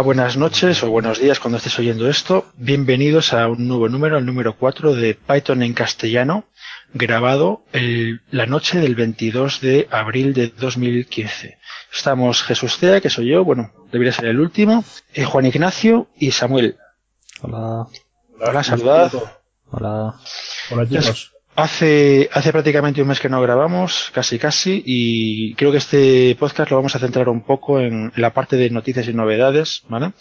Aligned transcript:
Hola, 0.00 0.06
buenas 0.06 0.38
noches 0.38 0.82
o 0.82 0.88
buenos 0.88 1.20
días 1.20 1.40
cuando 1.40 1.58
estés 1.58 1.78
oyendo 1.78 2.08
esto. 2.08 2.46
Bienvenidos 2.56 3.34
a 3.34 3.48
un 3.48 3.68
nuevo 3.68 3.86
número, 3.90 4.16
el 4.16 4.24
número 4.24 4.56
4 4.56 4.94
de 4.94 5.12
Python 5.12 5.62
en 5.62 5.74
castellano, 5.74 6.44
grabado 6.94 7.64
el, 7.74 8.22
la 8.30 8.46
noche 8.46 8.80
del 8.80 8.94
22 8.94 9.60
de 9.60 9.88
abril 9.90 10.32
de 10.32 10.46
2015. 10.58 11.58
Estamos 11.92 12.42
Jesús 12.42 12.78
Cea, 12.78 13.02
que 13.02 13.10
soy 13.10 13.28
yo, 13.28 13.44
bueno, 13.44 13.72
debería 13.92 14.14
ser 14.14 14.24
el 14.24 14.40
último, 14.40 14.84
eh, 15.12 15.24
Juan 15.24 15.44
Ignacio 15.44 16.08
y 16.16 16.30
Samuel. 16.30 16.78
Hola. 17.42 17.86
Hola, 18.40 18.64
saludad. 18.64 19.12
Hola. 19.66 20.14
Hola 20.70 20.88
chicos. 20.88 21.34
Hace, 21.60 22.30
hace 22.32 22.52
prácticamente 22.52 23.02
un 23.02 23.08
mes 23.08 23.20
que 23.20 23.28
no 23.28 23.42
grabamos, 23.42 24.10
casi 24.14 24.38
casi, 24.38 24.82
y 24.86 25.54
creo 25.54 25.70
que 25.70 25.76
este 25.78 26.34
podcast 26.38 26.70
lo 26.70 26.76
vamos 26.78 26.96
a 26.96 26.98
centrar 26.98 27.28
un 27.28 27.42
poco 27.42 27.80
en 27.80 28.12
la 28.16 28.32
parte 28.32 28.56
de 28.56 28.70
noticias 28.70 29.06
y 29.08 29.12
novedades, 29.12 29.82
¿vale? 29.88 30.12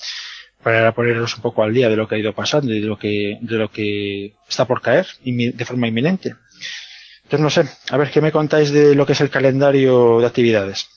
Para 0.61 0.93
ponernos 0.93 1.35
un 1.37 1.41
poco 1.41 1.63
al 1.63 1.73
día 1.73 1.87
de 1.87 1.95
lo 1.95 2.07
que 2.07 2.15
ha 2.15 2.17
ido 2.17 2.33
pasando 2.33 2.73
y 2.73 2.81
de 2.81 2.87
lo 2.87 2.97
que, 2.99 3.37
de 3.41 3.57
lo 3.57 3.69
que 3.71 4.33
está 4.49 4.65
por 4.65 4.81
caer 4.81 5.07
de 5.23 5.65
forma 5.65 5.87
inminente. 5.87 6.35
Entonces 7.23 7.39
no 7.39 7.49
sé, 7.49 7.93
a 7.93 7.97
ver 7.97 8.11
qué 8.11 8.19
me 8.21 8.33
contáis 8.33 8.71
de 8.71 8.93
lo 8.95 9.05
que 9.05 9.13
es 9.13 9.21
el 9.21 9.29
calendario 9.29 10.19
de 10.19 10.27
actividades. 10.27 10.89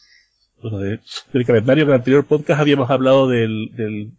Bueno, 0.61 0.79
de- 0.79 0.99
del 1.33 1.47
calendario 1.47 1.85
en 1.85 1.91
el 1.91 1.95
anterior 1.97 2.25
podcast 2.27 2.61
habíamos 2.61 2.91
hablado 2.91 3.29
del, 3.29 3.71
del, 3.77 4.11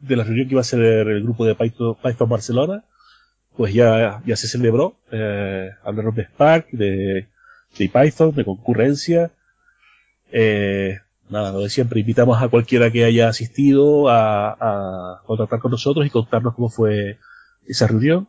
de 0.00 0.16
la 0.16 0.22
reunión 0.22 0.46
que 0.46 0.54
iba 0.54 0.60
a 0.60 0.64
ser 0.64 0.80
el 0.80 1.22
grupo 1.24 1.44
de 1.44 1.54
Python, 1.56 1.96
Python 2.00 2.28
Barcelona. 2.28 2.84
Pues 3.56 3.74
ya, 3.74 4.22
ya 4.24 4.36
se 4.36 4.48
celebró. 4.48 4.96
Eh, 5.10 5.70
hablaron 5.84 6.14
de 6.14 6.24
Spark, 6.24 6.68
de, 6.72 7.28
de 7.78 7.88
Python, 7.88 8.34
de 8.34 8.44
concurrencia. 8.44 9.30
Eh, 10.30 10.98
nada, 11.28 11.52
lo 11.52 11.60
de 11.60 11.70
siempre. 11.70 12.00
Invitamos 12.00 12.42
a 12.42 12.48
cualquiera 12.48 12.90
que 12.90 13.04
haya 13.04 13.28
asistido 13.28 14.08
a, 14.08 14.56
a 14.58 15.22
contactar 15.26 15.60
con 15.60 15.70
nosotros 15.70 16.06
y 16.06 16.10
contarnos 16.10 16.54
cómo 16.54 16.70
fue 16.70 17.18
esa 17.66 17.86
reunión. 17.86 18.28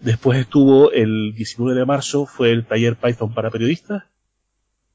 Después 0.00 0.38
estuvo 0.38 0.92
el 0.92 1.34
19 1.34 1.78
de 1.78 1.84
marzo, 1.84 2.24
fue 2.24 2.52
el 2.52 2.64
taller 2.66 2.96
Python 2.96 3.34
para 3.34 3.50
periodistas 3.50 4.04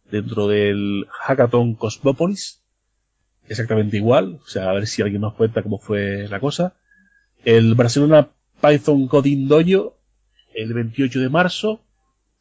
dentro 0.10 0.48
del 0.48 1.08
Hackathon 1.12 1.76
Cosmopolis. 1.76 2.62
Exactamente 3.48 3.98
igual. 3.98 4.40
O 4.44 4.48
sea, 4.48 4.70
a 4.70 4.74
ver 4.74 4.88
si 4.88 5.02
alguien 5.02 5.22
nos 5.22 5.34
cuenta 5.36 5.62
cómo 5.62 5.80
fue 5.80 6.28
la 6.28 6.40
cosa. 6.40 6.76
El 7.44 7.76
Barcelona 7.76 8.30
Python 8.62 9.08
Coding 9.08 9.48
Dojo, 9.48 9.98
el 10.54 10.74
28 10.74 11.20
de 11.20 11.30
marzo. 11.30 11.82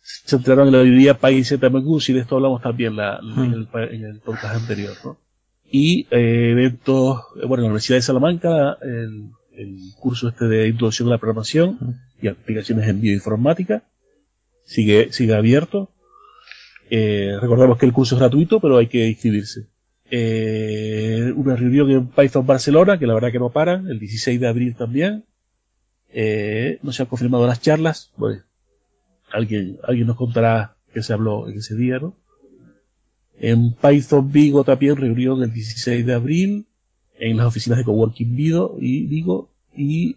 Se 0.01 0.37
enteraron 0.37 0.69
en 0.69 0.73
la 0.75 0.83
librería 0.83 1.19
PyZMQ, 1.19 2.09
y 2.09 2.12
de 2.12 2.20
esto 2.20 2.37
hablamos 2.37 2.61
también 2.62 2.95
la- 2.97 3.20
en, 3.23 3.53
el, 3.53 3.69
en 3.91 4.05
el 4.05 4.20
podcast 4.20 4.57
anterior, 4.57 4.92
¿no? 5.05 5.19
Y 5.70 6.07
eh, 6.11 6.51
eventos, 6.53 7.20
eh, 7.42 7.47
bueno, 7.47 7.62
en 7.62 7.62
la 7.62 7.67
Universidad 7.69 7.97
de 7.98 8.03
Salamanca, 8.03 8.77
el, 8.83 9.31
el 9.57 9.79
curso 9.98 10.29
este 10.29 10.45
de 10.47 10.69
introducción 10.69 11.09
a 11.09 11.12
la 11.12 11.19
programación 11.19 11.79
y 12.20 12.29
aplicaciones 12.29 12.87
en 12.89 13.01
bioinformática 13.01 13.83
sigue, 14.67 15.09
sigue 15.12 15.35
abierto. 15.35 15.91
Eh, 16.91 17.37
recordamos 17.41 17.79
que 17.79 17.87
el 17.87 17.92
curso 17.95 18.15
es 18.15 18.20
gratuito, 18.20 18.61
pero 18.61 18.77
hay 18.77 18.87
que 18.89 19.09
inscribirse. 19.09 19.69
Eh, 20.11 21.33
una 21.35 21.57
reunión 21.57 21.91
en 21.91 22.07
Python 22.09 22.47
Barcelona, 22.47 22.98
que 22.98 23.07
la 23.07 23.15
verdad 23.15 23.33
que 23.33 23.39
no 23.39 23.51
paran, 23.51 23.89
el 23.89 23.98
16 23.98 24.39
de 24.39 24.47
abril 24.48 24.77
también. 24.77 25.25
Eh, 26.17 26.79
no 26.83 26.93
se 26.93 27.03
han 27.03 27.09
confirmado 27.09 27.45
las 27.45 27.61
charlas. 27.61 28.12
Bueno, 28.17 28.43
alguien, 29.33 29.79
alguien 29.83 30.07
nos 30.07 30.17
contará 30.17 30.77
qué 30.93 31.03
se 31.03 31.12
habló 31.12 31.48
en 31.48 31.59
ese 31.59 31.75
día, 31.75 31.98
¿no? 31.98 32.15
En 33.37 33.75
Python 33.75 34.31
Vigo 34.31 34.62
también 34.62 34.97
reunión 34.97 35.42
el 35.42 35.53
16 35.53 36.07
de 36.07 36.15
abril 36.15 36.67
en 37.19 37.37
las 37.37 37.47
oficinas 37.47 37.79
de 37.79 37.85
Coworking 37.85 38.37
Vigo 38.37 38.77
y 38.81 39.07
Vigo 39.07 39.51
y 39.77 40.17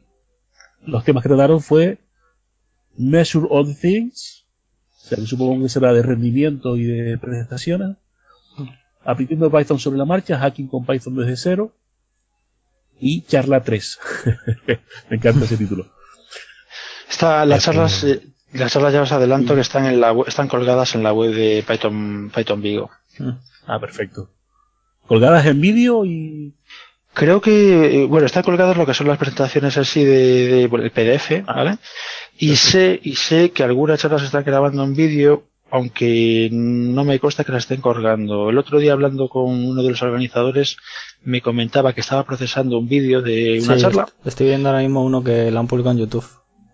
los 0.86 1.03
temas 1.03 1.24
que 1.24 1.30
trataron 1.30 1.62
fue 1.62 1.97
Measure 2.96 3.47
All 3.50 3.75
Things, 3.75 4.46
o 4.97 5.07
sea 5.07 5.18
que 5.18 5.25
supongo 5.25 5.63
que 5.63 5.69
será 5.69 5.94
de 5.94 6.03
rendimiento 6.03 6.78
y 6.78 6.84
de 6.84 7.18
prestaciones, 7.18 7.97
aprendiendo 9.03 9.52
Python 9.52 9.80
sobre 9.80 9.97
la 9.97 10.06
marcha, 10.06 10.38
hacking 10.38 10.68
con 10.68 10.86
Python 10.86 11.16
desde 11.16 11.38
cero 11.38 11.74
y 13.00 13.22
charla 13.22 13.63
3. 13.63 14.00
Me 15.09 15.18
encanta 15.18 15.46
ese 15.46 15.58
título. 15.58 15.88
Está, 17.09 17.46
las 17.46 17.63
charlas, 17.63 18.03
eh, 18.03 18.22
las 18.53 18.72
charlas 18.72 18.94
ya 18.94 19.02
os 19.02 19.12
adelanto 19.12 19.56
que 19.56 19.62
están 19.62 19.85
en 19.85 20.02
la 20.02 20.16
están 20.28 20.47
colgadas 20.47 20.96
en 20.96 21.03
la 21.03 21.13
web 21.13 21.34
de 21.34 21.63
Python, 21.68 22.31
Python 22.36 22.62
Vigo. 22.62 22.91
Ah, 23.66 23.80
perfecto. 23.80 24.30
Colgadas 25.07 25.46
en 25.46 25.62
vídeo 25.62 26.06
y 26.06 26.53
Creo 27.18 27.41
que, 27.41 28.03
eh, 28.03 28.06
bueno, 28.06 28.28
están 28.28 28.44
colgadas 28.44 28.78
lo 28.78 28.86
que 28.86 28.94
son 28.94 29.07
las 29.07 29.18
presentaciones 29.18 29.75
así 29.75 30.03
de, 30.06 30.69
de 30.69 30.84
el 30.84 30.91
PDF, 30.91 31.44
¿vale? 31.47 31.80
Y 32.38 32.57
sé, 32.57 33.00
y 33.02 33.16
sé 33.16 33.50
que 33.50 33.63
algunas 33.63 34.00
charlas 34.00 34.22
se 34.22 34.28
están 34.28 34.44
grabando 34.44 34.84
en 34.84 34.94
vídeo, 34.94 35.46
aunque 35.69 36.50
no 36.51 37.03
me 37.03 37.19
consta 37.19 37.44
que 37.44 37.51
las 37.51 37.63
estén 37.63 37.81
colgando. 37.81 38.50
El 38.50 38.57
otro 38.57 38.79
día 38.79 38.94
hablando 38.94 39.28
con 39.29 39.45
uno 39.53 39.83
de 39.83 39.89
los 39.89 40.01
organizadores, 40.01 40.78
me 41.23 41.41
comentaba 41.41 41.94
que 41.94 42.01
estaba 42.01 42.23
procesando 42.25 42.78
un 42.78 42.88
vídeo 42.88 43.22
de 43.22 43.59
una 43.63 43.75
Sí, 43.75 43.81
charla. 43.81 44.07
Estoy 44.25 44.47
viendo 44.47 44.69
ahora 44.69 44.81
mismo 44.81 45.03
uno 45.03 45.23
que 45.23 45.51
lo 45.51 45.59
han 45.59 45.67
publicado 45.67 45.91
en 45.94 46.00
YouTube. 46.00 46.25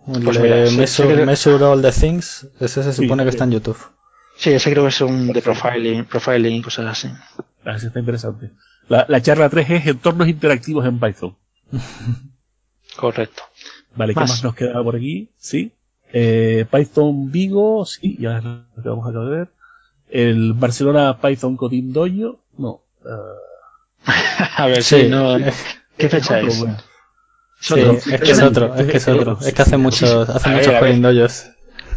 El 0.08 0.22
Pues 0.24 0.38
de 0.38 0.44
mira, 0.44 0.68
sí, 0.68 0.78
Measure, 0.78 1.10
sí 1.10 1.16
que- 1.20 1.26
Measure 1.26 1.64
All 1.66 1.82
the 1.82 1.92
Things. 1.92 2.48
Ese 2.60 2.84
se 2.84 2.94
Sí, 2.94 3.04
supone 3.04 3.24
que 3.24 3.30
está 3.30 3.46
en 3.46 3.52
YouTube. 3.52 3.78
Sí, 4.36 4.50
ese 4.52 4.72
creo 4.72 4.84
que 4.84 4.90
es 4.90 5.02
un 5.02 5.32
de 5.32 5.42
profiling, 5.42 6.06
profiling 6.06 6.54
y 6.56 6.62
cosas 6.62 6.86
así. 6.88 7.08
ah, 7.66 7.80
sí 7.80 7.88
está 7.88 8.00
interesante. 8.00 8.52
La, 8.90 9.06
la 9.08 9.22
charla 9.22 9.48
3 9.50 9.70
es 9.70 9.88
entornos 9.88 10.28
interactivos 10.28 10.86
en 10.86 11.00
Python. 11.00 11.36
Correcto. 12.98 13.44
Vale, 13.96 14.14
¿qué 14.14 14.20
Más. 14.20 14.30
más 14.30 14.44
nos 14.44 14.56
queda 14.56 14.84
por 14.84 14.96
aquí? 14.96 15.30
Sí. 15.38 15.72
Eh, 16.16 16.66
Python 16.72 17.32
Vigo, 17.32 17.86
sí, 17.86 18.18
ya 18.20 18.38
es 18.38 18.44
lo 18.44 18.62
que 18.84 18.88
vamos 18.90 19.14
a 19.16 19.20
ver. 19.20 19.48
El 20.10 20.54
Barcelona 20.54 21.18
Python 21.20 21.58
Coding 21.58 21.92
Dojo, 21.92 22.40
no. 22.58 22.82
ah, 23.06 24.06
A 24.58 24.68
ver, 24.68 24.84
Sí. 24.84 25.02
sí, 25.04 25.08
no, 25.10 25.38
¿qué 25.98 26.10
fecha 26.10 26.38
otro, 26.38 26.48
es? 26.50 26.60
bueno. 26.60 26.78
Es 27.60 27.68
Sí, 27.68 27.74
otro. 27.74 27.94
es 27.94 28.22
que 28.22 28.32
es 28.32 28.42
otro, 28.42 28.76
es 28.76 28.86
que 28.92 28.98
es 28.98 29.08
otro. 29.08 29.38
Es 29.42 29.54
que 29.54 29.62
hace 29.62 29.78
muchos, 29.78 30.30
hace 30.30 30.50
ver, 30.50 30.58
muchos 30.58 30.68
a 30.70 30.72
ver. 30.74 30.80
corindollos. 30.82 31.46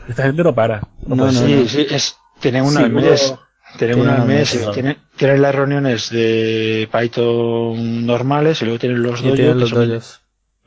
Esta 0.09 0.23
gente 0.23 0.43
no 0.45 0.55
para. 0.55 0.81
No, 1.07 1.17
para. 1.17 1.33
no, 1.33 1.47
sí, 1.47 1.55
no. 1.63 1.69
sí, 1.69 1.87
es, 1.91 2.17
tienen 2.41 2.69
Sí, 2.71 2.77
al 2.79 2.93
uno- 2.95 3.01
mes. 3.03 3.35
Tienen 3.79 3.99
una 4.01 4.23
al 4.23 4.29
mes, 4.29 4.59
tienen, 4.73 4.97
tienen 5.17 5.43
las 5.43 5.55
reuniones 5.55 6.09
de 6.09 6.89
Python 6.91 8.07
normales 8.07 8.63
y 8.63 8.65
luego 8.65 8.79
tienen 8.79 9.03
los 9.03 9.21
dojos 9.21 9.37
tienen 9.37 9.55
que 9.55 9.61
los 9.61 9.69
son, 9.71 9.89
dojos. 9.89 10.21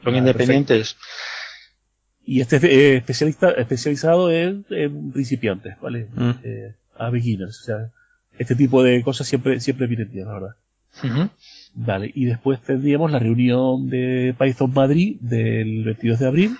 son 0.04 0.14
Ah, 0.14 0.18
independientes. 0.18 0.98
Y 2.31 2.41
este 2.41 2.57
es 2.57 2.63
eh, 2.66 2.95
especialista, 2.97 3.50
especializado 3.50 4.31
en, 4.31 4.63
en 4.69 5.12
principiantes, 5.12 5.79
¿vale? 5.81 6.09
Mm. 6.13 6.31
Eh, 6.44 6.75
a 6.95 7.09
beginners. 7.09 7.62
O 7.62 7.63
sea, 7.63 7.90
este 8.38 8.53
tipo 8.53 8.84
de 8.84 9.01
cosas 9.01 9.25
siempre, 9.28 9.59
siempre 9.59 9.88
vienen 9.88 10.12
bien, 10.12 10.28
la 10.28 10.34
verdad. 10.34 10.56
Vale, 11.73 12.12
y 12.13 12.25
después 12.25 12.62
tendríamos 12.62 13.12
la 13.12 13.18
reunión 13.18 13.89
de 13.89 14.35
Python 14.38 14.72
Madrid 14.75 15.18
del 15.22 15.84
22 15.85 16.19
de 16.19 16.28
abril. 16.28 16.57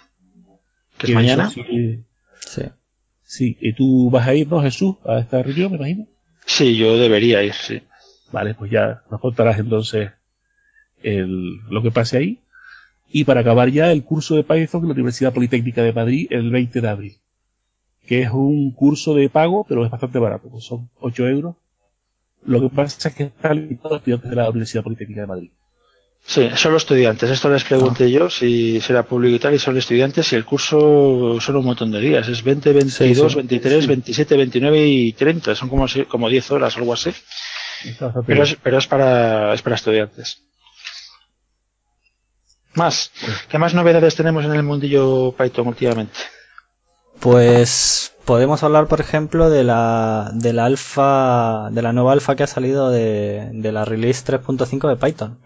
Que 0.98 1.06
es 1.12 1.14
mañana. 1.14 1.50
eso 1.52 1.62
sí, 1.64 2.00
Sí. 2.40 2.62
sí, 3.24 3.58
y 3.62 3.74
tú 3.74 4.10
vas 4.10 4.28
a 4.28 4.34
ir, 4.34 4.48
¿no, 4.48 4.64
Jesús, 4.64 4.96
a 5.06 5.20
esta 5.20 5.44
reunión, 5.44 5.70
me 5.74 5.78
imagino? 5.78 6.08
Sí, 6.48 6.78
yo 6.78 6.98
debería 6.98 7.44
ir, 7.44 7.54
sí. 7.54 7.84
Vale, 8.32 8.56
pues 8.56 8.72
ya 8.72 9.04
nos 9.12 9.22
contarás 9.22 9.60
entonces 9.60 10.10
el, 11.04 11.58
lo 11.70 11.84
que 11.84 11.92
pase 11.92 12.18
ahí. 12.18 12.40
Y 13.12 13.24
para 13.24 13.42
acabar 13.42 13.70
ya 13.70 13.92
el 13.92 14.04
curso 14.04 14.36
de 14.36 14.44
Python 14.44 14.82
en 14.84 14.90
la 14.90 14.94
Universidad 14.94 15.34
Politécnica 15.34 15.82
de 15.82 15.94
Madrid 15.94 16.28
el 16.30 16.52
20 16.52 16.82
de 16.82 16.88
abril. 16.88 17.18
Que 18.06 18.22
es 18.22 18.32
un 18.32 18.72
curso 18.72 19.14
de 19.14 19.30
pago, 19.30 19.66
pero 19.68 19.86
es 19.86 19.92
bastante 19.92 20.20
barato, 20.20 20.50
pues 20.50 20.66
son 20.66 20.90
8 21.00 21.28
euros. 21.28 21.56
Lo 22.46 22.62
que 22.62 22.70
pasa 22.70 23.10
es 23.10 23.16
que 23.16 23.24
está 23.24 23.54
limitado 23.54 23.96
a 23.96 23.98
estudiantes 23.98 24.30
de 24.30 24.36
la 24.36 24.50
Universidad 24.50 24.84
Politécnica 24.84 25.22
de 25.22 25.28
Madrid. 25.28 25.52
Sí, 26.26 26.48
solo 26.56 26.78
estudiantes. 26.78 27.30
Esto 27.30 27.50
les 27.50 27.64
pregunté 27.64 28.12
yo 28.12 28.30
si 28.30 28.80
será 28.82 29.04
público 29.04 29.36
y 29.36 29.40
tal, 29.40 29.54
y 29.56 29.60
son 29.60 29.78
estudiantes 29.78 30.32
y 30.32 30.36
el 30.36 30.46
curso 30.46 31.40
son 31.40 31.56
un 31.56 31.66
montón 31.66 31.92
de 31.92 32.00
días. 32.00 32.28
Es 32.28 32.44
20, 32.44 32.74
22, 32.74 33.32
sí. 33.32 33.38
23, 33.38 33.88
27, 33.88 34.38
29 34.38 34.88
y 34.88 35.14
30. 35.14 35.56
Son 35.56 35.70
como, 35.70 35.86
como 36.08 36.30
10 36.30 36.52
horas 36.52 36.76
o 36.76 36.80
algo 36.80 36.94
así. 36.94 37.12
Pero 38.28 38.44
es, 38.44 38.56
pero 38.62 38.78
es 38.78 38.88
para, 38.88 39.54
es 39.54 39.62
para 39.62 39.76
estudiantes. 39.76 40.44
Más. 42.76 43.12
¿Qué 43.50 43.58
más 43.58 43.74
novedades 43.74 44.16
tenemos 44.16 44.46
en 44.46 44.54
el 44.54 44.64
mundillo 44.64 45.34
Python 45.38 45.68
últimamente? 45.68 46.14
Pues 47.20 48.14
podemos 48.26 48.64
hablar, 48.64 48.88
por 48.88 49.02
ejemplo, 49.02 49.50
de 49.50 49.64
la, 49.64 50.32
de 50.34 50.54
la 50.54 50.66
alfa, 50.66 51.70
de 51.72 51.82
la 51.82 51.92
nueva 51.92 52.14
alfa 52.14 52.36
que 52.36 52.44
ha 52.44 52.48
salido 52.48 52.90
de, 52.92 53.50
de 53.54 53.72
la 53.72 53.84
release 53.86 54.24
3.5 54.26 54.88
de 54.88 54.96
Python, 54.96 55.40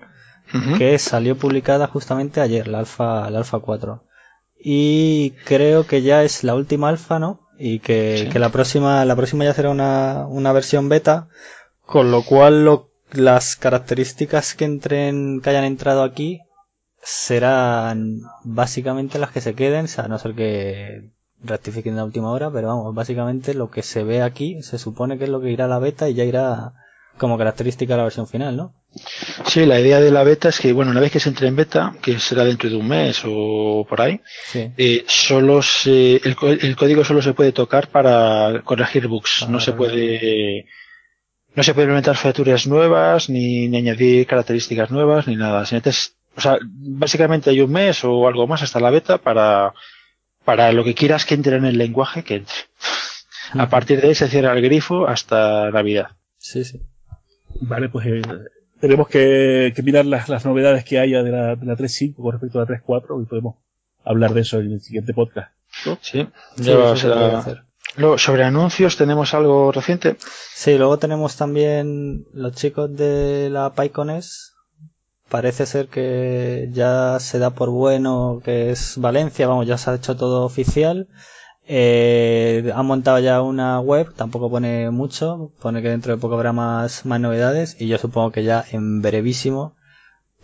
que 0.78 1.00
salió 1.00 1.36
publicada 1.36 1.88
justamente 1.88 2.42
ayer, 2.42 2.68
la 2.68 2.80
alfa, 2.80 3.30
la 3.32 3.40
alfa 3.40 3.60
4. 3.60 4.04
Y 4.64 5.32
creo 5.46 5.88
que 5.88 6.04
ya 6.04 6.24
es 6.24 6.44
la 6.44 6.54
última 6.56 6.90
alfa, 6.90 7.18
¿no? 7.20 7.40
Y 7.58 7.80
que, 7.80 8.18
Sí. 8.26 8.30
que 8.30 8.40
la 8.40 8.50
próxima, 8.50 9.04
la 9.06 9.16
próxima 9.16 9.46
ya 9.46 9.54
será 9.54 9.70
una, 9.72 10.28
una 10.28 10.52
versión 10.54 10.90
beta, 10.90 11.28
con 11.86 12.12
lo 12.12 12.24
cual 12.24 12.66
lo 12.66 12.90
las 13.12 13.56
características 13.56 14.54
que 14.56 14.66
entren, 14.66 15.40
que 15.42 15.50
hayan 15.50 15.64
entrado 15.66 16.04
aquí 16.04 16.40
serán 17.04 18.22
básicamente 18.44 19.20
las 19.20 19.32
que 19.32 19.42
se 19.42 19.56
queden, 19.56 19.86
o 19.86 19.88
sea, 19.88 20.06
a 20.06 20.08
no 20.08 20.18
ser 20.18 20.34
que 20.36 21.12
rectifiquen 21.44 21.98
la 21.98 22.06
última 22.06 22.32
hora, 22.32 22.50
pero 22.52 22.70
vamos, 22.70 22.96
básicamente 22.96 23.54
lo 23.54 23.70
que 23.70 23.84
se 23.84 24.04
ve 24.04 24.22
aquí 24.22 24.64
se 24.64 24.78
supone 24.78 25.18
que 25.18 25.26
es 25.26 25.30
lo 25.30 25.42
que 25.42 25.52
irá 25.52 25.66
a 25.66 25.68
la 25.68 25.80
beta 25.80 26.10
y 26.10 26.14
ya 26.14 26.24
irá 26.24 26.74
como 27.18 27.38
característica 27.38 27.94
de 27.94 27.98
la 27.98 28.04
versión 28.04 28.28
final, 28.28 28.56
¿no? 28.56 28.74
Sí, 29.46 29.66
la 29.66 29.80
idea 29.80 30.00
de 30.00 30.12
la 30.12 30.24
beta 30.24 30.50
es 30.50 30.60
que, 30.60 30.72
bueno, 30.72 30.92
una 30.92 31.00
vez 31.00 31.12
que 31.12 31.20
se 31.20 31.30
entre 31.30 31.48
en 31.48 31.56
beta, 31.56 31.96
que 32.02 32.20
será 32.20 32.44
dentro 32.46 32.70
de 32.70 32.76
un 32.76 32.88
mes 32.88 33.22
o 33.26 33.86
por 33.88 34.02
ahí, 34.02 34.22
eh, 34.54 35.04
solo 35.08 35.62
se, 35.62 36.16
el, 36.16 36.36
el, 36.42 36.76
código 36.76 37.04
solo 37.04 37.22
se 37.22 37.34
puede 37.34 37.52
tocar 37.52 37.90
para 37.90 38.62
corregir 38.64 39.08
bugs. 39.08 39.48
no 39.50 39.60
se 39.60 39.74
puede, 39.74 40.66
no 41.56 41.64
se 41.64 41.74
puede 41.74 41.86
implementar 41.86 42.18
features 42.18 42.68
nuevas, 42.68 43.30
ni, 43.30 43.68
ni 43.68 43.78
añadir 43.78 44.26
características 44.28 44.92
nuevas, 44.92 45.28
ni 45.28 45.36
nada. 45.36 45.66
O 46.36 46.42
sea, 46.42 46.58
básicamente 46.62 47.50
hay 47.50 47.62
un 47.62 47.72
mes 47.72 48.04
o 48.04 48.28
algo 48.28 48.48
más 48.48 48.64
hasta 48.64 48.80
la 48.80 48.90
beta 48.90 49.18
para, 49.18 49.74
para 50.46 50.72
lo 50.72 50.84
que 50.84 50.96
quieras 50.96 51.26
que 51.26 51.36
entre 51.36 51.58
en 51.58 51.66
el 51.66 51.78
lenguaje 51.78 52.24
que 52.24 52.36
entre. 52.36 52.56
A 53.54 53.70
partir 53.70 54.02
de 54.02 54.08
ahí 54.08 54.16
se 54.16 54.28
cierra 54.28 54.54
el 54.54 54.62
grifo 54.62 55.08
hasta 55.08 55.70
Navidad. 55.70 56.12
Sí, 56.38 56.64
sí. 56.64 56.82
Vale, 57.62 57.90
pues 57.90 58.08
eh, 58.08 58.22
tenemos 58.80 59.08
que, 59.08 59.74
mirar 59.84 60.06
las, 60.06 60.28
las, 60.28 60.46
novedades 60.46 60.84
que 60.84 61.00
haya 61.00 61.22
de 61.22 61.32
la, 61.32 61.56
de 61.56 61.66
la 61.66 61.76
3.5 61.76 62.16
con 62.16 62.32
respecto 62.32 62.60
a 62.60 62.66
la 62.66 62.68
3.4 62.68 63.22
y 63.22 63.26
podemos 63.26 63.56
hablar 64.04 64.34
de 64.34 64.42
eso 64.42 64.60
en 64.60 64.72
el 64.72 64.82
siguiente 64.82 65.14
podcast. 65.14 65.52
Sí, 66.02 66.28
ya 66.58 66.78
va 66.78 66.92
a 66.94 66.96
ser 67.44 67.64
Luego, 67.96 68.18
sobre 68.18 68.44
anuncios, 68.44 68.98
¿tenemos 68.98 69.36
algo 69.36 69.72
reciente? 69.72 70.18
Sí, 70.54 70.78
luego 70.78 70.98
tenemos 70.98 71.38
también 71.38 72.26
los 72.34 72.56
chicos 72.56 72.96
de 72.96 73.50
la 73.52 73.74
PyCones. 73.74 74.53
Parece 75.30 75.66
ser 75.66 75.88
que 75.88 76.70
ya 76.72 77.18
se 77.20 77.40
da 77.40 77.52
por 77.52 77.70
bueno 77.70 78.42
que 78.44 78.72
es 78.72 78.98
Valencia, 78.98 79.48
vamos, 79.48 79.68
ya 79.68 79.78
se 79.78 79.90
ha 79.90 79.96
hecho 79.96 80.16
todo 80.16 80.46
oficial. 80.46 81.08
Eh, 81.66 82.72
han 82.76 82.86
montado 82.86 83.20
ya 83.20 83.42
una 83.42 83.80
web, 83.80 84.14
tampoco 84.16 84.50
pone 84.50 84.90
mucho, 84.92 85.52
pone 85.62 85.82
que 85.82 85.90
dentro 85.90 86.14
de 86.14 86.20
poco 86.20 86.36
habrá 86.36 86.52
más, 86.52 87.06
más 87.06 87.20
novedades 87.20 87.78
y 87.80 87.88
yo 87.88 87.98
supongo 87.98 88.32
que 88.32 88.44
ya 88.44 88.66
en 88.72 89.02
brevísimo 89.02 89.76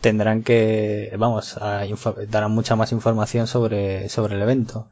tendrán 0.01 0.43
que, 0.43 1.13
vamos, 1.17 1.57
a 1.57 1.83
darán 2.27 2.51
mucha 2.51 2.75
más 2.75 2.91
información 2.91 3.47
sobre, 3.47 4.09
sobre 4.09 4.35
el 4.35 4.41
evento. 4.41 4.89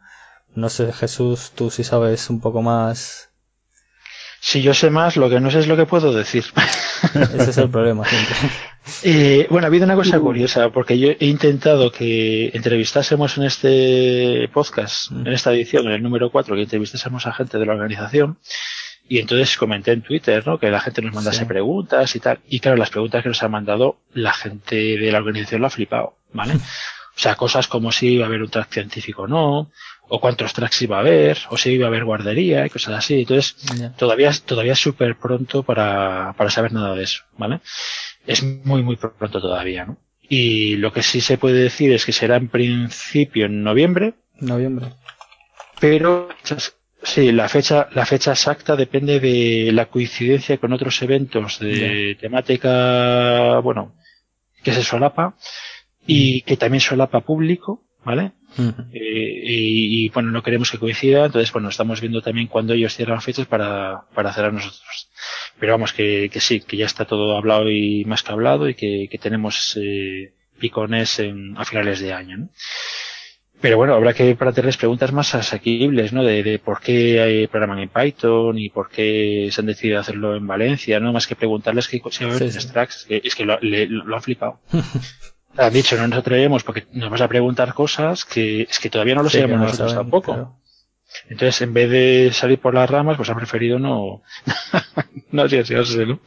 No 0.53 0.69
sé, 0.69 0.91
Jesús, 0.91 1.51
tú 1.55 1.69
si 1.69 1.83
sabes 1.83 2.29
un 2.29 2.41
poco 2.41 2.61
más. 2.61 3.29
Si 4.41 4.61
yo 4.61 4.73
sé 4.73 4.89
más, 4.89 5.17
lo 5.17 5.29
que 5.29 5.39
no 5.39 5.51
sé 5.51 5.59
es 5.59 5.67
lo 5.67 5.77
que 5.77 5.85
puedo 5.85 6.13
decir. 6.13 6.45
Ese 7.13 7.49
es 7.51 7.57
el 7.57 7.69
problema 7.69 8.05
siempre. 8.05 8.35
Eh, 9.03 9.47
bueno, 9.49 9.65
ha 9.65 9.69
habido 9.69 9.85
una 9.85 9.95
cosa 9.95 10.19
curiosa, 10.19 10.69
porque 10.69 10.97
yo 10.97 11.09
he 11.19 11.25
intentado 11.25 11.91
que 11.91 12.51
entrevistásemos 12.53 13.37
en 13.37 13.43
este 13.43 14.49
podcast, 14.53 15.11
mm. 15.11 15.27
en 15.27 15.33
esta 15.33 15.53
edición, 15.53 15.87
en 15.87 15.93
el 15.93 16.03
número 16.03 16.31
4, 16.31 16.55
que 16.55 16.63
entrevistásemos 16.63 17.27
a 17.27 17.33
gente 17.33 17.57
de 17.57 17.65
la 17.65 17.73
organización. 17.73 18.37
Y 19.09 19.19
entonces 19.19 19.55
comenté 19.55 19.93
en 19.93 20.01
Twitter, 20.01 20.45
¿no? 20.45 20.59
Que 20.59 20.69
la 20.69 20.81
gente 20.81 21.01
nos 21.01 21.13
mandase 21.13 21.45
preguntas 21.45 22.13
y 22.15 22.19
tal. 22.19 22.39
Y 22.49 22.59
claro, 22.59 22.75
las 22.75 22.89
preguntas 22.89 23.23
que 23.23 23.29
nos 23.29 23.41
ha 23.41 23.47
mandado 23.47 23.99
la 24.13 24.33
gente 24.33 24.75
de 24.75 25.11
la 25.11 25.19
organización 25.19 25.61
lo 25.61 25.67
ha 25.67 25.69
flipado, 25.69 26.17
¿vale? 26.33 26.55
O 26.55 27.19
sea, 27.19 27.35
cosas 27.35 27.67
como 27.67 27.91
si 27.91 28.09
iba 28.09 28.25
a 28.25 28.27
haber 28.27 28.43
un 28.43 28.49
track 28.49 28.69
científico 28.69 29.23
o 29.23 29.27
no, 29.27 29.71
o 30.09 30.21
cuántos 30.21 30.53
tracks 30.53 30.81
iba 30.83 30.97
a 30.97 30.99
haber, 30.99 31.37
o 31.49 31.57
si 31.57 31.71
iba 31.71 31.85
a 31.85 31.87
haber 31.87 32.05
guardería 32.05 32.65
y 32.65 32.69
cosas 32.69 32.95
así. 32.95 33.21
Entonces, 33.21 33.55
todavía, 33.97 34.31
todavía 34.45 34.73
es 34.73 34.79
súper 34.79 35.17
pronto 35.17 35.63
para, 35.63 36.33
para 36.37 36.49
saber 36.49 36.73
nada 36.73 36.93
de 36.95 37.03
eso, 37.03 37.23
¿vale? 37.37 37.59
Es 38.27 38.43
muy, 38.43 38.83
muy 38.83 38.97
pronto 38.97 39.41
todavía, 39.41 39.85
¿no? 39.85 39.97
Y 40.29 40.75
lo 40.75 40.91
que 40.91 41.03
sí 41.03 41.21
se 41.21 41.37
puede 41.37 41.63
decir 41.63 41.91
es 41.93 42.05
que 42.05 42.11
será 42.11 42.35
en 42.35 42.49
principio 42.49 43.45
en 43.45 43.63
noviembre. 43.63 44.15
Noviembre. 44.41 44.87
Pero 45.79 46.27
sí, 47.01 47.31
la 47.31 47.47
fecha, 47.47 47.87
la 47.93 48.05
fecha 48.05 48.31
exacta 48.31 48.75
depende 48.75 49.19
de 49.21 49.71
la 49.71 49.85
coincidencia 49.85 50.57
con 50.57 50.73
otros 50.73 51.01
eventos 51.01 51.59
de 51.59 52.17
temática, 52.19 53.59
bueno, 53.59 53.95
que 54.63 54.73
se 54.73 54.83
solapa 54.83 55.35
y 56.05 56.41
que 56.41 56.57
también 56.57 56.81
solapa 56.81 57.21
público, 57.21 57.85
¿vale? 58.03 58.33
Eh, 58.57 59.41
y, 59.43 60.09
bueno, 60.09 60.31
no 60.31 60.41
queremos 60.41 60.71
que 60.71 60.79
coincida, 60.79 61.25
entonces 61.25 61.51
bueno, 61.51 61.69
estamos 61.69 62.01
viendo 62.01 62.21
también 62.21 62.47
cuando 62.47 62.73
ellos 62.73 62.95
cierran 62.95 63.21
fechas 63.21 63.45
para, 63.45 64.05
para 64.13 64.33
cerrar 64.33 64.53
nosotros. 64.53 65.09
Pero 65.59 65.73
vamos, 65.73 65.93
que, 65.93 66.29
que 66.31 66.39
sí, 66.39 66.61
que 66.61 66.77
ya 66.77 66.85
está 66.85 67.05
todo 67.05 67.37
hablado 67.37 67.69
y 67.69 68.05
más 68.05 68.23
que 68.23 68.31
hablado 68.31 68.69
y 68.69 68.75
que, 68.75 69.07
que 69.11 69.17
tenemos 69.17 69.77
eh, 69.81 70.33
picones 70.59 71.19
en, 71.19 71.57
a 71.57 71.65
finales 71.65 71.99
de 71.99 72.13
año. 72.13 72.37
¿no? 72.37 72.49
Pero 73.59 73.77
bueno, 73.77 73.95
habrá 73.95 74.13
que 74.13 74.35
para 74.35 74.51
tener 74.51 74.75
preguntas 74.77 75.11
más 75.11 75.33
asequibles, 75.33 76.13
¿no? 76.13 76.23
De, 76.23 76.43
de, 76.43 76.59
por 76.59 76.79
qué 76.79 77.21
hay 77.21 77.47
programan 77.47 77.79
en 77.79 77.89
Python 77.89 78.57
y 78.59 78.69
por 78.69 78.89
qué 78.89 79.49
se 79.51 79.61
han 79.61 79.67
decidido 79.67 79.99
hacerlo 79.99 80.35
en 80.35 80.45
Valencia, 80.45 80.99
¿no? 80.99 81.11
Más 81.11 81.25
que 81.25 81.35
preguntarles 81.35 81.87
qué 81.87 81.99
si 82.11 82.23
sí, 82.25 82.51
sí. 82.51 82.67
tracks, 82.71 82.97
es 82.97 83.05
que, 83.05 83.21
es 83.23 83.35
que 83.35 83.45
lo, 83.45 83.59
le, 83.59 83.87
lo 83.87 84.15
han 84.15 84.21
flipado. 84.21 84.59
Han 85.57 85.73
dicho, 85.73 85.97
no 85.97 86.07
nos 86.07 86.19
atrevemos 86.19 86.63
porque 86.63 86.85
nos 86.91 87.09
vas 87.09 87.21
a 87.21 87.27
preguntar 87.27 87.73
cosas 87.73 88.25
que 88.25 88.63
es 88.63 88.79
que 88.79 88.89
todavía 88.89 89.15
no 89.15 89.23
lo 89.23 89.29
sabemos 89.29 89.59
nosotros 89.59 89.95
tampoco. 89.95 90.59
Entonces, 91.29 91.61
en 91.61 91.73
vez 91.73 91.89
de 91.89 92.29
salir 92.33 92.59
por 92.59 92.73
las 92.73 92.89
ramas, 92.89 93.17
pues 93.17 93.29
han 93.29 93.37
preferido 93.37 93.79
no, 93.79 94.21
no 95.31 95.41
arriesgarse, 95.41 96.05
¿no? 96.05 96.19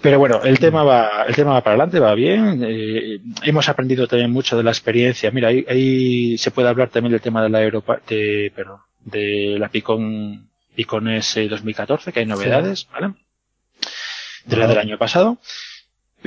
Pero 0.00 0.18
bueno, 0.18 0.42
el 0.44 0.58
tema 0.58 0.82
va, 0.82 1.24
el 1.26 1.34
tema 1.34 1.52
va 1.52 1.62
para 1.62 1.74
adelante, 1.74 1.98
va 1.98 2.14
bien. 2.14 2.62
Eh, 2.62 3.20
hemos 3.42 3.68
aprendido 3.68 4.06
también 4.06 4.30
mucho 4.30 4.56
de 4.56 4.62
la 4.62 4.70
experiencia. 4.70 5.30
Mira, 5.30 5.48
ahí, 5.48 5.64
ahí 5.68 6.38
se 6.38 6.50
puede 6.50 6.68
hablar 6.68 6.90
también 6.90 7.12
del 7.12 7.22
tema 7.22 7.42
de 7.42 7.48
la 7.48 7.62
Europa, 7.62 8.00
de, 8.06 8.52
perdón, 8.54 8.80
de 9.00 9.56
la 9.58 9.70
Picon, 9.70 10.50
Picon 10.74 11.08
S 11.08 11.48
2014, 11.48 12.12
que 12.12 12.20
hay 12.20 12.26
novedades, 12.26 12.86
¿vale? 12.92 13.14
De 14.44 14.56
la 14.56 14.66
del 14.66 14.78
año 14.78 14.98
pasado. 14.98 15.38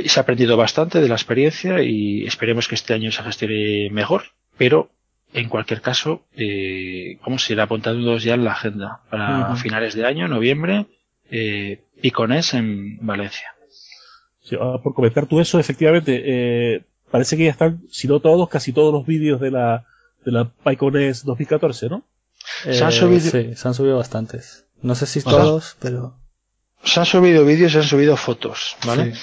Se 0.05 0.19
ha 0.19 0.23
aprendido 0.23 0.57
bastante 0.57 1.01
de 1.01 1.07
la 1.07 1.15
experiencia 1.15 1.81
y 1.81 2.25
esperemos 2.25 2.67
que 2.67 2.75
este 2.75 2.93
año 2.93 3.11
se 3.11 3.23
gestione 3.23 3.89
mejor, 3.91 4.25
pero 4.57 4.91
en 5.33 5.49
cualquier 5.49 5.81
caso, 5.81 6.23
eh, 6.35 7.19
vamos 7.21 7.47
a 7.47 7.53
ir 7.53 7.61
apuntando 7.61 8.17
ya 8.17 8.35
en 8.35 8.45
la 8.45 8.53
agenda 8.53 9.01
para 9.09 9.55
finales 9.55 9.93
de 9.93 10.05
año, 10.05 10.27
noviembre, 10.27 10.85
eh, 11.29 11.83
Picones 12.01 12.53
en 12.53 13.05
Valencia. 13.05 13.53
Ah, 14.59 14.79
por 14.81 14.93
comentar 14.93 15.25
tú 15.25 15.39
eso, 15.39 15.59
efectivamente, 15.59 16.23
eh, 16.25 16.85
parece 17.11 17.35
que 17.35 17.45
ya 17.45 17.51
están, 17.51 17.81
si 17.91 18.07
no 18.07 18.19
todos, 18.19 18.47
casi 18.49 18.71
todos 18.71 18.93
los 18.93 19.05
vídeos 19.05 19.41
de 19.41 19.51
la, 19.51 19.85
de 20.25 20.31
la 20.31 20.49
PyCones 20.49 21.25
2014, 21.25 21.89
¿no? 21.89 22.03
se 22.63 22.83
han 22.83 22.91
subido, 22.91 23.29
sí, 23.29 23.55
se 23.55 23.67
han 23.67 23.73
subido 23.73 23.97
bastantes. 23.97 24.65
No 24.81 24.95
sé 24.95 25.05
si 25.05 25.21
todos, 25.21 25.75
pero... 25.81 26.17
Se 26.83 26.99
han 26.99 27.05
subido 27.05 27.43
vídeos, 27.43 27.73
se 27.73 27.79
han 27.79 27.83
subido 27.83 28.15
fotos, 28.15 28.77
¿vale? 28.85 29.13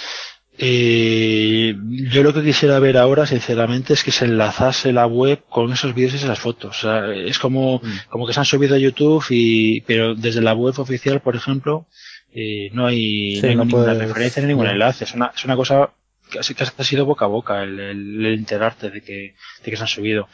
Eh, 0.57 1.75
yo 2.13 2.23
lo 2.23 2.33
que 2.33 2.43
quisiera 2.43 2.79
ver 2.79 2.97
ahora, 2.97 3.27
sinceramente, 3.27 3.93
es 3.93 4.05
que 4.05 4.13
se 4.13 4.25
enlazase 4.25 4.93
la 4.93 5.07
web 5.07 5.43
con 5.49 5.73
esos 5.73 5.95
vídeos 5.95 6.15
y 6.15 6.17
esas 6.17 6.39
fotos. 6.39 6.87
es 7.15 7.39
como, 7.39 7.79
mm. 7.79 8.09
como 8.09 8.27
que 8.27 8.33
se 8.33 8.41
han 8.41 8.47
subido 8.47 8.77
a 8.77 8.79
YouTube 8.79 9.25
y, 9.31 9.81
pero 9.83 10.15
desde 10.15 10.43
la 10.43 10.55
web 10.55 10.79
oficial, 10.79 11.21
por 11.21 11.35
ejemplo, 11.35 11.87
eh, 12.33 12.71
no 12.73 12.87
hay, 12.87 13.41
ninguna 13.43 13.95
referencia 13.95 14.43
ni 14.43 14.49
ningún 14.49 14.67
enlace. 14.67 15.05
Es 15.05 15.15
una, 15.15 15.33
es 15.35 15.45
una 15.45 15.57
cosa 15.57 15.91
que 16.31 16.65
ha 16.65 16.85
sido 16.85 17.05
boca 17.05 17.27
a 17.27 17.29
boca 17.29 17.63
el, 17.63 17.79
el, 17.79 18.27
enterarte 18.27 18.91
de 18.91 19.03
que, 19.03 19.35
de 19.63 19.71
que 19.71 19.77
se 19.77 19.83
han 19.83 19.89
subido. 19.89 20.29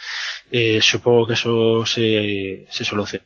Eh, 0.51 0.81
supongo 0.83 1.27
que 1.27 1.35
eso 1.35 1.85
se, 1.87 2.67
se 2.71 2.85
soluciona. 2.85 3.25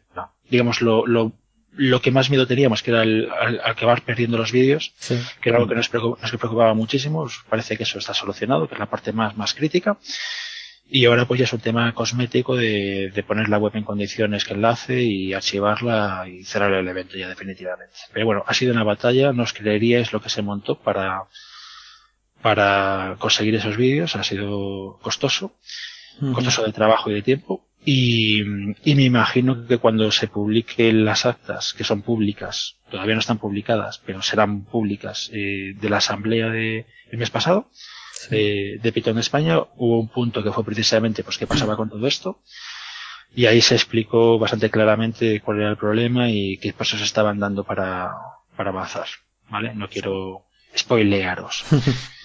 Digamos, 0.49 0.81
lo, 0.81 1.07
lo 1.07 1.33
lo 1.77 2.01
que 2.01 2.11
más 2.11 2.31
miedo 2.31 2.47
teníamos, 2.47 2.83
que 2.83 2.91
era 2.91 3.03
el, 3.03 3.29
al, 3.31 3.61
acabar 3.65 4.03
perdiendo 4.03 4.39
los 4.39 4.53
vídeos, 4.53 4.95
que 5.41 5.49
era 5.49 5.59
algo 5.59 5.69
que 5.69 5.75
nos 5.75 5.89
preocupaba, 5.89 6.23
nos 6.23 6.31
preocupaba 6.31 6.75
muchísimo. 6.75 7.27
Parece 7.49 7.77
que 7.77 7.83
eso 7.83 7.99
está 7.99 8.15
solucionado, 8.15 8.69
que 8.69 8.75
es 8.75 8.81
la 8.81 8.87
parte 8.87 9.13
más, 9.13 9.37
más 9.37 9.55
crítica. 9.55 9.99
Y 10.87 11.07
ahora 11.07 11.27
pues 11.27 11.39
ya 11.39 11.45
es 11.45 11.53
un 11.53 11.61
tema 11.61 11.93
cosmético 11.95 12.57
de, 12.57 13.11
de 13.15 13.23
poner 13.23 13.49
la 13.49 13.59
web 13.59 13.75
en 13.75 13.85
condiciones 13.85 14.45
que 14.45 14.53
enlace 14.53 15.03
y 15.03 15.33
archivarla 15.33 16.27
y 16.29 16.45
cerrar 16.45 16.73
el 16.75 16.87
evento 16.87 17.17
ya 17.17 17.29
definitivamente. 17.29 17.97
Pero 18.13 18.27
bueno, 18.27 18.45
ha 18.47 18.55
sido 18.55 18.73
una 18.73 18.85
batalla, 18.85 19.33
no 19.33 19.45
os 19.45 19.55
creeríais 19.55 20.13
lo 20.13 20.21
que 20.21 20.29
se 20.29 20.43
montó 20.43 20.79
para, 20.79 21.25
para 22.43 23.17
conseguir 23.19 23.55
esos 23.55 23.79
vídeos, 23.79 24.15
ha 24.17 24.23
sido 24.23 24.99
costoso, 25.01 25.57
costoso 26.35 26.63
de 26.65 26.73
trabajo 26.73 27.11
y 27.11 27.15
de 27.15 27.23
tiempo, 27.23 27.67
y, 27.85 28.41
y, 28.85 28.95
me 28.95 29.03
imagino 29.03 29.67
que 29.67 29.79
cuando 29.79 30.11
se 30.11 30.29
publiquen 30.29 31.05
las 31.05 31.27
actas, 31.27 31.75
que 31.75 31.85
son 31.85 32.03
públicas, 32.03 32.77
todavía 32.91 33.15
no 33.15 33.21
están 33.21 33.39
publicadas, 33.39 34.01
pero 34.05 34.23
serán 34.23 34.65
públicas, 34.65 35.31
eh, 35.33 35.75
de 35.79 35.91
la 35.91 35.99
asamblea 35.99 36.49
de 36.49 36.87
el 37.11 37.19
mes 37.19 37.31
pasado, 37.31 37.69
eh, 38.31 38.79
de 38.83 38.93
Python 38.93 39.19
España, 39.19 39.59
hubo 39.77 40.01
un 40.01 40.09
punto 40.09 40.43
que 40.43 40.53
fue 40.53 40.65
precisamente 40.65 41.23
pues 41.23 41.39
qué 41.39 41.47
pasaba 41.47 41.77
con 41.77 41.91
todo 41.91 42.07
esto. 42.07 42.41
Y 43.35 43.47
ahí 43.47 43.61
se 43.61 43.75
explicó 43.75 44.39
bastante 44.39 44.71
claramente 44.71 45.41
cuál 45.41 45.61
era 45.61 45.71
el 45.71 45.77
problema 45.77 46.31
y 46.31 46.57
qué 46.59 46.73
pasos 46.73 47.03
estaban 47.03 47.41
dando 47.41 47.65
para, 47.65 48.13
para 48.57 48.71
avanzar. 48.71 49.07
¿Vale? 49.51 49.75
No 49.75 49.89
quiero 49.89 50.47
spoilearos. 50.77 51.65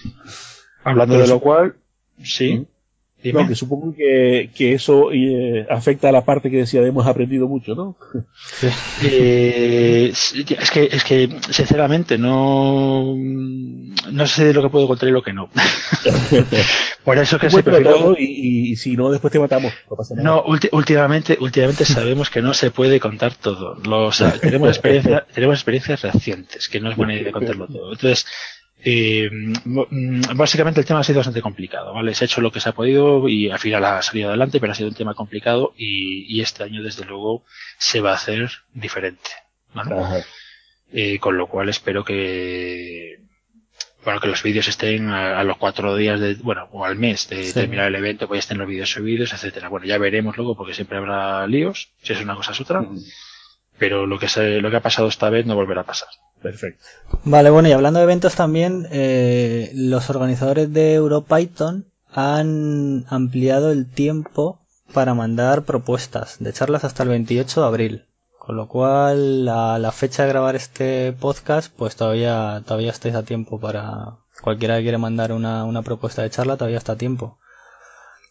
Hablando 0.84 1.18
de 1.18 1.26
lo 1.26 1.40
cual, 1.40 1.76
sí. 2.22 2.66
No, 3.24 3.46
que 3.46 3.54
supongo 3.54 3.94
que, 3.94 4.50
que 4.54 4.72
eso 4.72 5.12
eh, 5.12 5.66
afecta 5.68 6.08
a 6.08 6.12
la 6.12 6.24
parte 6.24 6.50
que 6.50 6.58
decía, 6.58 6.80
hemos 6.82 7.06
aprendido 7.06 7.48
mucho, 7.48 7.74
¿no? 7.74 7.96
Eh, 9.02 10.10
es 10.12 10.70
que, 10.70 10.88
es 10.92 11.04
que, 11.04 11.28
sinceramente, 11.50 12.18
no, 12.18 13.14
no 13.16 14.26
sé 14.26 14.52
lo 14.52 14.62
que 14.62 14.68
puedo 14.68 14.86
contar 14.86 15.08
y 15.08 15.12
lo 15.12 15.22
que 15.22 15.32
no. 15.32 15.48
Por 17.04 17.18
eso 17.18 17.38
que 17.38 17.48
se 17.50 17.62
prefiero... 17.62 18.14
y, 18.18 18.72
y, 18.72 18.76
si 18.76 18.96
no, 18.96 19.10
después 19.10 19.32
te 19.32 19.38
matamos. 19.38 19.72
No, 19.88 19.96
pasa 19.96 20.14
nada. 20.14 20.28
no 20.28 20.44
últimamente, 20.72 21.38
últimamente 21.40 21.84
sabemos 21.84 22.28
que 22.30 22.42
no 22.42 22.52
se 22.52 22.70
puede 22.70 23.00
contar 23.00 23.34
todo. 23.34 23.76
Los, 23.84 24.22
tenemos, 24.40 24.68
experiencia, 24.68 25.26
tenemos 25.34 25.56
experiencias 25.56 26.02
recientes, 26.02 26.68
que 26.68 26.80
no 26.80 26.90
es 26.90 26.96
buena 26.96 27.14
idea 27.14 27.32
contarlo 27.32 27.66
todo. 27.66 27.92
Entonces, 27.92 28.26
eh, 28.82 29.28
mm, 29.30 30.36
básicamente 30.36 30.80
el 30.80 30.86
tema 30.86 31.00
ha 31.00 31.04
sido 31.04 31.18
bastante 31.18 31.42
complicado, 31.42 31.92
¿vale? 31.92 32.14
Se 32.14 32.24
ha 32.24 32.26
hecho 32.26 32.40
lo 32.40 32.50
que 32.50 32.60
se 32.60 32.68
ha 32.68 32.72
podido 32.72 33.28
y 33.28 33.50
al 33.50 33.58
final 33.58 33.84
ha 33.84 34.02
salido 34.02 34.28
adelante, 34.28 34.60
pero 34.60 34.72
ha 34.72 34.76
sido 34.76 34.88
un 34.88 34.94
tema 34.94 35.14
complicado 35.14 35.74
y, 35.76 36.40
este 36.40 36.64
año 36.64 36.82
desde 36.82 37.04
luego 37.04 37.44
se 37.78 38.00
va 38.00 38.12
a 38.12 38.14
hacer 38.14 38.50
diferente, 38.72 39.30
¿vale? 39.74 40.24
Eh, 40.92 41.18
con 41.18 41.36
lo 41.36 41.46
cual 41.46 41.68
espero 41.68 42.04
que 42.04 43.20
bueno, 44.04 44.20
que 44.20 44.28
los 44.28 44.42
vídeos 44.42 44.66
estén 44.66 45.10
a, 45.10 45.44
los 45.44 45.58
cuatro 45.58 45.94
días 45.94 46.18
de, 46.18 46.34
bueno, 46.36 46.68
o 46.72 46.84
al 46.84 46.96
mes 46.96 47.28
de 47.28 47.52
terminar 47.52 47.88
el 47.88 47.94
evento, 47.96 48.28
pues 48.28 48.40
estén 48.40 48.58
los 48.58 48.66
vídeos 48.66 48.90
subidos, 48.90 49.32
etcétera. 49.32 49.68
Bueno, 49.68 49.86
ya 49.86 49.98
veremos 49.98 50.36
luego 50.36 50.56
porque 50.56 50.74
siempre 50.74 50.96
habrá 50.96 51.46
líos, 51.46 51.90
si 52.02 52.14
es 52.14 52.20
una 52.22 52.34
cosa 52.34 52.52
es 52.52 52.60
otra, 52.60 52.86
pero 53.78 54.06
lo 54.06 54.18
que 54.18 54.28
se, 54.28 54.60
lo 54.60 54.70
que 54.70 54.76
ha 54.76 54.82
pasado 54.82 55.08
esta 55.08 55.28
vez 55.28 55.44
no 55.44 55.54
volverá 55.54 55.82
a 55.82 55.86
pasar. 55.86 56.08
Perfecto. 56.42 56.84
Vale, 57.24 57.50
bueno, 57.50 57.68
y 57.68 57.72
hablando 57.72 57.98
de 57.98 58.04
eventos 58.04 58.34
también, 58.34 58.86
eh, 58.90 59.70
los 59.74 60.08
organizadores 60.08 60.72
de 60.72 60.94
EuroPython 60.94 61.86
han 62.12 63.04
ampliado 63.08 63.70
el 63.70 63.90
tiempo 63.90 64.60
para 64.92 65.14
mandar 65.14 65.64
propuestas 65.64 66.36
de 66.40 66.52
charlas 66.52 66.84
hasta 66.84 67.02
el 67.02 67.10
28 67.10 67.60
de 67.60 67.66
abril. 67.66 68.06
Con 68.38 68.56
lo 68.56 68.68
cual, 68.68 69.48
a 69.48 69.78
la 69.78 69.92
fecha 69.92 70.22
de 70.22 70.30
grabar 70.30 70.56
este 70.56 71.12
podcast, 71.12 71.72
pues 71.76 71.94
todavía, 71.94 72.62
todavía 72.64 72.90
estáis 72.90 73.14
a 73.14 73.22
tiempo 73.22 73.60
para 73.60 74.16
cualquiera 74.42 74.76
que 74.76 74.82
quiere 74.82 74.98
mandar 74.98 75.32
una, 75.32 75.64
una 75.64 75.82
propuesta 75.82 76.22
de 76.22 76.30
charla, 76.30 76.56
todavía 76.56 76.78
está 76.78 76.92
a 76.92 76.98
tiempo. 76.98 77.38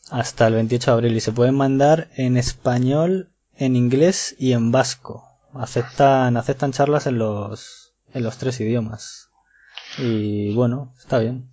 Hasta 0.10 0.48
el 0.48 0.56
28 0.56 0.92
de 0.92 0.94
abril. 0.94 1.16
Y 1.16 1.22
se 1.22 1.32
pueden 1.32 1.56
mandar 1.56 2.10
en 2.16 2.38
español, 2.38 3.30
en 3.56 3.76
inglés 3.76 4.36
y 4.40 4.54
en 4.54 4.72
vasco. 4.72 5.26
Aceptan, 5.54 6.38
aceptan 6.38 6.72
charlas 6.72 7.06
en 7.06 7.20
los, 7.20 7.79
en 8.14 8.24
los 8.24 8.38
tres 8.38 8.60
idiomas. 8.60 9.30
Y 9.98 10.54
bueno, 10.54 10.94
está 11.00 11.20
bien. 11.20 11.50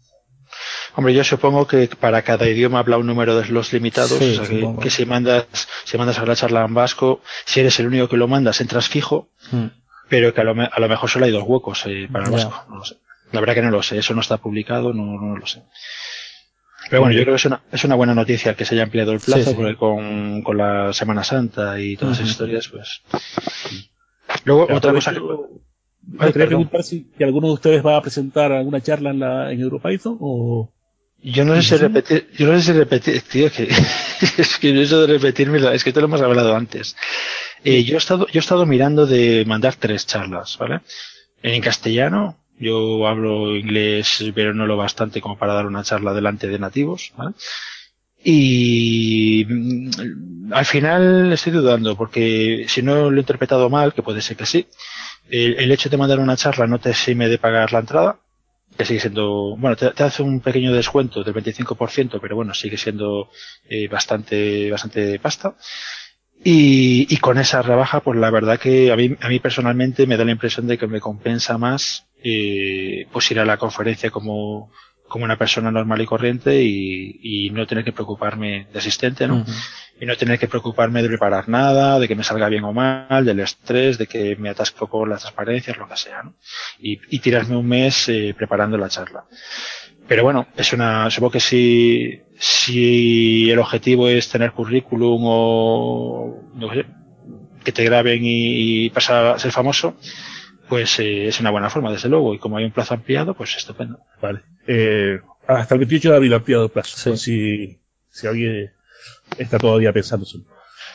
Hombre, 0.94 1.12
yo 1.12 1.25
supongo 1.25 1.66
que 1.66 1.88
para 1.88 2.22
cada 2.22 2.48
idioma 2.48 2.78
habla 2.78 2.96
un 2.96 3.06
número 3.06 3.36
de 3.36 3.44
slots 3.44 3.72
limitados. 3.72 4.12
o 4.12 4.18
sea 4.18 4.76
que, 4.80 4.90
si 4.90 5.04
mandas, 5.04 5.46
si 5.84 5.98
mandas 5.98 6.18
a 6.18 6.25
la 6.25 6.36
charla 6.36 6.64
en 6.64 6.72
vasco, 6.72 7.20
si 7.44 7.60
eres 7.60 7.78
el 7.80 7.88
único 7.88 8.08
que 8.08 8.16
lo 8.16 8.28
mandas, 8.28 8.60
entras 8.60 8.88
fijo, 8.88 9.28
hmm. 9.50 9.66
pero 10.08 10.32
que 10.32 10.40
a 10.40 10.44
lo, 10.44 10.52
a 10.52 10.80
lo, 10.80 10.88
mejor 10.88 11.10
solo 11.10 11.26
hay 11.26 11.32
dos 11.32 11.44
huecos 11.46 11.84
eh, 11.86 12.08
para 12.10 12.25
el 12.25 12.30
vasco. 12.30 12.64
No 12.70 12.76
lo 12.76 12.84
sé. 12.84 12.96
La 13.32 13.40
verdad 13.40 13.54
que 13.54 13.62
no 13.62 13.70
lo 13.70 13.82
sé, 13.82 13.98
eso 13.98 14.14
no 14.14 14.20
está 14.20 14.38
publicado, 14.38 14.94
no, 14.94 15.20
no 15.20 15.36
lo 15.36 15.46
sé. 15.46 15.64
Pero 16.88 17.02
bueno, 17.02 17.16
yo 17.16 17.22
creo 17.22 17.34
que 17.34 17.38
es 17.38 17.44
una, 17.44 17.62
es 17.72 17.84
una 17.84 17.96
buena 17.96 18.14
noticia 18.14 18.54
que 18.54 18.64
se 18.64 18.75
haya 18.75 18.84
ampliado 18.84 19.12
el 19.12 19.20
plazo 19.20 19.54
porque 19.54 19.76
con, 19.76 20.42
con 20.42 20.56
la 20.56 20.92
Semana 20.92 21.25
Santa 21.25 21.80
y 21.80 21.96
todas 21.96 22.18
esas 22.18 22.30
historias, 22.30 22.68
pues. 22.68 23.02
Luego, 24.44 24.68
otra 24.72 24.92
cosa 24.92 25.12
que, 25.12 25.20
me 26.06 26.32
quería 26.32 26.46
preguntar 26.46 26.82
si, 26.82 27.06
alguno 27.20 27.48
de 27.48 27.54
ustedes 27.54 27.84
va 27.84 27.96
a 27.96 28.02
presentar 28.02 28.52
alguna 28.52 28.80
charla 28.80 29.10
en, 29.10 29.18
la, 29.20 29.52
en 29.52 29.60
EuroPython 29.60 30.18
o... 30.20 30.72
Yo 31.22 31.44
no 31.44 31.56
sé 31.56 31.62
si 31.62 31.76
repetir, 31.76 32.28
yo 32.36 32.46
no 32.46 32.58
sé 32.58 32.72
si 32.72 32.78
repetir, 32.78 33.22
tío, 33.22 33.50
que 33.50 33.64
es 34.38 34.58
que 34.58 34.82
eso 34.82 35.00
de 35.00 35.14
repetirme, 35.14 35.58
es 35.75 35.82
que 35.82 35.92
te 35.92 36.00
lo 36.00 36.06
hemos 36.06 36.20
hablado 36.20 36.54
antes. 36.54 36.94
Eh, 37.64 37.82
yo 37.82 37.94
he 37.94 37.98
estado, 37.98 38.26
yo 38.28 38.38
he 38.38 38.38
estado 38.38 38.64
mirando 38.66 39.06
de 39.06 39.44
mandar 39.44 39.75
tres 39.75 40.06
charlas, 40.06 40.56
¿vale? 40.58 40.82
En 41.42 41.60
castellano, 41.62 42.36
yo 42.58 43.06
hablo 43.08 43.56
inglés, 43.56 44.25
pero 44.34 44.54
no 44.54 44.66
lo 44.66 44.76
bastante 44.76 45.20
como 45.20 45.36
para 45.36 45.54
dar 45.54 45.66
una 45.66 45.82
charla 45.82 46.12
delante 46.12 46.46
de 46.46 46.58
nativos, 46.58 47.12
¿vale? 47.16 47.34
Y 48.22 49.46
mm, 49.48 50.52
al 50.52 50.64
final 50.64 51.32
estoy 51.32 51.52
dudando, 51.52 51.96
porque 51.96 52.66
si 52.68 52.82
no 52.82 53.10
lo 53.10 53.16
he 53.16 53.20
interpretado 53.20 53.70
mal, 53.70 53.94
que 53.94 54.02
puede 54.02 54.22
ser 54.22 54.36
que 54.36 54.46
sí, 54.46 54.66
el, 55.30 55.71
hecho 55.73 55.88
de 55.88 55.97
mandar 55.97 56.18
una 56.18 56.37
charla 56.37 56.66
no 56.66 56.78
te 56.78 56.90
exime 56.90 57.28
de 57.28 57.38
pagar 57.38 57.73
la 57.73 57.80
entrada, 57.80 58.21
que 58.76 58.85
sigue 58.85 59.00
siendo, 59.00 59.56
bueno, 59.56 59.76
te, 59.76 60.02
hace 60.02 60.23
un 60.23 60.40
pequeño 60.40 60.73
descuento 60.73 61.25
del 61.25 61.35
25%, 61.35 62.18
pero 62.21 62.37
bueno, 62.37 62.54
sigue 62.54 62.76
siendo 62.76 63.30
eh, 63.68 63.88
bastante, 63.88 64.71
bastante 64.71 65.18
pasta. 65.18 65.56
Y, 66.45 67.06
y, 67.12 67.16
con 67.16 67.38
esa 67.38 67.62
rebaja, 67.62 68.00
pues 68.00 68.18
la 68.18 68.30
verdad 68.30 68.61
que 68.61 68.92
a 68.92 68.97
mí, 68.97 69.16
a 69.21 69.28
mí 69.28 69.40
personalmente 69.40 70.06
me 70.06 70.18
da 70.18 70.25
la 70.25 70.33
impresión 70.33 70.66
de 70.66 70.76
que 70.76 70.87
me 70.87 71.00
compensa 71.00 71.56
más 71.56 72.06
eh, 72.23 73.06
pues 73.12 73.30
ir 73.30 73.40
a 73.40 73.45
la 73.45 73.56
conferencia 73.56 74.11
como, 74.11 74.71
como 75.08 75.25
una 75.25 75.38
persona 75.38 75.70
normal 75.70 76.00
y 76.00 76.06
corriente 76.06 76.62
y, 76.62 77.20
y 77.22 77.50
no 77.50 77.66
tener 77.66 77.84
que 77.84 77.92
preocuparme 77.92 78.66
de 78.72 78.78
asistente, 78.78 79.26
¿no? 79.26 79.44
Y 80.00 80.04
no 80.04 80.16
tener 80.16 80.38
que 80.38 80.48
preocuparme 80.48 81.02
de 81.02 81.08
preparar 81.08 81.48
nada, 81.48 81.98
de 81.98 82.06
que 82.06 82.14
me 82.14 82.25
salga 82.25 82.48
bien 82.48 82.64
o 82.64 82.72
mal, 82.72 83.25
del 83.25 83.40
estrés, 83.40 83.98
de 83.98 84.06
que 84.06 84.36
me 84.36 84.50
atasco 84.50 84.88
con 84.88 85.08
las 85.08 85.22
transparencias, 85.22 85.76
lo 85.76 85.88
que 85.88 85.96
sea, 85.96 86.22
¿no? 86.22 86.34
Y, 86.78 87.00
y 87.10 87.18
tirarme 87.20 87.56
un 87.56 87.66
mes 87.66 88.08
eh, 88.08 88.34
preparando 88.36 88.76
la 88.76 88.88
charla. 88.88 89.25
Pero 90.08 90.22
bueno, 90.22 90.46
es 90.56 90.72
una, 90.72 91.10
supongo 91.10 91.32
que 91.32 91.40
si, 91.40 92.20
si 92.38 93.50
el 93.50 93.58
objetivo 93.58 94.08
es 94.08 94.28
tener 94.28 94.52
currículum 94.52 95.22
o, 95.25 96.42
no 96.54 96.72
sé, 96.72 96.86
que 97.64 97.72
te 97.72 97.84
graben 97.84 98.20
y, 98.22 98.88
pasar 98.90 99.26
a 99.26 99.38
ser 99.38 99.50
famoso, 99.50 99.96
pues 100.68 100.99
eh, 100.99 101.28
es 101.28 101.40
una 101.40 101.50
buena 101.50 101.70
forma, 101.70 101.90
desde 101.90 102.08
luego. 102.08 102.35
Y 102.35 102.38
como 102.38 102.56
hay 102.56 102.64
un 102.64 102.73
plazo 102.73 102.94
ampliado, 102.94 103.35
pues 103.35 103.56
estupendo. 103.56 103.99
Vale. 104.20 104.42
Eh, 104.66 105.20
hasta 105.46 105.75
el 105.75 105.80
28 105.80 106.11
de 106.11 106.16
abril 106.16 106.35
ampliado 106.35 106.64
el 106.64 106.70
plazo. 106.70 107.16
Si, 107.16 107.78
si 108.11 108.26
alguien 108.26 108.73
está 109.38 109.58
todavía 109.58 109.92
pensando 109.92 110.26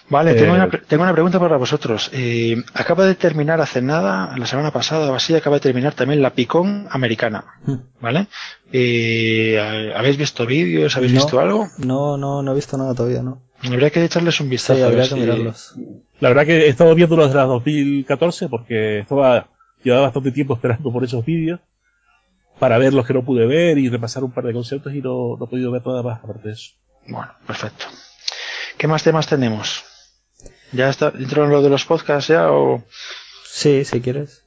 Vale, 0.09 0.33
tengo, 0.33 0.53
una, 0.53 0.65
eh, 0.65 0.81
tengo 0.87 1.03
una 1.03 1.13
pregunta 1.13 1.39
para 1.39 1.55
vosotros. 1.55 2.09
Eh, 2.13 2.61
acaba 2.73 3.05
de 3.05 3.15
terminar 3.15 3.61
hace 3.61 3.81
nada, 3.81 4.35
la 4.37 4.45
semana 4.45 4.71
pasada 4.71 5.09
o 5.09 5.15
así, 5.15 5.33
acaba 5.33 5.55
de 5.55 5.61
terminar 5.61 5.93
también 5.93 6.21
la 6.21 6.31
Picón 6.31 6.87
americana. 6.89 7.45
Hmm. 7.65 7.75
¿Vale? 8.01 8.27
Eh, 8.73 9.93
¿Habéis 9.95 10.17
visto 10.17 10.45
vídeos? 10.45 10.97
¿Habéis 10.97 11.13
visto 11.13 11.39
algo? 11.39 11.69
No, 11.77 12.17
no, 12.17 12.41
no 12.41 12.51
he 12.51 12.55
visto 12.55 12.77
nada 12.77 12.93
todavía, 12.93 13.21
¿no? 13.21 13.41
Habría 13.63 13.89
que 13.89 14.03
echarles 14.03 14.39
un 14.41 14.49
vistazo. 14.49 14.79
Sí, 14.79 14.85
habría 14.85 15.07
que 15.07 15.15
mirarlos. 15.15 15.75
La 16.19 16.29
verdad 16.29 16.45
que 16.45 16.65
he 16.65 16.67
estado 16.67 16.93
viendo 16.93 17.15
los 17.15 17.29
de 17.29 17.35
la 17.35 17.43
2014 17.43 18.49
porque 18.49 18.99
estaba, 18.99 19.47
llevaba 19.83 20.03
bastante 20.03 20.31
tiempo 20.31 20.53
esperando 20.55 20.91
por 20.91 21.03
esos 21.03 21.25
vídeos 21.25 21.59
para 22.59 22.77
ver 22.77 22.93
los 22.93 23.05
que 23.05 23.13
no 23.13 23.23
pude 23.25 23.45
ver 23.47 23.77
y 23.77 23.89
repasar 23.89 24.23
un 24.23 24.31
par 24.31 24.45
de 24.45 24.53
conceptos 24.53 24.93
y 24.93 25.01
no, 25.01 25.35
no 25.37 25.45
he 25.45 25.47
podido 25.47 25.71
ver 25.71 25.85
nada 25.85 26.03
más 26.03 26.23
aparte 26.23 26.49
de 26.49 26.53
eso. 26.53 26.73
Bueno, 27.07 27.31
perfecto. 27.47 27.85
¿Qué 28.77 28.87
más 28.87 29.03
temas 29.03 29.27
tenemos? 29.27 29.83
¿Ya 30.71 30.89
está 30.89 31.11
dentro 31.11 31.43
de 31.43 31.49
lo 31.49 31.61
de 31.61 31.69
los 31.69 31.85
podcasts 31.85 32.29
ya 32.29 32.51
o...? 32.51 32.83
Sí, 33.45 33.83
si 33.83 33.99
quieres. 33.99 34.45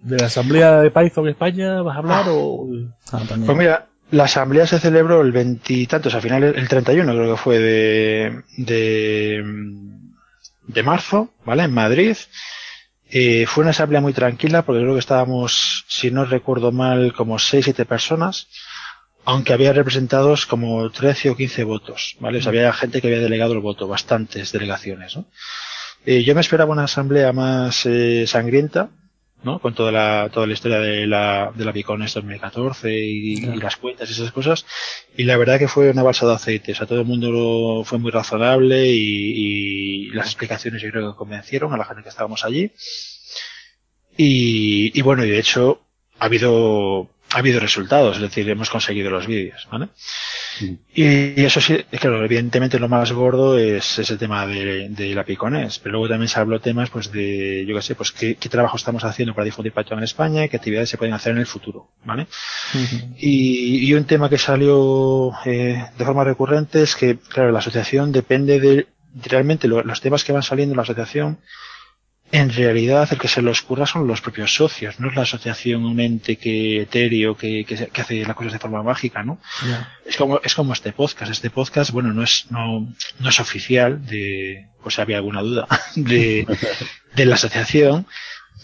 ¿De 0.00 0.18
la 0.18 0.26
asamblea 0.26 0.80
de 0.80 0.90
Python 0.90 1.28
España 1.28 1.82
vas 1.82 1.96
a 1.96 1.98
hablar 2.00 2.26
o...? 2.28 2.66
Ah, 3.12 3.22
pues 3.26 3.58
mira, 3.58 3.88
la 4.10 4.24
asamblea 4.24 4.66
se 4.66 4.78
celebró 4.78 5.22
el 5.22 5.32
veintitantos, 5.32 6.14
al 6.14 6.22
final 6.22 6.44
el 6.44 6.68
31 6.68 7.12
creo 7.12 7.30
que 7.32 7.40
fue 7.40 7.58
de, 7.58 8.42
de, 8.58 9.42
de 10.68 10.82
marzo, 10.82 11.30
¿vale? 11.44 11.64
En 11.64 11.72
Madrid. 11.72 12.16
Eh, 13.10 13.46
fue 13.46 13.62
una 13.62 13.70
asamblea 13.70 14.00
muy 14.00 14.12
tranquila 14.12 14.62
porque 14.62 14.80
creo 14.80 14.94
que 14.94 15.00
estábamos, 15.00 15.84
si 15.88 16.10
no 16.10 16.24
recuerdo 16.24 16.72
mal, 16.72 17.12
como 17.12 17.36
6-7 17.36 17.86
personas 17.86 18.48
aunque 19.24 19.52
había 19.52 19.72
representados 19.72 20.46
como 20.46 20.90
13 20.90 21.30
o 21.30 21.36
15 21.36 21.64
votos, 21.64 22.16
¿vale? 22.20 22.38
O 22.38 22.42
sea, 22.42 22.50
había 22.50 22.72
gente 22.72 23.00
que 23.00 23.08
había 23.08 23.20
delegado 23.20 23.54
el 23.54 23.60
voto, 23.60 23.88
bastantes 23.88 24.52
delegaciones, 24.52 25.16
¿no? 25.16 25.26
Eh, 26.06 26.22
yo 26.22 26.34
me 26.34 26.42
esperaba 26.42 26.72
una 26.72 26.84
asamblea 26.84 27.32
más 27.32 27.86
eh, 27.86 28.26
sangrienta, 28.26 28.90
¿no? 29.44 29.58
Con 29.60 29.74
toda 29.74 29.92
la, 29.92 30.30
toda 30.32 30.46
la 30.46 30.52
historia 30.52 30.78
de 30.78 31.06
la, 31.06 31.52
de 31.54 31.64
la 31.64 31.72
Bicones 31.72 32.14
2014 32.14 32.90
y, 32.92 33.34
y, 33.34 33.56
las 33.56 33.76
cuentas 33.76 34.08
y 34.08 34.12
esas 34.12 34.32
cosas. 34.32 34.66
Y 35.16 35.24
la 35.24 35.36
verdad 35.36 35.58
que 35.58 35.68
fue 35.68 35.90
una 35.90 36.02
balsa 36.02 36.26
de 36.26 36.34
aceite. 36.34 36.72
O 36.72 36.74
sea, 36.74 36.86
todo 36.86 37.00
el 37.00 37.06
mundo 37.06 37.30
lo, 37.30 37.84
fue 37.84 37.98
muy 37.98 38.10
razonable 38.10 38.86
y, 38.88 40.06
y 40.06 40.10
las 40.10 40.26
explicaciones 40.26 40.82
yo 40.82 40.90
creo 40.90 41.12
que 41.12 41.18
convencieron 41.18 41.72
a 41.72 41.76
la 41.76 41.84
gente 41.84 42.02
que 42.02 42.08
estábamos 42.08 42.44
allí. 42.44 42.72
Y, 44.16 44.98
y 44.98 45.02
bueno, 45.02 45.24
y 45.24 45.30
de 45.30 45.38
hecho, 45.38 45.82
ha 46.18 46.26
habido 46.26 47.10
ha 47.34 47.38
habido 47.38 47.58
resultados, 47.58 48.16
es 48.16 48.22
decir, 48.22 48.48
hemos 48.48 48.70
conseguido 48.70 49.10
los 49.10 49.26
vídeos, 49.26 49.66
¿vale? 49.68 49.88
Y, 50.94 51.42
eso 51.44 51.60
sí, 51.60 51.84
claro, 51.98 52.24
evidentemente 52.24 52.78
lo 52.78 52.88
más 52.88 53.10
gordo 53.10 53.58
es 53.58 53.98
ese 53.98 54.16
tema 54.16 54.46
de, 54.46 54.88
de 54.90 55.14
la 55.16 55.24
Picones, 55.24 55.80
pero 55.80 55.94
luego 55.94 56.08
también 56.08 56.28
se 56.28 56.38
habló 56.38 56.60
temas, 56.60 56.90
pues 56.90 57.10
de, 57.10 57.64
yo 57.66 57.74
qué 57.74 57.82
sé, 57.82 57.96
pues 57.96 58.12
qué, 58.12 58.36
qué, 58.36 58.48
trabajo 58.48 58.76
estamos 58.76 59.02
haciendo 59.02 59.34
para 59.34 59.46
difundir 59.46 59.72
Python 59.72 59.98
en 59.98 60.04
España, 60.04 60.46
qué 60.46 60.58
actividades 60.58 60.90
se 60.90 60.96
pueden 60.96 61.12
hacer 61.12 61.32
en 61.32 61.38
el 61.38 61.46
futuro, 61.46 61.90
¿vale? 62.04 62.28
y, 63.18 63.84
y, 63.84 63.94
un 63.94 64.04
tema 64.04 64.30
que 64.30 64.38
salió 64.38 65.32
eh, 65.44 65.84
de 65.98 66.04
forma 66.04 66.22
recurrente 66.22 66.82
es 66.82 66.94
que, 66.94 67.18
claro, 67.18 67.50
la 67.50 67.58
asociación 67.58 68.12
depende 68.12 68.60
de, 68.60 68.86
realmente 69.24 69.66
lo, 69.66 69.82
los 69.82 70.00
temas 70.00 70.22
que 70.22 70.32
van 70.32 70.44
saliendo 70.44 70.74
en 70.74 70.76
la 70.76 70.84
asociación 70.84 71.38
en 72.32 72.52
realidad 72.52 73.08
el 73.10 73.18
que 73.18 73.28
se 73.28 73.42
los 73.42 73.62
curra 73.62 73.86
son 73.86 74.06
los 74.06 74.20
propios 74.20 74.54
socios, 74.54 74.98
no 74.98 75.08
es 75.08 75.14
la 75.14 75.22
asociación 75.22 75.84
un 75.84 76.00
ente 76.00 76.36
que 76.36 76.82
etéreo 76.82 77.36
que, 77.36 77.64
que, 77.64 77.86
que 77.86 78.00
hace 78.00 78.24
las 78.24 78.34
cosas 78.34 78.52
de 78.52 78.58
forma 78.58 78.82
mágica, 78.82 79.22
¿no? 79.22 79.38
Yeah. 79.64 79.92
Es 80.04 80.16
como 80.16 80.40
es 80.42 80.54
como 80.54 80.72
este 80.72 80.92
podcast, 80.92 81.30
este 81.30 81.50
podcast, 81.50 81.92
bueno, 81.92 82.12
no 82.12 82.22
es 82.22 82.46
no 82.50 82.92
no 83.20 83.28
es 83.28 83.40
oficial 83.40 84.04
de 84.06 84.68
pues 84.82 84.98
había 84.98 85.18
alguna 85.18 85.42
duda 85.42 85.68
de 85.96 86.46
de 87.14 87.26
la 87.26 87.36
asociación, 87.36 88.06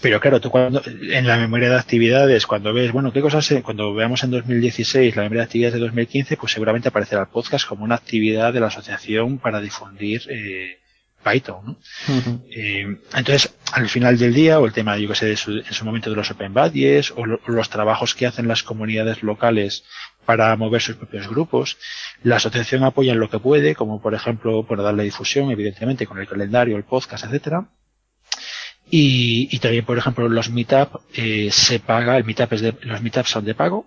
pero 0.03 0.21
claro, 0.21 0.41
tú 0.41 0.51
cuando 0.51 0.83
en 0.87 1.27
la 1.27 1.37
memoria 1.37 1.69
de 1.69 1.77
actividades 1.77 2.47
cuando 2.47 2.73
ves, 2.73 2.91
bueno, 2.93 3.13
qué 3.13 3.21
cosas 3.21 3.53
cuando 3.63 3.95
veamos 3.95 4.25
en 4.25 4.31
2016 4.31 5.15
la 5.15 5.23
memoria 5.23 5.43
de 5.43 5.45
actividades 5.45 5.75
de 5.75 5.81
2015, 5.81 6.37
pues 6.39 6.53
seguramente 6.53 6.89
aparecerá 6.89 7.23
el 7.23 7.29
podcast 7.29 7.69
como 7.69 7.85
una 7.85 7.97
actividad 7.97 8.53
de 8.53 8.61
la 8.61 8.69
asociación 8.69 9.39
para 9.39 9.61
difundir 9.61 10.23
eh, 10.31 10.80
Python. 11.23 11.65
¿no? 11.65 11.73
Uh 12.09 12.21
-huh. 12.21 12.43
eh, 12.51 12.99
entonces, 13.15 13.55
al 13.73 13.89
final 13.89 14.19
del 14.19 14.35
día, 14.35 14.59
o 14.59 14.67
el 14.67 14.73
tema, 14.73 14.97
yo 14.97 15.09
que 15.09 15.15
sé, 15.15 15.27
de 15.27 15.37
su, 15.37 15.53
en 15.53 15.73
su 15.73 15.85
momento 15.85 16.11
de 16.11 16.17
los 16.17 16.31
Open 16.31 16.55
Badges, 16.55 17.13
o, 17.17 17.27
lo, 17.27 17.37
o, 17.47 17.51
los 17.51 17.69
trabajos 17.69 18.15
que 18.15 18.27
hacen 18.27 18.49
las 18.49 18.63
comunidades 18.63 19.23
locales 19.23 19.85
para 20.27 20.55
mover 20.57 20.81
sus 20.81 20.97
propios 20.97 21.29
grupos, 21.29 21.77
la 22.23 22.37
asociación 22.37 22.85
apoya 22.85 23.13
en 23.13 23.21
lo 23.21 23.31
que 23.31 23.39
puede, 23.39 23.75
como 23.75 24.01
por 24.01 24.15
ejemplo, 24.15 24.67
por 24.67 24.83
darle 24.83 25.05
difusión, 25.05 25.51
evidentemente, 25.51 26.07
con 26.07 26.19
el 26.19 26.29
calendario, 26.29 26.77
el 26.77 26.85
podcast, 26.85 27.25
etcétera. 27.25 27.69
Y, 28.91 29.49
y 29.53 29.59
también, 29.61 29.85
por 29.85 29.99
ejemplo, 29.99 30.29
los 30.29 30.51
meetup 30.51 31.01
eh, 31.15 31.51
se 31.53 31.79
paga, 31.79 32.17
el 32.17 32.25
meetup 32.25 32.53
es 32.55 32.61
de, 32.61 32.75
los 32.83 33.01
meetups 33.03 33.31
son 33.31 33.45
de 33.45 33.55
pago, 33.55 33.87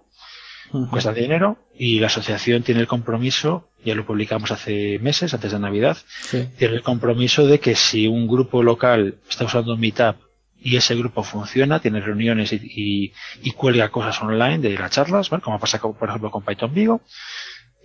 uh 0.71 0.77
-huh. 0.77 0.89
cuesta 0.89 1.13
dinero, 1.13 1.57
y 1.77 1.99
la 1.99 2.07
asociación 2.07 2.63
tiene 2.63 2.81
el 2.81 2.87
compromiso 2.87 3.69
ya 3.85 3.95
lo 3.95 4.05
publicamos 4.05 4.51
hace 4.51 4.99
meses, 4.99 5.33
antes 5.33 5.51
de 5.51 5.59
Navidad, 5.59 5.97
sí. 6.21 6.47
tiene 6.57 6.75
el 6.75 6.81
compromiso 6.83 7.45
de 7.45 7.59
que 7.59 7.75
si 7.75 8.07
un 8.07 8.27
grupo 8.27 8.63
local 8.63 9.15
está 9.29 9.45
usando 9.45 9.77
Meetup 9.77 10.17
y 10.59 10.77
ese 10.77 10.95
grupo 10.95 11.23
funciona, 11.23 11.79
tiene 11.79 11.99
reuniones 11.99 12.53
y, 12.53 12.55
y, 12.63 13.13
y 13.41 13.51
cuelga 13.51 13.89
cosas 13.89 14.21
online 14.21 14.59
de 14.59 14.77
las 14.77 14.91
charlas, 14.91 15.29
¿vale? 15.29 15.43
como 15.43 15.59
pasa 15.59 15.79
con, 15.79 15.93
por 15.93 16.07
ejemplo 16.09 16.31
con 16.31 16.43
Python 16.43 16.73
Vigo, 16.73 17.01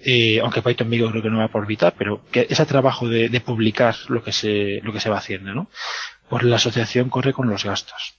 eh, 0.05 0.39
aunque 0.41 0.63
Python 0.63 0.89
Vigo 0.89 1.11
creo 1.11 1.23
que 1.23 1.31
no 1.31 1.39
va 1.39 1.49
por 1.49 1.67
Meetup, 1.67 1.95
pero 1.99 2.23
que 2.31 2.47
ese 2.49 2.67
trabajo 2.67 3.09
de, 3.09 3.29
de, 3.29 3.41
publicar 3.41 3.97
lo 4.09 4.23
que 4.23 4.33
se 4.33 4.81
lo 4.85 4.93
que 4.93 5.01
se 5.01 5.11
va 5.11 5.19
haciendo, 5.19 5.53
¿no? 5.55 5.69
Pues 6.29 6.45
la 6.45 6.57
asociación 6.57 7.09
corre 7.09 7.33
con 7.33 7.49
los 7.49 7.65
gastos. 7.65 8.15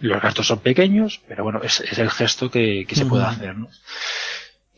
Los 0.00 0.20
gastos 0.20 0.48
son 0.48 0.58
pequeños, 0.58 1.22
pero 1.26 1.44
bueno, 1.44 1.60
es, 1.62 1.80
es 1.80 1.98
el 1.98 2.10
gesto 2.10 2.50
que, 2.50 2.84
que 2.86 2.94
se 2.96 3.04
uh 3.04 3.06
-huh. 3.06 3.10
puede 3.10 3.24
hacer, 3.24 3.56
¿no? 3.56 3.68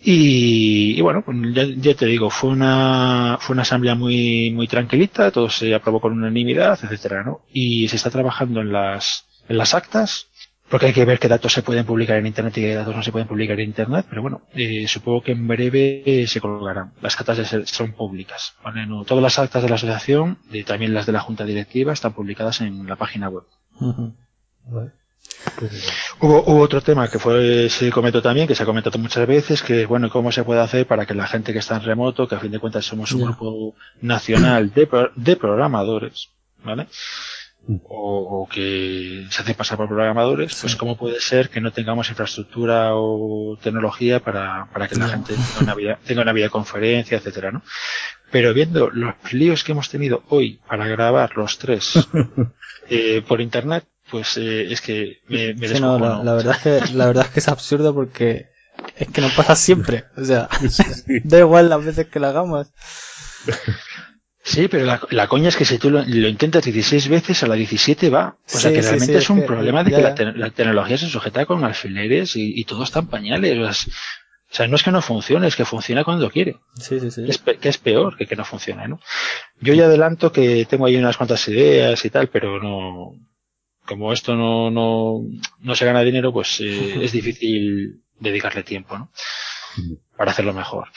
Y, 0.00 0.94
y, 0.96 1.00
bueno, 1.00 1.22
pues 1.24 1.36
ya, 1.52 1.64
ya, 1.64 1.94
te 1.94 2.06
digo, 2.06 2.30
fue 2.30 2.50
una, 2.50 3.38
fue 3.40 3.54
una 3.54 3.62
asamblea 3.62 3.94
muy, 3.94 4.50
muy 4.52 4.68
tranquilita, 4.68 5.30
todo 5.30 5.48
se 5.48 5.74
aprobó 5.74 6.00
con 6.00 6.12
unanimidad, 6.12 6.78
etcétera, 6.82 7.24
¿no? 7.24 7.40
Y 7.50 7.88
se 7.88 7.96
está 7.96 8.10
trabajando 8.10 8.60
en 8.60 8.72
las, 8.72 9.26
en 9.48 9.58
las 9.58 9.74
actas, 9.74 10.28
porque 10.68 10.86
hay 10.86 10.92
que 10.92 11.04
ver 11.04 11.18
qué 11.18 11.28
datos 11.28 11.52
se 11.52 11.62
pueden 11.62 11.86
publicar 11.86 12.18
en 12.18 12.26
internet 12.26 12.56
y 12.58 12.60
qué 12.60 12.74
datos 12.74 12.94
no 12.94 13.02
se 13.02 13.12
pueden 13.12 13.28
publicar 13.28 13.58
en 13.58 13.68
internet, 13.68 14.06
pero 14.08 14.22
bueno, 14.22 14.42
eh, 14.52 14.86
supongo 14.88 15.22
que 15.22 15.32
en 15.32 15.46
breve 15.46 16.02
eh, 16.04 16.26
se 16.26 16.40
colgarán. 16.40 16.92
Las 17.00 17.18
actas 17.18 17.56
son 17.64 17.92
públicas, 17.92 18.54
¿vale? 18.62 18.86
No, 18.86 19.04
todas 19.04 19.22
las 19.22 19.38
actas 19.38 19.62
de 19.62 19.68
la 19.68 19.76
asociación, 19.76 20.38
y 20.50 20.64
también 20.64 20.92
las 20.92 21.06
de 21.06 21.12
la 21.12 21.20
junta 21.20 21.44
directiva, 21.44 21.92
están 21.92 22.12
publicadas 22.12 22.60
en 22.60 22.86
la 22.86 22.96
página 22.96 23.28
web. 23.28 23.44
Hubo, 26.20 26.42
hubo, 26.44 26.60
otro 26.60 26.80
tema 26.80 27.08
que 27.08 27.18
fue, 27.18 27.68
se 27.68 27.90
comentó 27.90 28.20
también, 28.20 28.46
que 28.46 28.54
se 28.54 28.62
ha 28.62 28.66
comentado 28.66 28.98
muchas 28.98 29.26
veces, 29.26 29.62
que 29.62 29.86
bueno, 29.86 30.10
cómo 30.10 30.32
se 30.32 30.44
puede 30.44 30.60
hacer 30.60 30.86
para 30.86 31.06
que 31.06 31.14
la 31.14 31.26
gente 31.26 31.52
que 31.52 31.60
está 31.60 31.76
en 31.76 31.84
remoto, 31.84 32.26
que 32.28 32.34
a 32.34 32.40
fin 32.40 32.50
de 32.50 32.58
cuentas 32.58 32.84
somos 32.84 33.12
un 33.12 33.18
yeah. 33.18 33.28
grupo 33.28 33.74
nacional 34.00 34.72
de, 34.72 34.88
de 35.14 35.36
programadores, 35.36 36.30
¿vale? 36.64 36.88
O, 37.88 38.42
o, 38.42 38.48
que 38.48 39.26
se 39.28 39.42
hace 39.42 39.54
pasar 39.54 39.76
por 39.76 39.88
programadores, 39.88 40.52
sí. 40.52 40.60
pues 40.62 40.76
cómo 40.76 40.96
puede 40.96 41.20
ser 41.20 41.50
que 41.50 41.60
no 41.60 41.72
tengamos 41.72 42.08
infraestructura 42.10 42.94
o 42.94 43.58
tecnología 43.60 44.20
para, 44.20 44.68
para 44.72 44.86
que 44.86 44.94
la 44.94 45.08
gente 45.08 45.34
tenga 45.34 45.60
una, 45.60 45.74
vida, 45.74 45.98
tenga 46.04 46.22
una 46.22 46.32
videoconferencia, 46.32 47.18
etcétera, 47.18 47.50
¿no? 47.50 47.62
Pero 48.30 48.54
viendo 48.54 48.90
los 48.90 49.14
líos 49.32 49.64
que 49.64 49.72
hemos 49.72 49.88
tenido 49.88 50.22
hoy 50.28 50.60
para 50.68 50.86
grabar 50.86 51.36
los 51.36 51.58
tres 51.58 52.08
eh, 52.88 53.22
por 53.26 53.40
internet, 53.40 53.84
pues 54.10 54.36
eh, 54.36 54.72
es 54.72 54.80
que 54.80 55.18
me, 55.28 55.54
me 55.54 55.68
sí, 55.68 55.80
no, 55.80 55.98
la, 55.98 56.22
la, 56.22 56.34
verdad 56.34 56.56
es 56.56 56.62
que 56.62 56.94
la 56.94 57.06
verdad 57.06 57.26
es 57.26 57.32
que 57.32 57.40
es 57.40 57.48
absurdo 57.48 57.94
porque 57.94 58.46
es 58.96 59.08
que 59.08 59.20
no 59.20 59.28
pasa 59.36 59.56
siempre 59.56 60.04
o 60.16 60.24
sea 60.24 60.48
da 61.24 61.38
igual 61.38 61.68
las 61.68 61.84
veces 61.84 62.06
que 62.06 62.20
lo 62.20 62.28
hagamos 62.28 62.68
Sí, 64.46 64.68
pero 64.68 64.84
la, 64.84 65.00
la, 65.10 65.26
coña 65.26 65.48
es 65.48 65.56
que 65.56 65.64
si 65.64 65.76
tú 65.76 65.90
lo, 65.90 66.04
lo, 66.06 66.28
intentas 66.28 66.64
16 66.64 67.08
veces, 67.08 67.42
a 67.42 67.48
la 67.48 67.56
17 67.56 68.10
va. 68.10 68.36
O 68.46 68.58
sea, 68.58 68.72
que 68.72 68.80
sí, 68.80 68.90
realmente 68.90 69.14
sí, 69.14 69.18
es 69.18 69.28
un 69.28 69.40
que, 69.40 69.46
problema 69.46 69.82
de 69.82 69.90
ya, 69.90 69.96
que 69.96 70.02
la, 70.04 70.14
te, 70.14 70.24
la, 70.24 70.50
tecnología 70.50 70.96
se 70.96 71.08
sujeta 71.08 71.46
con 71.46 71.64
alfileres 71.64 72.36
y, 72.36 72.52
y 72.54 72.64
todo 72.64 72.84
está 72.84 73.00
en 73.00 73.08
pañales. 73.08 73.88
O 74.48 74.54
sea, 74.54 74.68
no 74.68 74.76
es 74.76 74.84
que 74.84 74.92
no 74.92 75.02
funcione, 75.02 75.48
es 75.48 75.56
que 75.56 75.64
funciona 75.64 76.04
cuando 76.04 76.30
quiere. 76.30 76.58
Sí, 76.76 77.00
sí, 77.00 77.10
sí. 77.10 77.24
Es, 77.26 77.38
que 77.38 77.68
es 77.68 77.78
peor 77.78 78.16
que 78.16 78.26
que 78.26 78.36
no 78.36 78.44
funcione, 78.44 78.86
¿no? 78.86 79.00
Yo 79.60 79.74
ya 79.74 79.86
adelanto 79.86 80.30
que 80.30 80.64
tengo 80.64 80.86
ahí 80.86 80.96
unas 80.96 81.16
cuantas 81.16 81.48
ideas 81.48 82.04
y 82.04 82.10
tal, 82.10 82.28
pero 82.28 82.62
no, 82.62 83.14
como 83.86 84.12
esto 84.12 84.34
no, 84.34 84.70
no, 84.70 85.22
no 85.60 85.74
se 85.74 85.84
gana 85.84 86.02
dinero, 86.02 86.32
pues 86.32 86.60
eh, 86.60 86.98
es 87.04 87.12
difícil 87.12 88.02
dedicarle 88.18 88.62
tiempo, 88.62 88.98
¿no? 88.98 89.10
Para 90.16 90.32
hacerlo 90.32 90.52
mejor. 90.52 90.88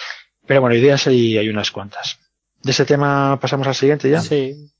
Pero 0.45 0.61
bueno, 0.61 0.75
ideas 0.75 1.07
hay, 1.07 1.37
hay 1.37 1.49
unas 1.49 1.71
cuantas. 1.71 2.19
De 2.61 2.71
ese 2.71 2.85
tema 2.85 3.39
pasamos 3.39 3.67
al 3.67 3.75
siguiente 3.75 4.09
ya. 4.09 4.21
Sí. 4.21 4.71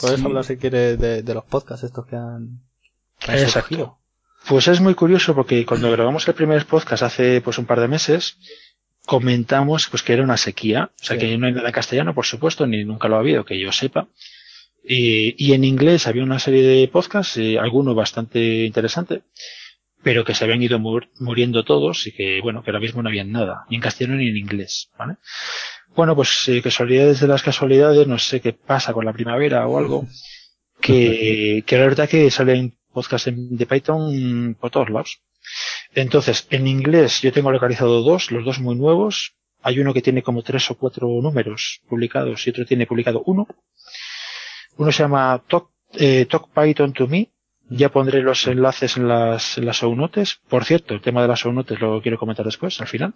Puedes 0.00 0.20
sí. 0.20 0.26
hablar 0.26 0.44
si 0.44 0.56
quieres 0.56 0.98
de, 0.98 1.22
de, 1.22 1.34
los 1.34 1.44
podcasts 1.44 1.84
estos 1.84 2.06
que 2.06 2.16
han, 2.16 2.60
que 3.18 3.32
han 3.32 3.38
Exacto. 3.38 3.68
Surgido. 3.68 3.98
Pues 4.46 4.68
es 4.68 4.80
muy 4.80 4.94
curioso 4.94 5.34
porque 5.34 5.66
cuando 5.66 5.90
grabamos 5.90 6.26
el 6.28 6.34
primer 6.34 6.64
podcast 6.66 7.02
hace 7.02 7.40
pues 7.40 7.58
un 7.58 7.66
par 7.66 7.80
de 7.80 7.88
meses, 7.88 8.38
comentamos 9.04 9.88
pues 9.88 10.02
que 10.02 10.12
era 10.12 10.22
una 10.22 10.36
sequía. 10.36 10.90
O 11.00 11.04
sea 11.04 11.16
sí. 11.16 11.26
que 11.26 11.38
no 11.38 11.46
hay 11.46 11.52
nada 11.52 11.68
en 11.68 11.74
castellano, 11.74 12.14
por 12.14 12.26
supuesto, 12.26 12.66
ni 12.66 12.84
nunca 12.84 13.08
lo 13.08 13.16
ha 13.16 13.20
habido, 13.20 13.44
que 13.44 13.58
yo 13.58 13.72
sepa. 13.72 14.08
Y, 14.84 15.34
y, 15.36 15.52
en 15.52 15.64
inglés 15.64 16.06
había 16.06 16.22
una 16.22 16.38
serie 16.38 16.62
de 16.62 16.88
podcasts, 16.88 17.36
eh, 17.36 17.58
alguno 17.58 17.94
bastante 17.94 18.64
interesante, 18.64 19.22
pero 20.02 20.24
que 20.24 20.34
se 20.34 20.44
habían 20.44 20.62
ido 20.62 20.78
mur 20.78 21.10
muriendo 21.18 21.64
todos 21.64 22.06
y 22.06 22.12
que, 22.12 22.40
bueno, 22.40 22.62
que 22.62 22.70
ahora 22.70 22.80
mismo 22.80 23.02
no 23.02 23.08
había 23.08 23.24
nada, 23.24 23.66
ni 23.68 23.76
en 23.76 23.82
castellano 23.82 24.16
ni 24.16 24.28
en 24.28 24.36
inglés, 24.36 24.90
¿vale? 24.98 25.16
Bueno, 25.94 26.14
pues 26.14 26.48
eh, 26.48 26.62
casualidades 26.62 27.20
de 27.20 27.26
las 27.26 27.42
casualidades, 27.42 28.06
no 28.06 28.18
sé 28.18 28.40
qué 28.40 28.52
pasa 28.52 28.92
con 28.92 29.04
la 29.04 29.12
primavera 29.12 29.66
o 29.66 29.78
algo, 29.78 30.06
que, 30.80 31.62
que 31.66 31.76
la 31.76 31.84
verdad 31.84 32.08
que 32.08 32.30
salen 32.30 32.78
podcasts 32.92 33.30
de 33.34 33.66
Python 33.66 34.56
por 34.60 34.70
todos 34.70 34.90
lados. 34.90 35.20
Entonces, 35.94 36.46
en 36.50 36.66
inglés 36.66 37.20
yo 37.22 37.32
tengo 37.32 37.50
localizado 37.50 38.02
dos, 38.02 38.30
los 38.30 38.44
dos 38.44 38.60
muy 38.60 38.76
nuevos. 38.76 39.34
Hay 39.62 39.80
uno 39.80 39.92
que 39.92 40.02
tiene 40.02 40.22
como 40.22 40.42
tres 40.42 40.70
o 40.70 40.76
cuatro 40.76 41.08
números 41.20 41.80
publicados 41.88 42.46
y 42.46 42.50
otro 42.50 42.64
tiene 42.64 42.86
publicado 42.86 43.22
uno. 43.26 43.46
Uno 44.78 44.92
se 44.92 45.02
llama 45.02 45.42
Talk, 45.46 45.70
eh, 45.92 46.26
Talk 46.26 46.48
Python 46.54 46.92
to 46.92 47.06
Me. 47.06 47.30
Ya 47.70 47.90
pondré 47.90 48.22
los 48.22 48.46
enlaces 48.46 48.96
en 48.96 49.08
las, 49.08 49.58
en 49.58 49.66
las 49.66 49.76
show 49.76 49.94
notes. 49.94 50.40
Por 50.48 50.64
cierto, 50.64 50.94
el 50.94 51.02
tema 51.02 51.20
de 51.20 51.28
las 51.28 51.40
show 51.40 51.52
notes 51.52 51.78
lo 51.80 52.00
quiero 52.00 52.18
comentar 52.18 52.46
después, 52.46 52.80
al 52.80 52.86
final. 52.86 53.14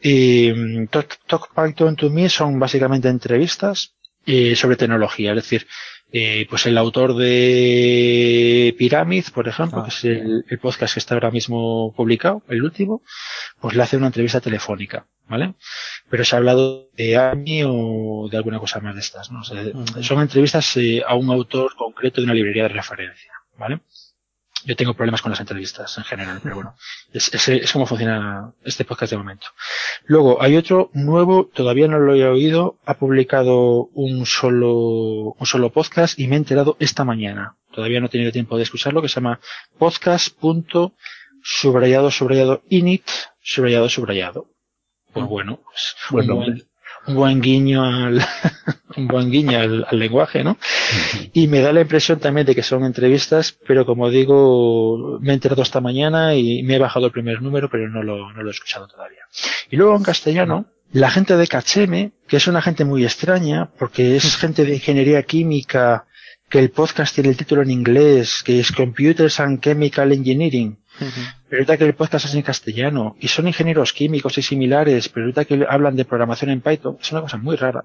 Y 0.00 0.52
mm, 0.52 0.86
Talk, 0.88 1.18
Talk 1.26 1.48
Python 1.54 1.96
to 1.96 2.10
Me 2.10 2.28
son 2.28 2.60
básicamente 2.60 3.08
entrevistas 3.08 3.96
eh, 4.28 4.54
sobre 4.56 4.76
tecnología. 4.76 5.30
Es 5.30 5.36
decir, 5.36 5.66
eh, 6.12 6.46
pues 6.50 6.66
el 6.66 6.76
autor 6.76 7.14
de 7.16 8.74
Pyramid, 8.78 9.24
por 9.32 9.48
ejemplo, 9.48 9.80
ah, 9.80 9.84
que 9.84 9.88
es 9.88 10.04
el, 10.04 10.44
el, 10.46 10.58
podcast 10.58 10.92
que 10.94 11.00
está 11.00 11.14
ahora 11.14 11.30
mismo 11.30 11.94
publicado, 11.96 12.42
el 12.48 12.62
último, 12.62 13.02
pues 13.58 13.74
le 13.74 13.82
hace 13.82 13.96
una 13.96 14.08
entrevista 14.08 14.42
telefónica, 14.42 15.06
¿vale? 15.28 15.54
Pero 16.10 16.24
se 16.24 16.34
ha 16.34 16.38
hablado 16.38 16.90
de 16.94 17.16
AMI 17.16 17.62
o 17.66 18.28
de 18.30 18.36
alguna 18.36 18.58
cosa 18.58 18.80
más 18.80 18.94
de 18.94 19.00
estas, 19.00 19.30
¿no? 19.30 19.40
O 19.40 19.44
sea, 19.44 19.62
uh 19.62 19.64
-huh. 19.64 20.02
Son 20.02 20.20
entrevistas 20.20 20.76
eh, 20.76 21.02
a 21.06 21.14
un 21.14 21.30
autor 21.30 21.74
concreto 21.74 22.20
de 22.20 22.26
una 22.26 22.34
librería 22.34 22.64
de 22.64 22.68
referencia, 22.70 23.32
¿vale? 23.58 23.80
Yo 24.68 24.76
tengo 24.76 24.92
problemas 24.92 25.22
con 25.22 25.30
las 25.30 25.40
entrevistas 25.40 25.96
en 25.96 26.04
general, 26.04 26.40
pero 26.42 26.56
bueno, 26.56 26.74
es, 27.14 27.32
es, 27.32 27.48
es 27.48 27.72
como 27.72 27.86
funciona 27.86 28.52
este 28.62 28.84
podcast 28.84 29.12
de 29.12 29.16
momento. 29.16 29.46
Luego, 30.04 30.42
hay 30.42 30.58
otro 30.58 30.90
nuevo, 30.92 31.46
todavía 31.46 31.88
no 31.88 31.98
lo 31.98 32.14
he 32.14 32.28
oído, 32.28 32.76
ha 32.84 32.98
publicado 32.98 33.88
un 33.94 34.26
solo, 34.26 35.32
un 35.38 35.46
solo 35.46 35.72
podcast 35.72 36.18
y 36.18 36.26
me 36.26 36.34
he 36.34 36.38
enterado 36.38 36.76
esta 36.80 37.02
mañana. 37.04 37.56
Todavía 37.72 37.98
no 38.00 38.06
he 38.06 38.10
tenido 38.10 38.30
tiempo 38.30 38.58
de 38.58 38.64
escucharlo, 38.64 39.00
que 39.00 39.08
se 39.08 39.14
llama 39.14 39.40
podcast 39.78 40.36
subrayado, 41.42 42.10
subrayado, 42.10 42.62
init, 42.68 43.08
subrayado, 43.40 43.88
subrayado. 43.88 44.50
Pues 45.14 45.24
mm. 45.24 45.28
bueno, 45.30 45.60
pues 45.64 45.96
bueno 46.10 46.34
un, 46.34 46.44
buen, 46.44 46.68
un, 47.06 47.14
buen, 47.14 47.40
guiño 47.40 47.84
al, 47.84 48.20
un 48.96 49.08
buen 49.08 49.30
guiño 49.30 49.58
al, 49.58 49.86
al, 49.88 49.98
lenguaje, 49.98 50.44
¿no? 50.44 50.58
Y 51.32 51.48
me 51.48 51.60
da 51.60 51.72
la 51.72 51.80
impresión 51.80 52.18
también 52.18 52.46
de 52.46 52.54
que 52.54 52.62
son 52.62 52.84
entrevistas, 52.84 53.56
pero 53.66 53.86
como 53.86 54.10
digo, 54.10 55.18
me 55.20 55.30
he 55.30 55.34
enterado 55.34 55.62
esta 55.62 55.80
mañana 55.80 56.34
y 56.34 56.62
me 56.62 56.76
he 56.76 56.78
bajado 56.78 57.06
el 57.06 57.12
primer 57.12 57.42
número, 57.42 57.68
pero 57.70 57.88
no 57.88 58.02
lo, 58.02 58.32
no 58.32 58.42
lo 58.42 58.48
he 58.48 58.52
escuchado 58.52 58.88
todavía. 58.88 59.22
Y 59.70 59.76
luego 59.76 59.96
en 59.96 60.02
castellano, 60.02 60.66
la 60.92 61.10
gente 61.10 61.36
de 61.36 61.46
Cacheme, 61.46 62.12
que 62.26 62.38
es 62.38 62.46
una 62.46 62.62
gente 62.62 62.84
muy 62.84 63.04
extraña, 63.04 63.70
porque 63.78 64.16
es 64.16 64.36
gente 64.36 64.64
de 64.64 64.74
ingeniería 64.74 65.22
química, 65.22 66.06
que 66.48 66.58
el 66.58 66.70
podcast 66.70 67.14
tiene 67.14 67.30
el 67.30 67.36
título 67.36 67.62
en 67.62 67.70
inglés, 67.70 68.42
que 68.42 68.60
es 68.60 68.72
Computers 68.72 69.38
and 69.40 69.60
Chemical 69.60 70.12
Engineering, 70.12 70.78
pero 71.48 71.60
ahorita 71.60 71.76
que 71.76 71.84
el 71.84 71.94
podcast 71.94 72.26
es 72.26 72.34
en 72.34 72.42
castellano, 72.42 73.16
y 73.20 73.28
son 73.28 73.46
ingenieros 73.46 73.92
químicos 73.92 74.36
y 74.38 74.42
similares, 74.42 75.08
pero 75.08 75.24
ahorita 75.24 75.44
que 75.44 75.66
hablan 75.68 75.96
de 75.96 76.04
programación 76.04 76.50
en 76.50 76.60
Python, 76.60 76.98
es 77.00 77.12
una 77.12 77.22
cosa 77.22 77.36
muy 77.36 77.56
rara. 77.56 77.84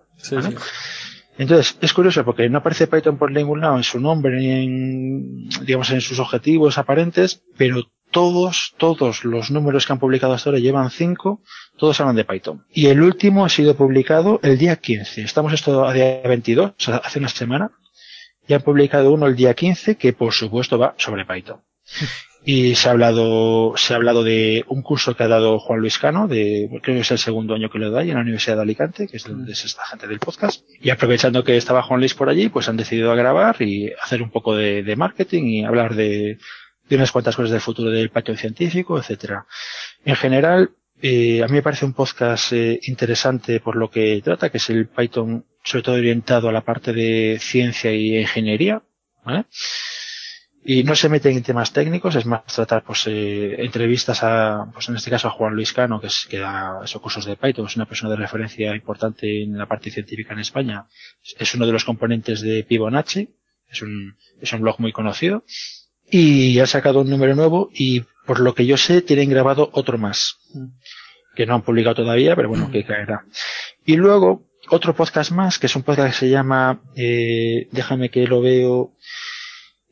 Entonces, 1.37 1.77
es 1.81 1.93
curioso 1.93 2.23
porque 2.23 2.47
no 2.49 2.59
aparece 2.59 2.87
Python 2.87 3.17
por 3.17 3.31
ningún 3.31 3.61
lado 3.61 3.77
en 3.77 3.83
su 3.83 3.99
nombre 3.99 4.37
ni 4.37 4.51
en, 4.51 5.49
digamos, 5.65 5.89
en 5.89 6.01
sus 6.01 6.19
objetivos 6.19 6.77
aparentes, 6.77 7.41
pero 7.57 7.83
todos, 8.11 8.75
todos 8.77 9.25
los 9.25 9.49
números 9.49 9.85
que 9.85 9.93
han 9.93 9.99
publicado 9.99 10.33
hasta 10.33 10.51
ahora 10.51 10.59
llevan 10.59 10.91
cinco, 10.91 11.41
todos 11.77 11.99
hablan 11.99 12.15
de 12.15 12.25
Python. 12.25 12.63
Y 12.71 12.87
el 12.87 13.01
último 13.01 13.43
ha 13.43 13.49
sido 13.49 13.75
publicado 13.75 14.39
el 14.43 14.57
día 14.57 14.75
15. 14.75 15.23
Estamos 15.23 15.51
esto 15.51 15.85
a 15.85 15.93
día 15.93 16.21
22, 16.23 16.69
o 16.69 16.73
sea, 16.77 16.97
hace 16.97 17.19
una 17.19 17.29
semana. 17.29 17.71
Y 18.47 18.53
han 18.53 18.61
publicado 18.61 19.11
uno 19.11 19.25
el 19.25 19.35
día 19.35 19.53
15 19.53 19.95
que 19.95 20.13
por 20.13 20.33
supuesto 20.33 20.77
va 20.77 20.93
sobre 20.97 21.25
Python. 21.25 21.61
Y 22.45 22.75
se 22.75 22.89
ha 22.89 22.91
hablado, 22.91 23.73
se 23.77 23.93
ha 23.93 23.95
hablado 23.95 24.23
de 24.23 24.65
un 24.67 24.81
curso 24.81 25.15
que 25.15 25.23
ha 25.23 25.29
dado 25.29 25.59
Juan 25.59 25.79
Luis 25.79 25.97
Cano, 25.97 26.27
de, 26.27 26.67
creo 26.81 26.95
que 26.95 27.01
es 27.01 27.11
el 27.11 27.17
segundo 27.17 27.55
año 27.55 27.69
que 27.69 27.79
lo 27.79 27.89
da 27.89 28.01
en 28.01 28.15
la 28.15 28.19
Universidad 28.19 28.57
de 28.57 28.63
Alicante, 28.63 29.07
que 29.07 29.15
es 29.17 29.23
donde 29.23 29.53
es 29.53 29.63
esta 29.63 29.85
gente 29.85 30.07
del 30.07 30.19
podcast. 30.19 30.65
Y 30.81 30.89
aprovechando 30.89 31.43
que 31.43 31.55
estaba 31.55 31.83
Juan 31.83 32.01
Luis 32.01 32.13
por 32.13 32.27
allí, 32.27 32.49
pues 32.49 32.67
han 32.67 32.75
decidido 32.75 33.15
grabar 33.15 33.61
y 33.61 33.91
hacer 34.03 34.21
un 34.21 34.29
poco 34.29 34.55
de, 34.55 34.95
marketing 34.97 35.43
y 35.43 35.65
hablar 35.65 35.95
de, 35.95 36.37
unas 36.91 37.11
cuantas 37.11 37.35
cosas 37.35 37.51
del 37.51 37.61
futuro 37.61 37.89
del 37.89 38.09
Python 38.09 38.37
científico, 38.37 38.99
etcétera. 38.99 39.45
En 40.03 40.15
general, 40.15 40.71
eh, 41.01 41.41
a 41.43 41.47
mí 41.47 41.53
me 41.53 41.63
parece 41.63 41.85
un 41.85 41.93
podcast 41.93 42.51
eh, 42.51 42.79
interesante 42.83 43.61
por 43.61 43.77
lo 43.77 43.89
que 43.89 44.21
trata, 44.21 44.49
que 44.49 44.57
es 44.57 44.69
el 44.69 44.87
Python 44.87 45.45
sobre 45.63 45.83
todo 45.83 45.95
orientado 45.95 46.49
a 46.49 46.51
la 46.51 46.61
parte 46.61 46.91
de 46.91 47.37
ciencia 47.39 47.91
y 47.93 48.17
ingeniería, 48.17 48.83
¿vale? 49.23 49.45
Y 50.65 50.83
no 50.83 50.95
se 50.95 51.09
meten 51.09 51.35
en 51.35 51.43
temas 51.43 51.73
técnicos, 51.73 52.15
es 52.15 52.25
más 52.25 52.45
tratar 52.45 52.83
pues 52.83 53.05
eh, 53.07 53.55
entrevistas 53.63 54.23
a, 54.23 54.69
pues 54.73 54.87
en 54.89 54.95
este 54.95 55.09
caso 55.09 55.27
a 55.27 55.31
Juan 55.31 55.55
Luis 55.55 55.73
Cano, 55.73 55.99
que, 55.99 56.07
es, 56.07 56.25
que 56.29 56.39
da 56.39 56.81
esos 56.83 57.01
cursos 57.01 57.25
de 57.25 57.35
Python, 57.35 57.65
es 57.65 57.75
una 57.75 57.85
persona 57.85 58.11
de 58.11 58.17
referencia 58.17 58.73
importante 58.75 59.43
en 59.43 59.57
la 59.57 59.65
parte 59.65 59.91
científica 59.91 60.33
en 60.33 60.39
España, 60.39 60.87
es 61.37 61.53
uno 61.55 61.65
de 61.65 61.73
los 61.73 61.83
componentes 61.83 62.41
de 62.41 62.63
Fibonacci, 62.63 63.35
es 63.69 63.81
un, 63.81 64.15
es 64.39 64.53
un 64.53 64.61
blog 64.61 64.79
muy 64.79 64.93
conocido, 64.93 65.43
y 66.09 66.59
ha 66.59 66.67
sacado 66.67 67.01
un 67.01 67.09
número 67.09 67.35
nuevo 67.35 67.69
y 67.73 68.03
por 68.25 68.39
lo 68.39 68.53
que 68.53 68.65
yo 68.65 68.77
sé 68.77 69.01
tienen 69.01 69.29
grabado 69.29 69.69
otro 69.73 69.97
más, 69.97 70.37
que 71.35 71.45
no 71.45 71.55
han 71.55 71.63
publicado 71.63 71.95
todavía, 71.95 72.35
pero 72.35 72.49
bueno, 72.49 72.71
que 72.71 72.85
caerá. 72.85 73.25
Y 73.85 73.97
luego, 73.97 74.47
otro 74.69 74.95
podcast 74.95 75.31
más, 75.31 75.59
que 75.59 75.65
es 75.65 75.75
un 75.75 75.83
podcast 75.83 76.13
que 76.13 76.19
se 76.19 76.29
llama, 76.29 76.81
eh, 76.95 77.67
déjame 77.71 78.09
que 78.09 78.27
lo 78.27 78.41
veo, 78.41 78.93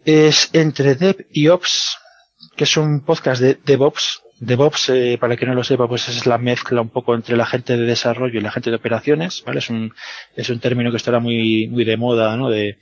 es 0.06 0.50
entre 0.54 0.96
Dev 0.96 1.28
y 1.32 1.48
Ops, 1.48 1.98
que 2.56 2.64
es 2.64 2.78
un 2.78 3.02
podcast 3.02 3.42
de 3.42 3.58
DevOps. 3.66 4.22
DevOps, 4.40 4.90
eh, 4.90 5.18
para 5.20 5.38
que 5.38 5.46
no 5.46 5.54
lo 5.54 5.64
sepa, 5.64 5.88
pues 5.88 6.10
es 6.10 6.26
la 6.26 6.40
mezcla 6.40 6.82
un 6.82 6.90
poco 6.90 7.14
entre 7.14 7.38
la 7.38 7.46
gente 7.46 7.78
de 7.78 7.86
desarrollo 7.86 8.40
y 8.40 8.42
la 8.42 8.52
gente 8.52 8.72
de 8.72 8.78
operaciones, 8.78 9.44
¿vale? 9.46 9.60
Es 9.60 9.70
un, 9.70 9.94
es 10.36 10.50
un 10.50 10.60
término 10.60 10.90
que 10.90 10.98
estará 10.98 11.20
muy, 11.20 11.68
muy 11.68 11.86
de 11.86 11.96
moda, 11.96 12.36
¿no? 12.36 12.50
De, 12.50 12.80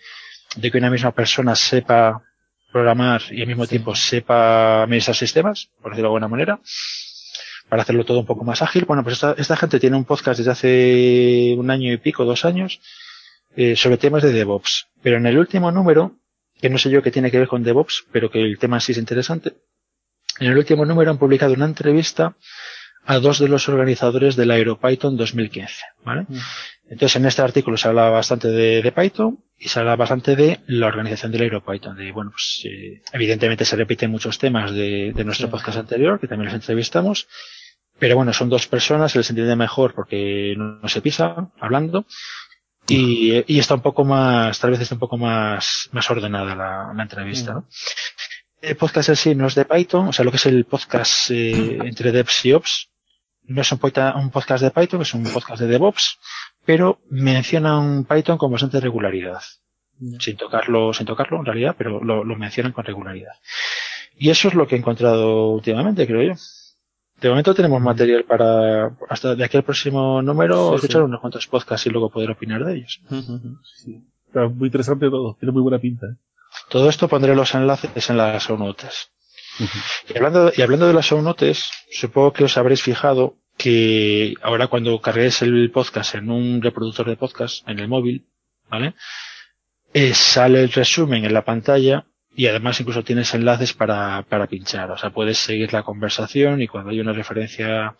que 0.61 0.77
una 0.77 0.89
misma 0.89 1.11
persona 1.11 1.55
sepa 1.55 2.23
programar 2.71 3.21
y 3.31 3.41
al 3.41 3.47
mismo 3.47 3.67
tiempo 3.67 3.93
sepa 3.93 4.83
administrar 4.83 5.15
sistemas, 5.15 5.69
por 5.81 5.91
decirlo 5.91 6.07
de 6.07 6.15
alguna 6.15 6.27
manera, 6.29 6.59
para 7.67 7.81
hacerlo 7.81 8.05
todo 8.05 8.19
un 8.19 8.25
poco 8.25 8.45
más 8.45 8.61
ágil. 8.61 8.85
Bueno, 8.85 9.03
pues 9.03 9.15
esta, 9.15 9.35
esta 9.37 9.57
gente 9.57 9.81
tiene 9.81 9.97
un 9.97 10.05
podcast 10.05 10.37
desde 10.37 10.51
hace 10.51 11.55
un 11.57 11.69
año 11.69 11.91
y 11.91 11.97
pico, 11.97 12.23
dos 12.23 12.45
años, 12.45 12.79
eh, 13.57 13.75
sobre 13.75 13.97
temas 13.97 14.23
de 14.23 14.31
DevOps. 14.31 14.87
Pero 15.03 15.17
en 15.17 15.25
el 15.25 15.37
último 15.37 15.71
número 15.71 16.15
que 16.61 16.69
no 16.69 16.77
sé 16.77 16.89
yo 16.89 17.01
qué 17.01 17.11
tiene 17.11 17.31
que 17.31 17.39
ver 17.39 17.47
con 17.47 17.63
DevOps, 17.63 18.05
pero 18.11 18.29
que 18.29 18.41
el 18.41 18.57
tema 18.57 18.79
sí 18.79 18.91
es 18.91 18.97
interesante. 18.97 19.53
En 20.39 20.47
el 20.47 20.57
último 20.57 20.85
número 20.85 21.11
han 21.11 21.17
publicado 21.17 21.53
una 21.53 21.65
entrevista 21.65 22.35
a 23.05 23.19
dos 23.19 23.39
de 23.39 23.47
los 23.47 23.67
organizadores 23.69 24.35
del 24.35 24.51
AeroPython 24.51 25.17
2015, 25.17 25.83
¿vale? 26.03 26.25
Mm. 26.27 26.37
Entonces 26.89 27.15
en 27.15 27.25
este 27.25 27.41
artículo 27.41 27.77
se 27.77 27.87
habla 27.87 28.09
bastante 28.09 28.49
de, 28.49 28.91
Python 28.91 29.43
y 29.57 29.69
se 29.69 29.79
habla 29.79 29.95
bastante 29.95 30.35
de 30.35 30.59
la 30.67 30.87
organización 30.87 31.31
del 31.31 31.43
AeroPython, 31.43 31.97
de 31.97 32.11
bueno, 32.11 32.31
pues 32.31 32.61
eh, 32.65 33.01
evidentemente 33.13 33.65
se 33.65 33.75
repiten 33.75 34.11
muchos 34.11 34.37
temas 34.37 34.71
de, 34.73 35.13
nuestro 35.25 35.49
podcast 35.49 35.77
anterior, 35.77 36.19
que 36.19 36.27
también 36.27 36.45
los 36.45 36.55
entrevistamos, 36.55 37.27
pero 37.99 38.15
bueno, 38.15 38.33
son 38.33 38.49
dos 38.49 38.67
personas, 38.67 39.11
se 39.11 39.19
les 39.19 39.29
entiende 39.29 39.55
mejor 39.55 39.93
porque 39.93 40.53
no, 40.57 40.79
no 40.79 40.87
se 40.89 41.01
pisa 41.01 41.51
hablando, 41.59 42.05
y, 42.89 43.43
y, 43.47 43.59
está 43.59 43.75
un 43.75 43.81
poco 43.81 44.03
más, 44.03 44.59
tal 44.59 44.71
vez 44.71 44.81
está 44.81 44.95
un 44.95 44.99
poco 44.99 45.17
más, 45.17 45.89
más 45.91 46.09
ordenada 46.09 46.55
la, 46.55 46.91
la 46.95 47.03
entrevista, 47.03 47.53
¿no? 47.53 47.67
El 48.61 48.75
podcast 48.75 49.09
en 49.09 49.15
sí 49.15 49.35
no 49.35 49.47
es 49.47 49.55
de 49.55 49.65
Python, 49.65 50.09
o 50.09 50.13
sea, 50.13 50.25
lo 50.25 50.31
que 50.31 50.37
es 50.37 50.45
el 50.45 50.65
podcast 50.65 51.31
eh, 51.31 51.79
entre 51.85 52.11
devs 52.11 52.45
y 52.45 52.53
ops, 52.53 52.89
no 53.43 53.61
es 53.61 53.71
un, 53.71 53.79
un, 54.15 54.29
podcast 54.31 54.63
de 54.63 54.71
Python, 54.71 55.01
es 55.01 55.13
un 55.13 55.23
podcast 55.23 55.61
de 55.61 55.67
DevOps, 55.67 56.19
pero 56.65 56.99
menciona 57.09 57.79
un 57.79 58.05
Python 58.05 58.37
con 58.37 58.51
bastante 58.51 58.79
regularidad. 58.79 59.41
Sin 60.19 60.37
tocarlo, 60.37 60.93
sin 60.93 61.05
tocarlo 61.05 61.39
en 61.39 61.45
realidad, 61.45 61.75
pero 61.77 62.03
lo, 62.03 62.23
lo 62.23 62.35
mencionan 62.35 62.71
con 62.71 62.85
regularidad. 62.85 63.33
Y 64.15 64.29
eso 64.29 64.49
es 64.49 64.53
lo 64.53 64.67
que 64.67 64.75
he 64.75 64.77
encontrado 64.77 65.47
últimamente, 65.49 66.05
creo 66.05 66.21
yo. 66.21 66.33
De 67.21 67.29
momento 67.29 67.53
tenemos 67.53 67.81
material 67.81 68.23
para 68.23 68.95
hasta 69.09 69.35
de 69.35 69.43
aquí 69.43 69.57
al 69.57 69.63
próximo 69.63 70.21
número 70.21 70.75
escuchar 70.75 71.03
unos 71.03 71.19
cuantos 71.19 71.47
podcasts 71.47 71.85
y 71.85 71.89
luego 71.89 72.09
poder 72.09 72.31
opinar 72.31 72.63
de 72.63 72.77
ellos. 72.77 73.01
Está 74.27 74.47
muy 74.47 74.67
interesante 74.67 75.09
todo, 75.09 75.35
tiene 75.39 75.51
muy 75.51 75.61
buena 75.61 75.79
pinta. 75.79 76.05
¿eh? 76.07 76.15
Todo 76.69 76.89
esto 76.89 77.07
pondré 77.07 77.35
los 77.35 77.53
enlaces 77.55 78.09
en 78.09 78.17
las 78.17 78.43
show 78.43 78.57
notes. 78.57 79.11
y, 80.07 80.17
hablando, 80.17 80.51
y 80.55 80.61
hablando 80.61 80.87
de 80.87 80.93
las 80.93 81.05
show 81.05 81.21
notes, 81.21 81.69
supongo 81.91 82.31
que 82.31 82.45
os 82.45 82.57
habréis 82.57 82.81
fijado 82.81 83.35
que 83.57 84.35
ahora 84.41 84.67
cuando 84.67 85.01
carguéis 85.01 85.41
el 85.41 85.69
podcast 85.71 86.15
en 86.15 86.31
un 86.31 86.61
reproductor 86.61 87.09
de 87.09 87.17
podcast, 87.17 87.67
en 87.67 87.79
el 87.79 87.89
móvil, 87.89 88.25
¿vale? 88.69 88.95
Eh, 89.93 90.13
sale 90.13 90.61
el 90.61 90.71
resumen 90.71 91.25
en 91.25 91.33
la 91.33 91.43
pantalla 91.43 92.05
y 92.39 92.47
además 92.47 92.79
incluso 92.79 93.03
tienes 93.03 93.33
enlaces 93.33 93.73
para, 93.73 94.23
para 94.23 94.47
pinchar. 94.47 94.89
O 94.91 94.97
sea, 94.97 95.09
puedes 95.09 95.39
seguir 95.39 95.73
la 95.73 95.83
conversación 95.83 96.61
y 96.61 96.69
cuando 96.69 96.91
hay 96.91 97.01
una 97.01 97.11
referencia 97.11 97.97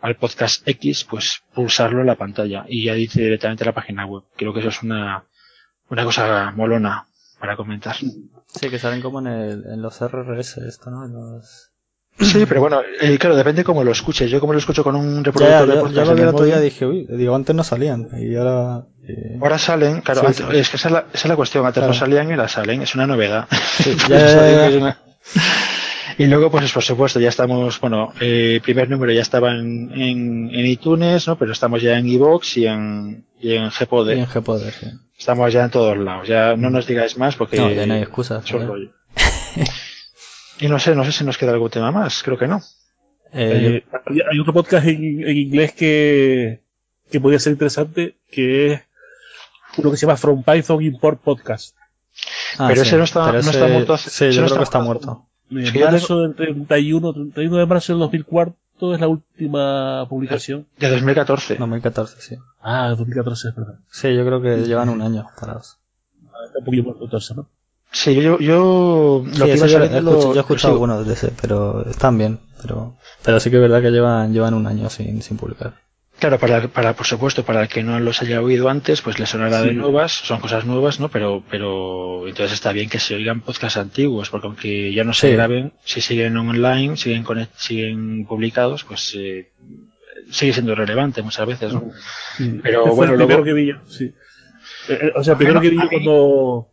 al 0.00 0.16
podcast 0.16 0.66
X, 0.66 1.04
pues 1.04 1.42
pulsarlo 1.52 2.00
en 2.00 2.06
la 2.06 2.14
pantalla 2.14 2.64
y 2.66 2.86
ya 2.86 2.94
dice 2.94 3.20
directamente 3.20 3.66
la 3.66 3.74
página 3.74 4.06
web. 4.06 4.22
Creo 4.34 4.54
que 4.54 4.60
eso 4.60 4.70
es 4.70 4.82
una, 4.82 5.26
una 5.90 6.04
cosa 6.04 6.52
molona 6.56 7.06
para 7.38 7.54
comentar. 7.54 7.96
Sí, 7.96 8.70
que 8.70 8.78
salen 8.78 9.02
como 9.02 9.20
en, 9.20 9.26
el, 9.26 9.64
en 9.66 9.82
los 9.82 10.00
RRS, 10.00 10.56
esto, 10.66 10.90
¿no? 10.90 11.04
En 11.04 11.12
los... 11.12 11.71
Sí, 12.20 12.44
pero 12.46 12.60
bueno, 12.60 12.82
eh, 13.00 13.18
claro, 13.18 13.36
depende 13.36 13.64
cómo 13.64 13.82
lo 13.82 13.90
escuches. 13.92 14.30
Yo 14.30 14.38
como 14.38 14.52
lo 14.52 14.58
escucho 14.58 14.84
con 14.84 14.94
un 14.96 15.24
reproductor 15.24 15.66
de 15.66 15.74
podcast. 15.74 15.94
Ya 15.96 16.04
lo 16.04 16.14
vi 16.14 16.22
el 16.22 16.28
otro 16.28 16.44
día 16.44 16.60
dije, 16.60 16.86
uy, 16.86 17.06
digo, 17.08 17.34
antes 17.34 17.54
no 17.54 17.64
salían. 17.64 18.08
Y 18.18 18.34
ahora. 18.36 18.84
Eh... 19.06 19.38
Ahora 19.40 19.58
salen, 19.58 20.02
claro, 20.02 20.32
sí, 20.32 20.34
sí. 20.34 20.44
es 20.52 20.68
que 20.68 20.76
esa 20.76 20.88
es, 20.88 20.92
la, 20.92 21.06
esa 21.12 21.26
es 21.26 21.26
la 21.26 21.36
cuestión. 21.36 21.66
Antes 21.66 21.80
claro. 21.80 21.92
no 21.92 21.98
salían 21.98 22.28
y 22.28 22.32
ahora 22.32 22.48
salen. 22.48 22.82
Es 22.82 22.94
una 22.94 23.06
novedad. 23.06 23.48
Sí, 23.50 23.96
ya, 24.08 24.70
ya, 24.70 24.98
y 26.18 26.26
luego, 26.26 26.50
pues 26.50 26.70
por 26.72 26.82
supuesto, 26.82 27.20
ya 27.20 27.30
estamos, 27.30 27.80
bueno, 27.80 28.12
eh, 28.20 28.60
primer 28.62 28.88
número 28.90 29.12
ya 29.12 29.22
estaba 29.22 29.50
en, 29.52 29.90
en, 29.92 30.50
en, 30.52 30.66
iTunes, 30.66 31.26
¿no? 31.26 31.36
Pero 31.36 31.52
estamos 31.52 31.80
ya 31.80 31.98
en 31.98 32.06
iVoox 32.06 32.56
y 32.58 32.66
en, 32.66 33.24
y 33.40 33.54
en 33.54 33.70
Gpoder. 33.70 34.18
Y 34.18 34.20
en 34.20 34.26
Gpoder, 34.26 34.72
sí. 34.72 34.86
Estamos 35.18 35.52
ya 35.52 35.64
en 35.64 35.70
todos 35.70 35.96
lados. 35.96 36.28
Ya 36.28 36.56
no 36.56 36.70
nos 36.70 36.86
digáis 36.86 37.16
más 37.16 37.36
porque. 37.36 37.56
No, 37.56 37.70
ya 37.70 37.86
no 37.86 37.94
hay 37.94 38.02
excusas. 38.02 38.44
Es 38.44 38.52
un 38.52 38.66
rollo. 38.66 38.90
Y 40.60 40.68
no 40.68 40.78
sé, 40.78 40.94
no 40.94 41.04
sé 41.04 41.12
si 41.12 41.24
nos 41.24 41.38
queda 41.38 41.52
algún 41.52 41.70
tema 41.70 41.90
más, 41.90 42.22
creo 42.22 42.38
que 42.38 42.46
no. 42.46 42.60
Eh, 43.32 43.82
hay, 44.06 44.20
hay, 44.30 44.38
otro 44.38 44.52
podcast 44.52 44.86
en, 44.86 45.26
en, 45.26 45.36
inglés 45.36 45.72
que, 45.72 46.60
que 47.10 47.20
podría 47.20 47.38
ser 47.38 47.52
interesante, 47.52 48.16
que 48.30 48.72
es 48.72 48.82
uno 49.78 49.90
que 49.90 49.96
se 49.96 50.06
llama 50.06 50.18
From 50.18 50.42
Python 50.42 50.82
Import 50.82 51.20
Podcast. 51.20 51.76
Ah, 52.58 52.68
pero 52.68 52.82
sí, 52.82 52.88
ese 52.88 52.98
no 52.98 53.04
está, 53.04 53.32
no 53.32 53.38
ese, 53.38 53.50
está 53.50 53.68
muerto. 53.68 53.94
Hace, 53.94 54.10
sí, 54.10 54.36
yo 54.36 54.42
no 54.42 54.48
creo 54.48 54.58
que 54.58 54.64
está 54.64 54.80
muerto. 54.80 55.26
En 55.50 55.80
marzo 55.80 56.20
del 56.20 56.34
31, 56.34 57.12
31 57.12 57.56
de 57.56 57.66
marzo 57.66 57.92
del 57.92 58.00
2004 58.00 58.56
es 58.94 59.00
la 59.00 59.08
última 59.08 60.06
publicación. 60.08 60.66
De 60.78 60.90
2014. 60.90 61.56
2014, 61.56 62.20
sí. 62.20 62.36
Ah, 62.60 62.88
2014 62.96 63.48
es 63.48 63.54
verdad. 63.54 63.78
Sí, 63.90 64.14
yo 64.14 64.24
creo 64.24 64.42
que 64.42 64.56
llevan 64.66 64.88
un 64.88 65.02
año 65.02 65.26
parados. 65.38 65.78
Ah, 66.26 66.44
está 66.46 66.58
un 66.58 66.64
poquito 66.64 66.84
por 66.84 66.98
14, 66.98 67.34
¿no? 67.34 67.48
Sí, 67.92 68.14
yo, 68.14 68.38
yo 68.38 69.22
lo 69.36 69.44
que 69.44 69.56
iba 69.56 69.66
yo, 69.66 70.34
he 70.34 70.38
escuchado 70.38 70.72
algunos 70.72 71.06
de 71.06 71.12
ese, 71.12 71.30
pero 71.40 71.86
están 71.88 72.16
bien, 72.16 72.40
pero, 72.62 72.96
pero 73.22 73.38
sí 73.38 73.50
que 73.50 73.56
es 73.56 73.62
verdad 73.62 73.82
que 73.82 73.90
llevan, 73.90 74.32
llevan 74.32 74.54
un 74.54 74.66
año 74.66 74.88
sin, 74.88 75.20
sin 75.20 75.36
publicar. 75.36 75.74
Claro, 76.22 76.38
para, 76.38 76.68
para, 76.68 76.94
por 76.94 77.04
supuesto, 77.04 77.44
para 77.44 77.62
el 77.62 77.68
que 77.68 77.82
no 77.82 77.98
los 77.98 78.22
haya 78.22 78.40
oído 78.40 78.68
antes, 78.68 79.02
pues 79.02 79.18
les 79.18 79.28
sonará 79.28 79.60
de 79.60 79.72
nuevas, 79.72 80.12
son 80.12 80.40
cosas 80.40 80.64
nuevas, 80.64 81.00
¿no? 81.00 81.08
Pero, 81.08 81.42
pero 81.50 82.28
entonces 82.28 82.52
está 82.52 82.72
bien 82.72 82.88
que 82.88 83.00
se 83.00 83.16
oigan 83.16 83.40
podcasts 83.40 83.76
antiguos, 83.76 84.30
porque 84.30 84.46
aunque 84.46 84.94
ya 84.94 85.02
no 85.02 85.14
se 85.14 85.32
graben, 85.32 85.72
si 85.84 86.00
siguen 86.00 86.36
online, 86.36 86.96
siguen 86.96 87.26
siguen 87.56 88.24
publicados, 88.24 88.84
pues 88.84 89.16
eh, 89.18 89.50
sigue 90.30 90.52
siendo 90.52 90.76
relevante 90.76 91.22
muchas 91.22 91.46
veces, 91.46 91.72
¿no? 91.74 91.90
Pero 92.62 92.94
bueno, 92.94 93.16
lo 93.16 93.26
primero 93.26 93.44
que 93.44 93.52
vi 93.52 93.66
yo, 93.66 93.76
sí. 93.88 94.04
Eh, 94.88 94.98
eh, 95.02 95.12
o 95.16 95.24
sea, 95.24 95.36
primero 95.36 95.60
que 95.60 95.70
vi 95.70 95.76
yo 95.76 95.88
cuando, 95.88 96.68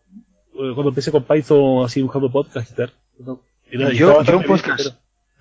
cuando 0.60 0.90
empecé 0.90 1.12
con 1.12 1.24
Python 1.24 1.86
así 1.86 2.02
buscando 2.02 2.32
podcast 2.32 2.72
y 2.72 2.76
tal. 2.76 2.94
yo, 3.72 4.24
yo 4.24 4.38
un 4.38 4.44
podcast. 4.44 4.96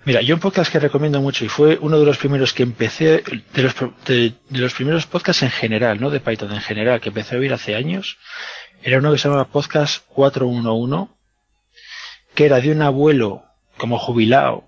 Mira, 0.05 0.21
yo 0.21 0.35
un 0.35 0.41
podcast 0.41 0.71
que 0.71 0.79
recomiendo 0.79 1.21
mucho 1.21 1.43
y 1.43 1.49
fue 1.49 1.77
uno 1.81 1.99
de 1.99 2.05
los 2.05 2.17
primeros 2.17 2.53
que 2.53 2.63
empecé, 2.63 3.21
de 3.53 3.61
los, 3.61 3.75
de, 4.05 4.33
los 4.49 4.73
primeros 4.73 5.05
podcasts 5.05 5.43
en 5.43 5.51
general, 5.51 5.99
no 5.99 6.09
de 6.09 6.21
Python 6.21 6.53
en 6.53 6.61
general, 6.61 7.01
que 7.01 7.09
empecé 7.09 7.35
a 7.35 7.39
oír 7.39 7.53
hace 7.53 7.75
años, 7.75 8.17
era 8.81 8.99
uno 8.99 9.11
que 9.11 9.17
se 9.17 9.27
llamaba 9.27 9.49
Podcast 9.49 10.05
411, 10.07 11.11
que 12.33 12.45
era 12.45 12.61
de 12.61 12.71
un 12.71 12.81
abuelo 12.81 13.43
como 13.77 13.99
jubilado 13.99 14.63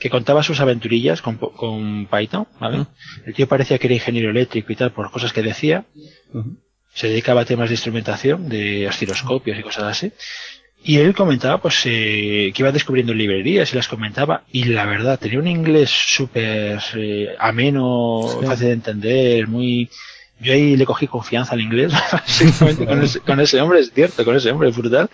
que 0.00 0.10
contaba 0.10 0.42
sus 0.42 0.58
aventurillas 0.58 1.22
con, 1.22 1.36
con 1.36 2.08
Python, 2.08 2.48
¿vale? 2.58 2.86
El 3.24 3.32
tío 3.32 3.46
parecía 3.46 3.78
que 3.78 3.86
era 3.86 3.94
ingeniero 3.94 4.30
eléctrico 4.30 4.72
y 4.72 4.76
tal 4.76 4.92
por 4.92 5.10
cosas 5.12 5.32
que 5.32 5.42
decía. 5.42 5.86
Se 6.94 7.08
dedicaba 7.08 7.42
a 7.42 7.44
temas 7.44 7.68
de 7.68 7.74
instrumentación, 7.74 8.48
de 8.48 8.86
osciloscopios 8.88 9.58
y 9.58 9.62
cosas 9.62 9.84
así. 9.84 10.12
Y 10.86 10.98
él 10.98 11.14
comentaba 11.14 11.58
pues 11.58 11.80
eh, 11.86 12.52
que 12.54 12.62
iba 12.62 12.70
descubriendo 12.70 13.14
librerías 13.14 13.72
y 13.72 13.76
las 13.76 13.88
comentaba 13.88 14.44
y 14.52 14.64
la 14.64 14.84
verdad 14.84 15.18
tenía 15.18 15.38
un 15.38 15.48
inglés 15.48 15.90
súper 15.90 16.78
eh, 16.94 17.34
ameno, 17.38 18.20
fácil 18.44 18.66
de 18.66 18.72
entender, 18.72 19.48
muy... 19.48 19.88
Yo 20.40 20.52
ahí 20.52 20.76
le 20.76 20.84
cogí 20.84 21.06
confianza 21.06 21.54
al 21.54 21.62
inglés, 21.62 21.92
básicamente 22.12 22.84
con, 22.84 23.02
ese, 23.02 23.20
con 23.20 23.40
ese 23.40 23.60
hombre, 23.62 23.80
es 23.80 23.92
cierto, 23.94 24.24
con 24.24 24.36
ese 24.36 24.50
hombre, 24.50 24.68
es 24.68 24.76
brutal. 24.76 25.08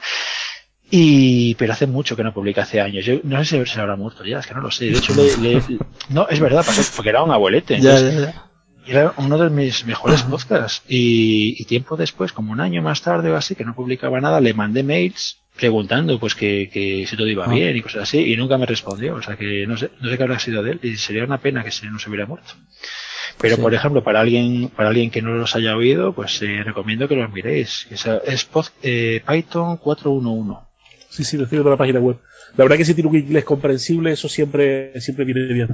Y, 0.90 1.54
pero 1.54 1.72
hace 1.72 1.86
mucho 1.86 2.16
que 2.16 2.24
no 2.24 2.34
publica, 2.34 2.62
hace 2.62 2.80
años. 2.80 3.04
Yo 3.04 3.20
no 3.22 3.44
sé 3.44 3.64
si 3.64 3.72
se 3.72 3.80
habrá 3.80 3.94
muerto 3.94 4.24
ya, 4.24 4.40
es 4.40 4.46
que 4.48 4.54
no 4.54 4.60
lo 4.60 4.72
sé. 4.72 4.86
De 4.86 4.98
hecho, 4.98 5.14
le, 5.14 5.36
le 5.36 5.62
no, 6.08 6.26
es 6.28 6.40
verdad, 6.40 6.66
porque 6.96 7.10
era 7.10 7.22
un 7.22 7.30
abuelete. 7.30 7.78
Era 8.90 9.14
uno 9.18 9.38
de 9.38 9.50
mis 9.50 9.86
mejores 9.86 10.24
podcasts. 10.24 10.82
Y, 10.88 11.54
y, 11.56 11.64
tiempo 11.66 11.96
después, 11.96 12.32
como 12.32 12.50
un 12.50 12.60
año 12.60 12.82
más 12.82 13.02
tarde 13.02 13.30
o 13.30 13.36
así, 13.36 13.54
que 13.54 13.64
no 13.64 13.72
publicaba 13.72 14.20
nada, 14.20 14.40
le 14.40 14.52
mandé 14.52 14.82
mails 14.82 15.38
preguntando 15.56 16.18
pues 16.18 16.34
que, 16.34 16.70
que 16.72 17.06
si 17.06 17.16
todo 17.16 17.28
iba 17.28 17.44
ah. 17.44 17.52
bien 17.52 17.76
y 17.76 17.82
cosas 17.82 18.02
así 18.02 18.18
y 18.18 18.36
nunca 18.36 18.58
me 18.58 18.66
respondió. 18.66 19.14
O 19.14 19.22
sea 19.22 19.36
que 19.36 19.64
no 19.66 19.76
sé 19.76 19.90
no 20.00 20.10
sé 20.10 20.16
qué 20.16 20.22
habrá 20.24 20.40
sido 20.40 20.62
de 20.62 20.72
él 20.72 20.80
y 20.82 20.96
sería 20.96 21.22
una 21.22 21.38
pena 21.38 21.62
que 21.62 21.70
se 21.70 21.86
no 21.86 22.00
se 22.00 22.08
hubiera 22.08 22.26
muerto. 22.26 22.54
Pero 23.40 23.58
por 23.58 23.72
ejemplo 23.72 24.02
para 24.02 24.20
alguien 24.20 24.70
para 24.74 24.88
alguien 24.88 25.10
que 25.10 25.22
no 25.22 25.34
los 25.34 25.54
haya 25.54 25.76
oído 25.76 26.12
pues 26.12 26.42
eh, 26.42 26.62
recomiendo 26.64 27.06
que 27.06 27.14
los 27.14 27.32
miréis. 27.32 27.86
Es, 27.90 28.06
es 28.06 28.48
eh, 28.82 29.22
Python 29.28 29.76
411 29.76 30.66
sí 31.10 31.24
sí 31.24 31.36
lo 31.36 31.44
estoy 31.44 31.58
viendo 31.58 31.70
la 31.70 31.76
página 31.76 32.00
web. 32.00 32.18
La 32.56 32.64
verdad 32.64 32.78
que 32.78 32.84
si 32.84 32.94
tiene 32.94 33.10
un 33.10 33.16
inglés 33.16 33.44
comprensible 33.44 34.12
eso 34.12 34.28
siempre 34.28 34.98
siempre 35.00 35.24
viene 35.24 35.52
bien 35.52 35.68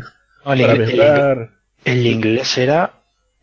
el, 0.47 0.61
el, 0.61 1.49
el 1.85 2.07
inglés 2.07 2.59
era 2.59 2.96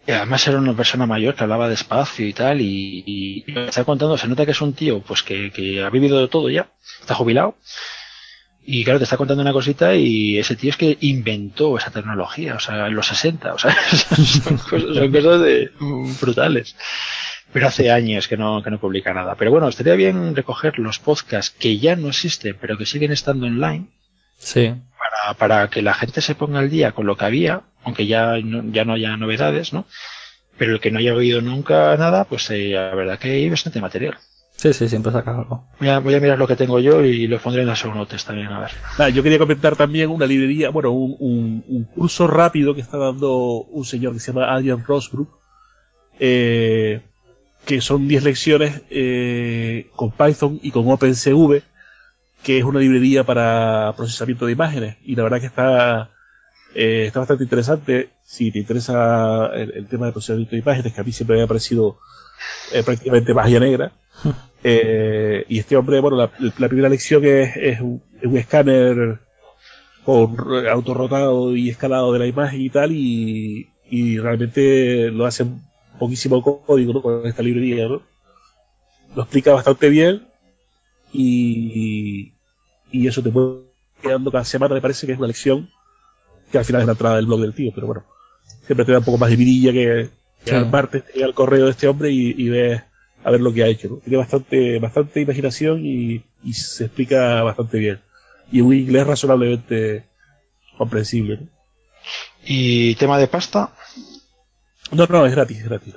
además 0.07 0.47
era 0.47 0.57
una 0.57 0.75
persona 0.75 1.05
mayor 1.05 1.35
que 1.35 1.43
hablaba 1.43 1.69
despacio 1.69 2.27
y 2.27 2.33
tal, 2.33 2.61
y, 2.61 3.03
y, 3.47 3.51
me 3.51 3.65
está 3.65 3.85
contando, 3.85 4.17
se 4.17 4.27
nota 4.27 4.45
que 4.45 4.51
es 4.51 4.61
un 4.61 4.73
tío 4.73 5.01
pues 5.01 5.23
que, 5.23 5.51
que 5.51 5.83
ha 5.83 5.89
vivido 5.89 6.19
de 6.19 6.27
todo 6.27 6.49
ya, 6.49 6.67
está 7.01 7.15
jubilado, 7.15 7.55
y 8.65 8.83
claro, 8.85 8.99
te 8.99 9.03
está 9.03 9.17
contando 9.17 9.41
una 9.41 9.51
cosita 9.51 9.93
y 9.95 10.37
ese 10.37 10.55
tío 10.55 10.69
es 10.69 10.77
que 10.77 10.97
inventó 11.01 11.77
esa 11.77 11.91
tecnología, 11.91 12.55
o 12.55 12.59
sea, 12.59 12.87
en 12.87 12.95
los 12.95 13.07
60, 13.07 13.53
o 13.53 13.59
sea, 13.59 13.75
son, 13.91 14.57
cosas, 14.57 14.95
de, 14.95 15.71
brutales. 16.21 16.75
Pero 17.51 17.67
hace 17.67 17.91
años 17.91 18.27
que 18.27 18.37
no, 18.37 18.63
que 18.63 18.71
no 18.71 18.79
publica 18.79 19.13
nada. 19.13 19.35
Pero 19.35 19.51
bueno, 19.51 19.67
estaría 19.67 19.95
bien 19.95 20.35
recoger 20.35 20.79
los 20.79 20.99
podcasts 20.99 21.55
que 21.59 21.77
ya 21.77 21.95
no 21.95 22.07
existen, 22.07 22.57
pero 22.59 22.77
que 22.77 22.85
siguen 22.85 23.11
estando 23.11 23.45
online. 23.45 23.89
Sí. 24.37 24.73
Para, 24.97 25.37
para 25.37 25.69
que 25.69 25.81
la 25.81 25.93
gente 25.93 26.21
se 26.21 26.33
ponga 26.33 26.59
al 26.59 26.69
día 26.69 26.93
con 26.93 27.05
lo 27.05 27.17
que 27.17 27.25
había 27.25 27.63
aunque 27.83 28.07
ya 28.07 28.37
no, 28.43 28.63
ya 28.71 28.85
no 28.85 28.93
haya 28.93 29.17
novedades, 29.17 29.73
¿no? 29.73 29.85
Pero 30.57 30.73
el 30.73 30.79
que 30.79 30.91
no 30.91 30.99
haya 30.99 31.13
oído 31.15 31.41
nunca 31.41 31.95
nada, 31.97 32.25
pues 32.25 32.49
eh, 32.51 32.69
la 32.69 32.93
verdad 32.93 33.19
que 33.19 33.31
hay 33.31 33.49
bastante 33.49 33.81
material. 33.81 34.17
Sí, 34.55 34.71
sí, 34.71 34.87
siempre 34.87 35.11
saca 35.11 35.31
algo. 35.31 35.65
Voy 35.79 35.89
a, 35.89 35.99
voy 35.99 36.13
a 36.13 36.19
mirar 36.19 36.37
lo 36.37 36.47
que 36.47 36.55
tengo 36.55 36.79
yo 36.79 37.03
y 37.03 37.27
lo 37.27 37.39
pondré 37.39 37.63
en 37.63 37.67
las 37.67 37.83
notes 37.85 38.23
también, 38.23 38.47
a 38.47 38.59
ver. 38.59 38.71
Ah, 38.97 39.09
yo 39.09 39.23
quería 39.23 39.39
comentar 39.39 39.75
también 39.75 40.09
una 40.09 40.25
librería, 40.25 40.69
bueno, 40.69 40.91
un, 40.91 41.15
un, 41.19 41.63
un, 41.67 41.83
curso 41.85 42.27
rápido 42.27 42.75
que 42.75 42.81
está 42.81 42.97
dando 42.97 43.35
un 43.35 43.83
señor 43.83 44.13
que 44.13 44.19
se 44.19 44.31
llama 44.31 44.53
Adrian 44.53 44.83
Rosbrook, 44.85 45.27
eh, 46.19 47.01
que 47.65 47.81
son 47.81 48.07
10 48.07 48.23
lecciones 48.23 48.83
eh, 48.89 49.89
con 49.95 50.11
Python 50.11 50.59
y 50.61 50.71
con 50.71 50.89
OpenCV, 50.89 51.61
que 52.43 52.57
es 52.59 52.63
una 52.63 52.79
librería 52.79 53.23
para 53.23 53.93
procesamiento 53.97 54.45
de 54.45 54.51
imágenes. 54.51 54.97
Y 55.03 55.15
la 55.15 55.23
verdad 55.23 55.39
que 55.39 55.47
está 55.47 56.11
eh, 56.75 57.05
está 57.07 57.19
bastante 57.19 57.43
interesante. 57.43 58.09
Si 58.23 58.51
te 58.51 58.59
interesa 58.59 59.47
el, 59.53 59.87
tema 59.87 60.07
de 60.07 60.11
procesamiento 60.11 60.51
de 60.51 60.61
imágenes, 60.61 60.93
que 60.93 61.01
a 61.01 61.03
mí 61.03 61.11
siempre 61.11 61.37
me 61.37 61.43
ha 61.43 61.47
parecido 61.47 61.97
eh, 62.73 62.83
prácticamente 62.83 63.33
magia 63.33 63.59
negra. 63.59 63.91
Eh, 64.65 65.43
y 65.49 65.59
este 65.59 65.75
hombre, 65.75 65.99
bueno, 65.99 66.15
la, 66.15 66.69
primera 66.69 66.87
lección 66.87 67.25
es, 67.25 67.57
es, 67.57 67.81
un, 67.81 68.01
escáner 68.31 69.19
con 70.05 70.37
autorrotado 70.69 71.53
y 71.53 71.69
escalado 71.69 72.13
de 72.13 72.19
la 72.19 72.27
imagen 72.27 72.61
y 72.61 72.69
tal, 72.69 72.93
y, 72.93 73.67
y 73.89 74.19
realmente 74.19 75.11
lo 75.11 75.25
hace 75.25 75.45
poquísimo 75.99 76.41
código 76.41 77.01
con 77.01 77.27
esta 77.27 77.43
librería. 77.43 77.89
¿no? 77.89 78.03
Lo 79.17 79.23
explica 79.23 79.51
bastante 79.51 79.89
bien 79.89 80.29
y, 81.11 82.31
y 82.89 83.07
eso 83.07 83.21
te 83.21 83.31
puede 83.31 83.63
quedando 84.01 84.31
cada 84.31 84.45
semana, 84.45 84.75
me 84.75 84.81
parece 84.81 85.05
que 85.05 85.11
es 85.11 85.17
una 85.17 85.27
lección 85.27 85.69
que 86.53 86.59
al 86.59 86.65
final 86.65 86.81
es 86.81 86.85
la 86.85 86.93
entrada 86.93 87.15
del 87.15 87.25
blog 87.25 87.41
del 87.41 87.55
tío, 87.55 87.71
pero 87.73 87.87
bueno, 87.87 88.03
siempre 88.63 88.85
te 88.85 88.91
da 88.91 88.99
un 88.99 89.05
poco 89.05 89.17
más 89.17 89.31
de 89.31 89.35
vidilla 89.35 89.71
que, 89.71 90.11
que 90.45 90.55
al 90.55 90.69
martes 90.69 91.03
te 91.03 91.13
llega 91.13 91.25
el 91.25 91.33
correo 91.33 91.65
de 91.65 91.71
este 91.71 91.87
hombre 91.87 92.11
y, 92.11 92.35
y 92.37 92.49
ves 92.49 92.83
a 93.23 93.31
ver 93.31 93.41
lo 93.41 93.51
que 93.51 93.63
ha 93.63 93.67
hecho. 93.67 93.99
Tiene 94.03 94.17
bastante, 94.17 94.77
bastante 94.77 95.21
imaginación 95.21 95.83
y, 95.83 96.23
y, 96.43 96.53
se 96.53 96.85
explica 96.85 97.41
bastante 97.41 97.79
bien. 97.79 98.01
Y 98.51 98.61
un 98.61 98.75
inglés 98.75 99.07
razonablemente 99.07 100.05
comprensible. 100.77 101.39
¿Y 102.45 102.93
tema 102.95 103.17
de 103.17 103.27
pasta? 103.27 103.73
No, 104.91 105.07
no, 105.07 105.25
es 105.25 105.31
gratis, 105.31 105.57
es 105.57 105.65
gratis. 105.65 105.95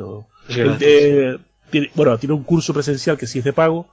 Eh, 0.80 1.36
tiene, 1.68 1.90
bueno, 1.94 2.16
tiene 2.16 2.34
un 2.34 2.44
curso 2.44 2.72
presencial 2.72 3.18
que 3.18 3.26
sí 3.26 3.40
es 3.40 3.44
de 3.44 3.52
pago 3.52 3.88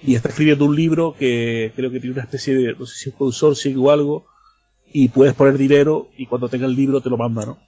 y 0.00 0.14
está 0.14 0.28
escribiendo 0.28 0.64
un 0.64 0.76
libro 0.76 1.16
que 1.18 1.72
creo 1.74 1.90
que 1.90 1.98
tiene 1.98 2.14
una 2.14 2.22
especie 2.22 2.54
de, 2.54 2.74
no 2.74 2.86
sé 2.86 2.94
si 2.94 3.08
es 3.08 3.16
consorcio 3.16 3.82
o 3.82 3.90
algo, 3.90 4.26
y 4.92 5.08
puedes 5.08 5.34
poner 5.34 5.58
dinero 5.58 6.08
y 6.16 6.26
cuando 6.26 6.48
tenga 6.48 6.66
el 6.66 6.74
libro 6.74 7.00
te 7.00 7.10
lo 7.10 7.16
manda, 7.16 7.44
¿no? 7.44 7.58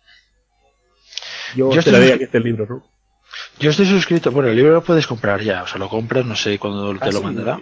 Yo, 1.56 1.72
Yo 1.72 1.80
esperaría 1.80 2.18
que 2.18 2.24
esté 2.24 2.38
el 2.38 2.44
libro, 2.44 2.66
¿no? 2.66 2.82
Yo 3.58 3.70
estoy 3.70 3.86
suscrito, 3.86 4.30
bueno, 4.30 4.48
el 4.48 4.56
libro 4.56 4.72
lo 4.72 4.82
puedes 4.82 5.06
comprar 5.06 5.42
ya, 5.42 5.62
o 5.62 5.66
sea, 5.66 5.78
lo 5.78 5.88
compras, 5.88 6.24
no 6.24 6.36
sé 6.36 6.58
cuándo 6.58 6.92
te 6.98 7.08
ah, 7.08 7.12
lo 7.12 7.22
mandará. 7.22 7.60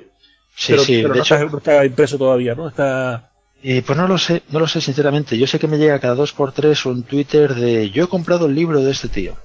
Sí, 0.54 0.76
sí, 0.78 0.96
de 1.02 1.08
no 1.08 1.14
hecho. 1.14 1.34
Está, 1.34 1.44
no 1.44 1.58
está 1.58 1.84
impreso 1.84 2.18
todavía, 2.18 2.54
¿no? 2.54 2.68
Está. 2.68 3.30
Eh, 3.62 3.82
pues 3.84 3.98
no 3.98 4.06
lo 4.06 4.18
sé, 4.18 4.42
no 4.50 4.60
lo 4.60 4.66
sé 4.68 4.80
sinceramente. 4.80 5.38
Yo 5.38 5.46
sé 5.46 5.58
que 5.58 5.68
me 5.68 5.78
llega 5.78 6.00
cada 6.00 6.14
dos 6.14 6.32
por 6.32 6.52
tres 6.52 6.84
un 6.86 7.02
Twitter 7.02 7.54
de 7.54 7.90
yo 7.90 8.04
he 8.04 8.08
comprado 8.08 8.46
el 8.46 8.54
libro 8.54 8.80
de 8.80 8.90
este 8.90 9.08
tío. 9.08 9.36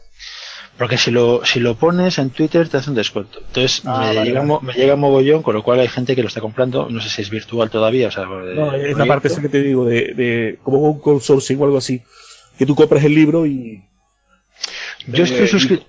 Porque 0.77 0.97
si 0.97 1.12
lo, 1.12 1.45
si 1.45 1.59
lo 1.59 1.75
pones 1.75 2.17
en 2.17 2.31
Twitter 2.31 2.67
te 2.67 2.77
hace 2.77 2.89
un 2.89 2.95
descuento. 2.95 3.39
Entonces 3.47 3.83
ah, 3.86 4.12
me, 4.13 4.25
llega, 4.25 4.43
me 4.43 4.73
llega 4.73 4.95
mogollón, 4.95 5.43
con 5.43 5.53
lo 5.53 5.63
cual 5.63 5.79
hay 5.79 5.88
gente 5.88 6.15
que 6.15 6.23
lo 6.23 6.27
está 6.27 6.41
comprando. 6.41 6.89
No 6.89 6.99
sé 6.99 7.09
si 7.09 7.21
es 7.21 7.29
virtual 7.29 7.69
todavía. 7.69 8.07
O 8.07 8.12
sea, 8.12 8.25
no, 8.25 8.73
es 8.73 8.97
la 8.97 9.05
parte 9.05 9.27
esa 9.27 9.41
que 9.41 9.49
te 9.49 9.62
digo, 9.62 9.86
de, 9.86 10.13
de 10.15 10.59
como 10.63 10.79
un 10.79 10.99
consorcio 10.99 11.59
o 11.59 11.65
algo 11.65 11.77
así. 11.77 12.01
Que 12.57 12.65
tú 12.65 12.75
compras 12.75 13.03
el 13.03 13.13
libro 13.13 13.45
y. 13.45 13.83
Yo 15.07 15.23
estoy 15.23 15.45
eh, 15.45 15.47
suscrito. 15.47 15.86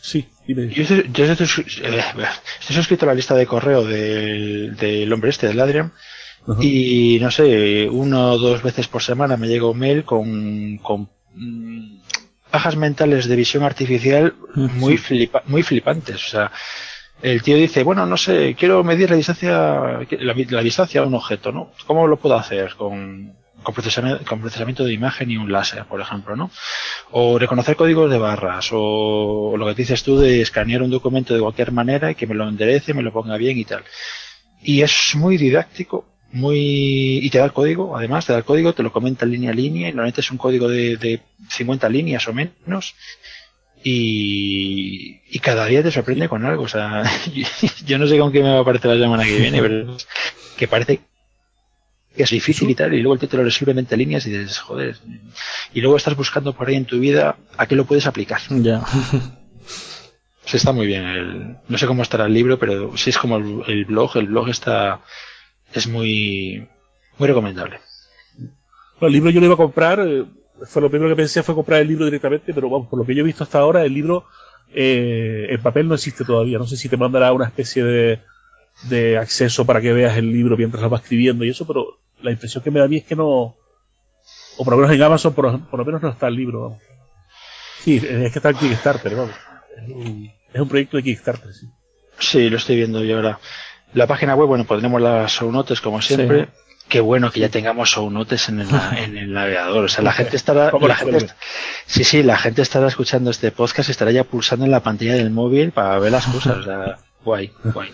Sí, 0.00 0.28
dime. 0.46 0.68
Yo, 0.68 0.82
estoy, 0.82 1.10
yo 1.12 1.24
estoy, 1.24 1.64
eh, 1.82 2.04
estoy, 2.60 2.76
suscrito 2.76 3.04
a 3.04 3.08
la 3.08 3.14
lista 3.14 3.34
de 3.34 3.46
correo 3.46 3.84
del, 3.84 4.76
del 4.76 5.12
hombre 5.12 5.30
este, 5.30 5.48
del 5.48 5.60
Adrian. 5.60 5.92
Y 6.60 7.18
no 7.20 7.30
sé, 7.30 7.88
uno 7.90 8.32
o 8.32 8.38
dos 8.38 8.62
veces 8.62 8.88
por 8.88 9.02
semana 9.02 9.36
me 9.36 9.48
llega 9.48 9.68
un 9.68 9.78
mail 9.78 10.04
con, 10.04 10.78
con 10.78 11.10
mm, 11.34 11.97
bajas 12.52 12.76
mentales 12.76 13.28
de 13.28 13.36
visión 13.36 13.62
artificial 13.62 14.34
muy, 14.54 14.96
flipa, 14.96 15.42
muy 15.46 15.62
flipantes. 15.62 16.16
O 16.26 16.30
sea, 16.30 16.52
el 17.22 17.42
tío 17.42 17.56
dice, 17.56 17.82
bueno, 17.82 18.06
no 18.06 18.16
sé, 18.16 18.54
quiero 18.58 18.84
medir 18.84 19.10
la 19.10 19.16
distancia, 19.16 20.00
la, 20.20 20.62
distancia 20.62 21.00
a 21.00 21.06
un 21.06 21.14
objeto, 21.14 21.52
¿no? 21.52 21.72
¿Cómo 21.86 22.06
lo 22.06 22.16
puedo 22.16 22.36
hacer? 22.36 22.74
Con, 22.76 23.34
con, 23.62 23.74
procesamiento, 23.74 24.24
con 24.24 24.40
procesamiento 24.40 24.84
de 24.84 24.92
imagen 24.92 25.30
y 25.30 25.36
un 25.36 25.50
láser, 25.50 25.84
por 25.84 26.00
ejemplo, 26.00 26.36
¿no? 26.36 26.50
O 27.10 27.38
reconocer 27.38 27.76
códigos 27.76 28.10
de 28.10 28.18
barras, 28.18 28.68
o, 28.72 29.54
lo 29.56 29.66
que 29.66 29.74
dices 29.74 30.02
tú 30.02 30.18
de 30.18 30.40
escanear 30.40 30.82
un 30.82 30.90
documento 30.90 31.34
de 31.34 31.40
cualquier 31.40 31.72
manera 31.72 32.10
y 32.10 32.14
que 32.14 32.26
me 32.26 32.34
lo 32.34 32.48
enderece, 32.48 32.94
me 32.94 33.02
lo 33.02 33.12
ponga 33.12 33.36
bien 33.36 33.58
y 33.58 33.64
tal. 33.64 33.82
y 34.62 34.82
es 34.82 35.14
muy 35.14 35.36
didáctico, 35.36 36.06
muy 36.32 37.18
y 37.22 37.30
te 37.30 37.38
da 37.38 37.46
el 37.46 37.52
código, 37.52 37.96
además 37.96 38.26
te 38.26 38.32
da 38.32 38.38
el 38.38 38.44
código, 38.44 38.74
te 38.74 38.82
lo 38.82 38.92
comenta 38.92 39.24
línea 39.24 39.50
a 39.50 39.54
línea 39.54 39.88
y 39.88 39.92
normalmente 39.92 40.20
es 40.20 40.30
un 40.30 40.38
código 40.38 40.68
de, 40.68 40.96
de 40.96 41.20
50 41.48 41.88
líneas 41.88 42.28
o 42.28 42.32
menos 42.32 42.94
y, 43.82 45.20
y 45.30 45.38
cada 45.38 45.66
día 45.66 45.82
te 45.82 45.90
sorprende 45.90 46.28
con 46.28 46.44
algo. 46.44 46.64
O 46.64 46.68
sea, 46.68 47.04
yo 47.86 47.98
no 47.98 48.06
sé 48.06 48.18
con 48.18 48.32
qué 48.32 48.42
me 48.42 48.52
va 48.52 48.60
a 48.60 48.64
parecer 48.64 48.90
la 48.90 49.04
semana 49.04 49.24
que 49.24 49.38
viene, 49.38 49.60
pero 49.60 49.96
que 50.56 50.68
parece 50.68 51.00
que 52.16 52.24
es 52.24 52.30
difícil 52.30 52.68
y 52.68 52.74
tal, 52.74 52.94
y 52.94 53.00
luego 53.00 53.14
el 53.14 53.20
título 53.20 53.46
es 53.46 53.54
simplemente 53.54 53.96
líneas 53.96 54.26
y 54.26 54.30
dices, 54.30 54.58
joder. 54.58 54.96
Y 55.72 55.80
luego 55.80 55.96
estás 55.96 56.16
buscando 56.16 56.52
por 56.52 56.68
ahí 56.68 56.74
en 56.74 56.84
tu 56.84 56.98
vida 56.98 57.36
a 57.56 57.66
qué 57.66 57.76
lo 57.76 57.84
puedes 57.84 58.06
aplicar. 58.06 58.40
Ya. 58.50 58.82
Sí, 60.44 60.56
está 60.56 60.72
muy 60.72 60.86
bien. 60.86 61.04
El, 61.04 61.56
no 61.68 61.76
sé 61.76 61.86
cómo 61.86 62.02
estará 62.02 62.24
el 62.24 62.32
libro, 62.32 62.58
pero 62.58 62.96
sí 62.96 63.10
es 63.10 63.18
como 63.18 63.36
el, 63.36 63.62
el 63.66 63.84
blog. 63.84 64.16
El 64.16 64.28
blog 64.28 64.48
está 64.48 65.02
es 65.72 65.86
muy 65.86 66.66
muy 67.18 67.28
recomendable. 67.28 67.80
Bueno, 69.00 69.06
el 69.08 69.12
libro 69.12 69.30
yo 69.30 69.40
lo 69.40 69.46
iba 69.46 69.54
a 69.54 69.58
comprar. 69.58 70.00
eh, 70.00 70.24
Fue 70.64 70.82
lo 70.82 70.90
primero 70.90 71.10
que 71.10 71.16
pensé 71.16 71.42
fue 71.42 71.54
comprar 71.54 71.80
el 71.80 71.88
libro 71.88 72.04
directamente, 72.04 72.52
pero 72.54 72.68
vamos, 72.70 72.88
por 72.88 72.98
lo 72.98 73.04
que 73.06 73.14
yo 73.14 73.22
he 73.22 73.26
visto 73.26 73.44
hasta 73.44 73.58
ahora, 73.58 73.84
el 73.84 73.92
libro 73.94 74.24
eh, 74.74 75.46
en 75.50 75.62
papel 75.62 75.88
no 75.88 75.94
existe 75.94 76.24
todavía. 76.24 76.58
No 76.58 76.66
sé 76.66 76.76
si 76.76 76.88
te 76.88 76.96
mandará 76.96 77.32
una 77.32 77.46
especie 77.46 77.84
de, 77.84 78.20
de 78.88 79.18
acceso 79.18 79.64
para 79.66 79.80
que 79.80 79.92
veas 79.92 80.16
el 80.16 80.32
libro 80.32 80.56
mientras 80.56 80.82
lo 80.82 80.90
vas 80.90 81.02
escribiendo 81.02 81.44
y 81.44 81.50
eso, 81.50 81.66
pero 81.66 81.98
la 82.20 82.30
impresión 82.32 82.62
que 82.62 82.70
me 82.70 82.80
da 82.80 82.86
a 82.86 82.88
mí 82.88 82.96
es 82.98 83.04
que 83.04 83.14
no, 83.16 83.28
o 84.56 84.64
por 84.64 84.70
lo 84.74 84.76
menos 84.78 84.92
en 84.94 85.02
Amazon, 85.02 85.32
por, 85.34 85.60
por 85.68 85.78
lo 85.78 85.84
menos 85.84 86.02
no 86.02 86.08
está 86.10 86.28
el 86.28 86.34
libro. 86.34 86.62
Vamos. 86.62 86.82
Sí, 87.80 87.96
es 87.96 88.32
que 88.32 88.38
está 88.38 88.50
en 88.50 88.56
Kickstarter, 88.56 89.14
vamos. 89.14 89.34
Es 89.76 89.88
un, 89.88 90.30
es 90.52 90.60
un 90.60 90.68
proyecto 90.68 90.96
de 90.96 91.02
Kickstarter, 91.04 91.52
sí. 91.52 91.66
Sí, 92.18 92.50
lo 92.50 92.56
estoy 92.56 92.74
viendo 92.76 93.02
yo 93.04 93.16
ahora. 93.16 93.38
La 93.94 94.06
página 94.06 94.34
web, 94.34 94.48
bueno, 94.48 94.64
pondremos 94.64 95.00
las 95.00 95.32
show 95.32 95.50
notes 95.50 95.80
como 95.80 96.02
siempre. 96.02 96.44
Sí. 96.44 96.50
Qué 96.88 97.00
bueno 97.00 97.30
que 97.30 97.40
ya 97.40 97.50
tengamos 97.50 97.90
show 97.90 98.10
notes 98.10 98.48
en 98.48 98.60
el, 98.60 98.68
en 98.96 99.18
el 99.18 99.32
navegador. 99.32 99.84
O 99.84 99.88
sea, 99.88 100.02
la 100.02 100.12
gente 100.12 100.36
estará, 100.36 100.70
¿Cómo 100.70 100.88
la 100.88 100.96
gente, 100.96 101.26
sí, 101.86 102.04
sí, 102.04 102.22
la 102.22 102.38
gente 102.38 102.62
estará 102.62 102.88
escuchando 102.88 103.30
este 103.30 103.50
podcast 103.50 103.88
y 103.88 103.92
estará 103.92 104.10
ya 104.10 104.24
pulsando 104.24 104.64
en 104.64 104.70
la 104.70 104.82
pantalla 104.82 105.12
del 105.14 105.30
móvil 105.30 105.72
para 105.72 105.98
ver 105.98 106.12
las 106.12 106.26
cosas. 106.26 106.56
O 106.58 106.62
sea, 106.62 106.98
guay, 107.24 107.52
guay. 107.62 107.90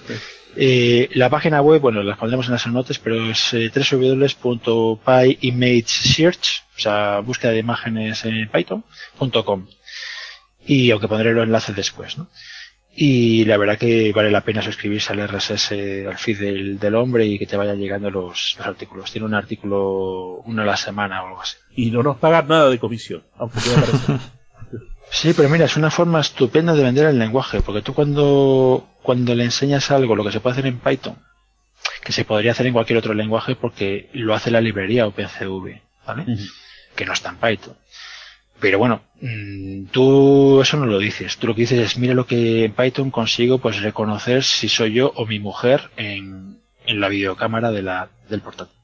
Eh, 0.56 1.10
la 1.14 1.28
página 1.30 1.60
web, 1.60 1.80
bueno, 1.80 2.04
las 2.04 2.18
pondremos 2.18 2.46
en 2.46 2.52
las 2.52 2.62
show 2.62 2.72
notes, 2.72 3.00
pero 3.00 3.30
es 3.30 3.52
eh, 3.54 3.72
www.pyimagesearch, 3.74 6.62
o 6.76 6.80
sea, 6.80 7.18
búsqueda 7.20 7.50
de 7.52 7.58
imágenes 7.58 8.24
en 8.24 8.48
Python.com. 8.48 9.66
Y 10.66 10.90
aunque 10.92 11.08
pondré 11.08 11.32
los 11.32 11.44
enlaces 11.44 11.74
después, 11.74 12.16
¿no? 12.16 12.28
Y 12.96 13.44
la 13.44 13.56
verdad 13.56 13.78
que 13.78 14.12
vale 14.12 14.30
la 14.30 14.42
pena 14.42 14.62
suscribirse 14.62 15.12
al 15.12 15.26
RSS, 15.28 15.72
al 16.06 16.18
feed 16.18 16.38
del, 16.38 16.78
del 16.78 16.94
hombre 16.94 17.26
y 17.26 17.38
que 17.38 17.46
te 17.46 17.56
vayan 17.56 17.78
llegando 17.78 18.10
los, 18.10 18.54
los 18.56 18.66
artículos. 18.66 19.10
Tiene 19.10 19.26
un 19.26 19.34
artículo 19.34 20.40
uno 20.44 20.62
a 20.62 20.64
la 20.64 20.76
semana 20.76 21.22
o 21.22 21.28
algo 21.28 21.42
así. 21.42 21.56
Y 21.74 21.90
no 21.90 22.02
nos 22.02 22.18
pagan 22.18 22.46
nada 22.46 22.70
de 22.70 22.78
comisión, 22.78 23.24
aunque 23.36 23.60
pueda 23.60 23.80
parecer. 23.80 24.16
Sí, 25.10 25.32
pero 25.36 25.48
mira, 25.48 25.66
es 25.66 25.76
una 25.76 25.92
forma 25.92 26.20
estupenda 26.20 26.74
de 26.74 26.82
vender 26.82 27.06
el 27.06 27.20
lenguaje, 27.20 27.60
porque 27.60 27.82
tú 27.82 27.94
cuando, 27.94 28.88
cuando 29.02 29.32
le 29.36 29.44
enseñas 29.44 29.92
algo, 29.92 30.16
lo 30.16 30.24
que 30.24 30.32
se 30.32 30.40
puede 30.40 30.54
hacer 30.54 30.66
en 30.66 30.80
Python, 30.80 31.16
que 32.02 32.10
se 32.10 32.24
podría 32.24 32.50
hacer 32.50 32.66
en 32.66 32.72
cualquier 32.72 32.98
otro 32.98 33.14
lenguaje 33.14 33.54
porque 33.54 34.10
lo 34.12 34.34
hace 34.34 34.50
la 34.50 34.60
librería 34.60 35.06
OpenCV, 35.06 35.80
¿vale? 36.04 36.36
Que 36.96 37.04
no 37.04 37.12
está 37.12 37.30
en 37.30 37.36
Python. 37.36 37.76
Pero 38.60 38.78
bueno, 38.78 39.02
mm, 39.20 39.86
tú 39.86 40.60
eso 40.62 40.76
no 40.76 40.86
lo 40.86 40.98
dices. 40.98 41.36
Tú 41.36 41.46
lo 41.46 41.54
que 41.54 41.62
dices 41.62 41.78
es, 41.78 41.98
mira 41.98 42.14
lo 42.14 42.26
que 42.26 42.64
en 42.64 42.72
Python 42.72 43.10
consigo 43.10 43.58
pues 43.58 43.82
reconocer 43.82 44.42
si 44.44 44.68
soy 44.68 44.92
yo 44.92 45.12
o 45.16 45.26
mi 45.26 45.38
mujer 45.38 45.90
en, 45.96 46.58
en 46.86 47.00
la 47.00 47.08
videocámara 47.08 47.70
de 47.72 47.82
la, 47.82 48.08
del 48.28 48.40
portátil. 48.40 48.74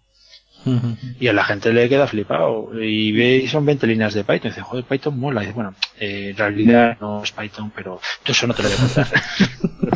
Y 1.18 1.28
a 1.28 1.32
la 1.32 1.44
gente 1.44 1.72
le 1.72 1.88
queda 1.88 2.06
flipado. 2.06 2.70
Y 2.74 3.12
ve, 3.12 3.36
y 3.36 3.48
son 3.48 3.64
20 3.64 3.86
líneas 3.86 4.14
de 4.14 4.24
Python. 4.24 4.46
Y 4.46 4.48
dice, 4.50 4.60
joder, 4.62 4.84
Python 4.84 5.18
mola. 5.18 5.42
Y 5.42 5.46
dice, 5.46 5.54
bueno, 5.54 5.74
eh, 5.98 6.30
en 6.30 6.36
realidad 6.36 6.98
no 7.00 7.22
es 7.22 7.32
Python, 7.32 7.72
pero 7.74 8.00
tú 8.22 8.32
eso 8.32 8.46
no 8.46 8.54
te 8.54 8.62
lo 8.62 8.68
voy 8.68 8.76
a 8.76 8.80
contar. 8.80 9.08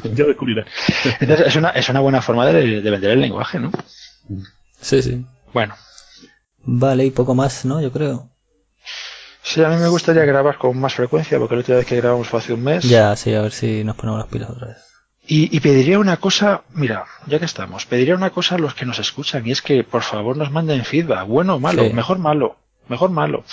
ya 0.15 0.25
descubrirás. 0.25 0.67
Entonces 1.21 1.49
es 1.49 1.57
una, 1.57 1.71
es 1.71 1.89
una 1.89 2.01
buena 2.01 2.23
forma 2.23 2.47
de, 2.47 2.81
de 2.81 2.91
vender 2.91 3.11
el 3.11 3.21
lenguaje, 3.21 3.59
¿no? 3.59 3.71
Sí, 4.81 5.03
sí. 5.03 5.25
Bueno. 5.53 5.75
Vale, 6.63 7.05
y 7.05 7.11
poco 7.11 7.35
más, 7.35 7.65
¿no? 7.65 7.83
Yo 7.83 7.93
creo. 7.93 8.31
Sí, 9.46 9.62
a 9.62 9.68
mí 9.68 9.76
me 9.76 9.88
gustaría 9.88 10.24
grabar 10.24 10.57
con 10.57 10.78
más 10.80 10.94
frecuencia, 10.94 11.38
porque 11.38 11.54
la 11.54 11.59
última 11.59 11.76
vez 11.76 11.87
que 11.87 11.96
grabamos 11.96 12.26
fue 12.28 12.38
hace 12.40 12.54
un 12.54 12.62
mes. 12.64 12.83
Ya, 12.85 13.14
sí, 13.14 13.35
a 13.35 13.42
ver 13.42 13.52
si 13.52 13.85
nos 13.85 13.94
ponemos 13.94 14.18
las 14.20 14.28
pilas 14.28 14.48
otra 14.50 14.68
vez. 14.68 14.78
Y, 15.26 15.54
y 15.54 15.61
pediría 15.61 15.98
una 15.98 16.16
cosa, 16.16 16.62
mira, 16.72 17.04
ya 17.26 17.38
que 17.38 17.44
estamos, 17.44 17.85
pediría 17.85 18.14
una 18.14 18.30
cosa 18.30 18.54
a 18.54 18.59
los 18.59 18.74
que 18.74 18.87
nos 18.87 18.98
escuchan, 18.98 19.46
y 19.46 19.52
es 19.52 19.61
que 19.61 19.85
por 19.85 20.02
favor 20.02 20.37
nos 20.38 20.50
manden 20.50 20.85
feedback, 20.85 21.26
bueno 21.26 21.57
o 21.57 21.61
malo, 21.61 21.85
Sí. 21.85 21.92
mejor 21.92 22.18
malo, 22.18 22.57
mejor 22.88 23.11
malo. 23.11 23.44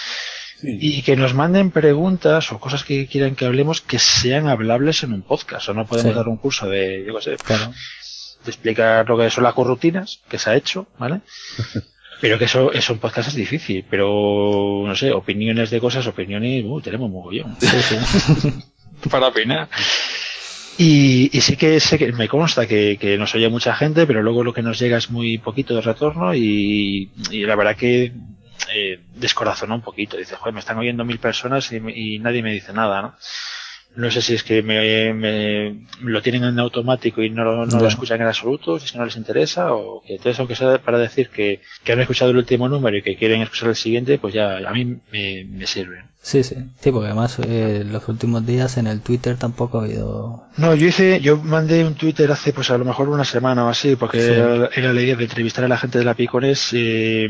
Sí. 0.59 0.77
Y 0.79 1.01
que 1.01 1.15
nos 1.17 1.33
manden 1.33 1.71
preguntas 1.71 2.51
o 2.53 2.59
cosas 2.59 2.83
que 2.85 3.07
quieran 3.07 3.35
que 3.35 3.45
hablemos 3.45 3.81
que 3.81 3.99
sean 3.99 4.47
hablables 4.47 5.03
en 5.03 5.11
un 5.13 5.23
podcast. 5.23 5.67
O 5.69 5.73
no 5.73 5.85
podemos 5.87 6.11
Sí. 6.13 6.15
dar 6.17 6.27
un 6.27 6.37
curso 6.37 6.69
de, 6.69 7.03
yo 7.05 7.15
qué 7.15 7.21
sé, 7.21 7.35
Claro. 7.37 7.65
de 8.45 8.49
explicar 8.51 9.09
lo 9.09 9.17
que 9.17 9.29
son 9.29 9.43
las 9.43 9.53
corrutinas, 9.55 10.21
que 10.29 10.37
se 10.37 10.49
ha 10.51 10.55
hecho, 10.55 10.87
¿vale? 10.97 11.21
Pero 12.21 12.37
que 12.37 12.45
eso, 12.45 12.71
eso 12.71 12.93
en 12.93 12.99
podcast 12.99 13.29
es 13.29 13.35
difícil, 13.35 13.83
pero 13.89 14.83
no 14.85 14.95
sé, 14.95 15.11
opiniones 15.11 15.71
de 15.71 15.79
cosas, 15.79 16.05
opiniones, 16.05 16.63
uh, 16.65 16.79
tenemos 16.79 17.09
mogollón. 17.09 17.57
Para 19.09 19.27
opinar. 19.27 19.67
Y, 20.77 21.35
y 21.35 21.41
sí 21.41 21.57
que 21.57 21.79
sé 21.79 21.97
que 21.97 22.11
me 22.11 22.27
consta 22.27 22.67
que, 22.67 22.97
que 22.99 23.17
nos 23.17 23.33
oye 23.33 23.49
mucha 23.49 23.75
gente, 23.75 24.05
pero 24.05 24.21
luego 24.21 24.43
lo 24.43 24.53
que 24.53 24.61
nos 24.61 24.79
llega 24.79 24.97
es 24.97 25.09
muy 25.09 25.39
poquito 25.39 25.75
de 25.75 25.81
retorno 25.81 26.33
y, 26.35 27.11
y 27.31 27.43
la 27.43 27.55
verdad 27.55 27.75
que 27.75 28.13
eh, 28.73 28.99
descorazona 29.15 29.75
un 29.75 29.81
poquito. 29.81 30.17
Dice, 30.17 30.35
joder, 30.35 30.53
me 30.53 30.59
están 30.59 30.77
oyendo 30.77 31.03
mil 31.03 31.19
personas 31.19 31.71
y, 31.71 31.77
y 31.77 32.19
nadie 32.19 32.43
me 32.43 32.53
dice 32.53 32.71
nada, 32.71 33.01
¿no? 33.01 33.15
No 33.93 34.09
sé 34.09 34.21
si 34.21 34.33
es 34.35 34.43
que 34.43 34.63
me, 34.63 35.13
me- 35.13 35.85
lo 36.01 36.21
tienen 36.21 36.45
en 36.45 36.57
automático 36.59 37.21
y 37.21 37.29
no, 37.29 37.43
lo- 37.43 37.65
no 37.65 37.75
lo 37.77 37.81
Ya. 37.83 37.87
escuchan 37.89 38.21
en 38.21 38.27
absoluto, 38.27 38.79
si 38.79 38.85
es 38.85 38.91
que 38.93 38.97
no 38.97 39.03
les 39.05 39.17
interesa, 39.17 39.73
o 39.73 40.01
que 40.01 40.13
entonces, 40.15 40.39
aunque 40.39 40.55
sea 40.55 40.77
para 40.77 40.97
decir 40.97 41.29
que, 41.29 41.59
que 41.83 41.91
han 41.91 41.99
escuchado 41.99 42.31
el 42.31 42.37
último 42.37 42.69
número 42.69 42.95
y 42.97 43.01
que 43.01 43.17
quieren 43.17 43.41
escuchar 43.41 43.67
el 43.69 43.75
siguiente, 43.75 44.17
pues 44.17 44.33
ya 44.33 44.57
a 44.57 44.71
mí 44.73 44.85
me, 45.11 45.43
me 45.43 45.67
sirve. 45.67 46.03
Sí, 46.23 46.43
sí. 46.43 46.55
Sí, 46.79 46.91
porque 46.91 47.07
además 47.07 47.37
eh, 47.45 47.83
los 47.85 48.07
últimos 48.07 48.45
días 48.45 48.77
en 48.77 48.85
el 48.87 49.01
Twitter 49.01 49.37
tampoco 49.37 49.79
ha 49.79 49.83
habido... 49.85 50.43
No, 50.55 50.73
yo 50.75 50.87
hice, 50.87 51.19
yo 51.19 51.35
mandé 51.37 51.83
un 51.83 51.95
Twitter 51.95 52.31
hace 52.31 52.53
pues 52.53 52.69
a 52.69 52.77
lo 52.77 52.85
mejor 52.85 53.09
una 53.09 53.25
semana 53.25 53.65
o 53.65 53.69
así, 53.69 53.95
porque 53.97 54.21
Sí. 54.21 54.31
era, 54.31 54.69
era 54.73 54.93
la 54.93 55.01
idea 55.01 55.15
de 55.15 55.23
entrevistar 55.23 55.65
a 55.65 55.67
la 55.67 55.77
gente 55.79 55.97
de 55.97 56.05
la 56.05 56.13
Picones. 56.13 56.69
eh, 56.73 57.27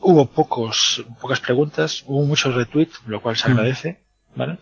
hubo 0.00 0.26
pocos, 0.30 1.04
pocas 1.20 1.40
preguntas, 1.40 2.04
hubo 2.06 2.24
muchos 2.24 2.54
retweets, 2.54 3.00
lo 3.06 3.20
cual 3.20 3.36
se 3.36 3.48
Mm. 3.48 3.52
agradece, 3.52 3.98
¿vale? 4.36 4.58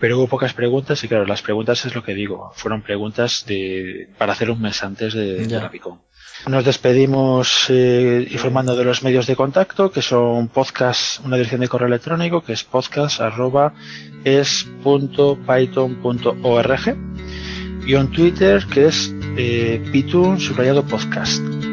Pero 0.00 0.18
hubo 0.18 0.26
pocas 0.26 0.54
preguntas 0.54 1.04
y 1.04 1.08
claro, 1.08 1.26
las 1.26 1.42
preguntas 1.42 1.84
es 1.84 1.94
lo 1.94 2.02
que 2.02 2.14
digo, 2.14 2.50
fueron 2.54 2.82
preguntas 2.82 3.44
de, 3.46 4.08
para 4.18 4.32
hacer 4.32 4.50
un 4.50 4.60
mes 4.60 4.82
antes 4.82 5.14
de, 5.14 5.46
de 5.46 5.60
la 5.60 5.70
Picón. 5.70 6.00
Nos 6.48 6.64
despedimos 6.64 7.66
eh, 7.68 8.26
informando 8.30 8.74
de 8.74 8.84
los 8.84 9.02
medios 9.02 9.26
de 9.26 9.36
contacto, 9.36 9.92
que 9.92 10.00
son 10.00 10.48
podcast, 10.48 11.20
una 11.24 11.36
dirección 11.36 11.60
de 11.60 11.68
correo 11.68 11.88
electrónico, 11.88 12.42
que 12.42 12.54
es 12.54 12.64
podcast 12.64 13.20
arroba 13.20 13.74
es.python.org 14.24 15.10
y 17.86 17.94
un 17.94 18.10
Twitter 18.10 18.64
que 18.66 18.86
es 18.86 19.14
eh, 19.36 19.82
pitun 19.92 20.40
subrayado 20.40 20.82
podcast. 20.84 21.69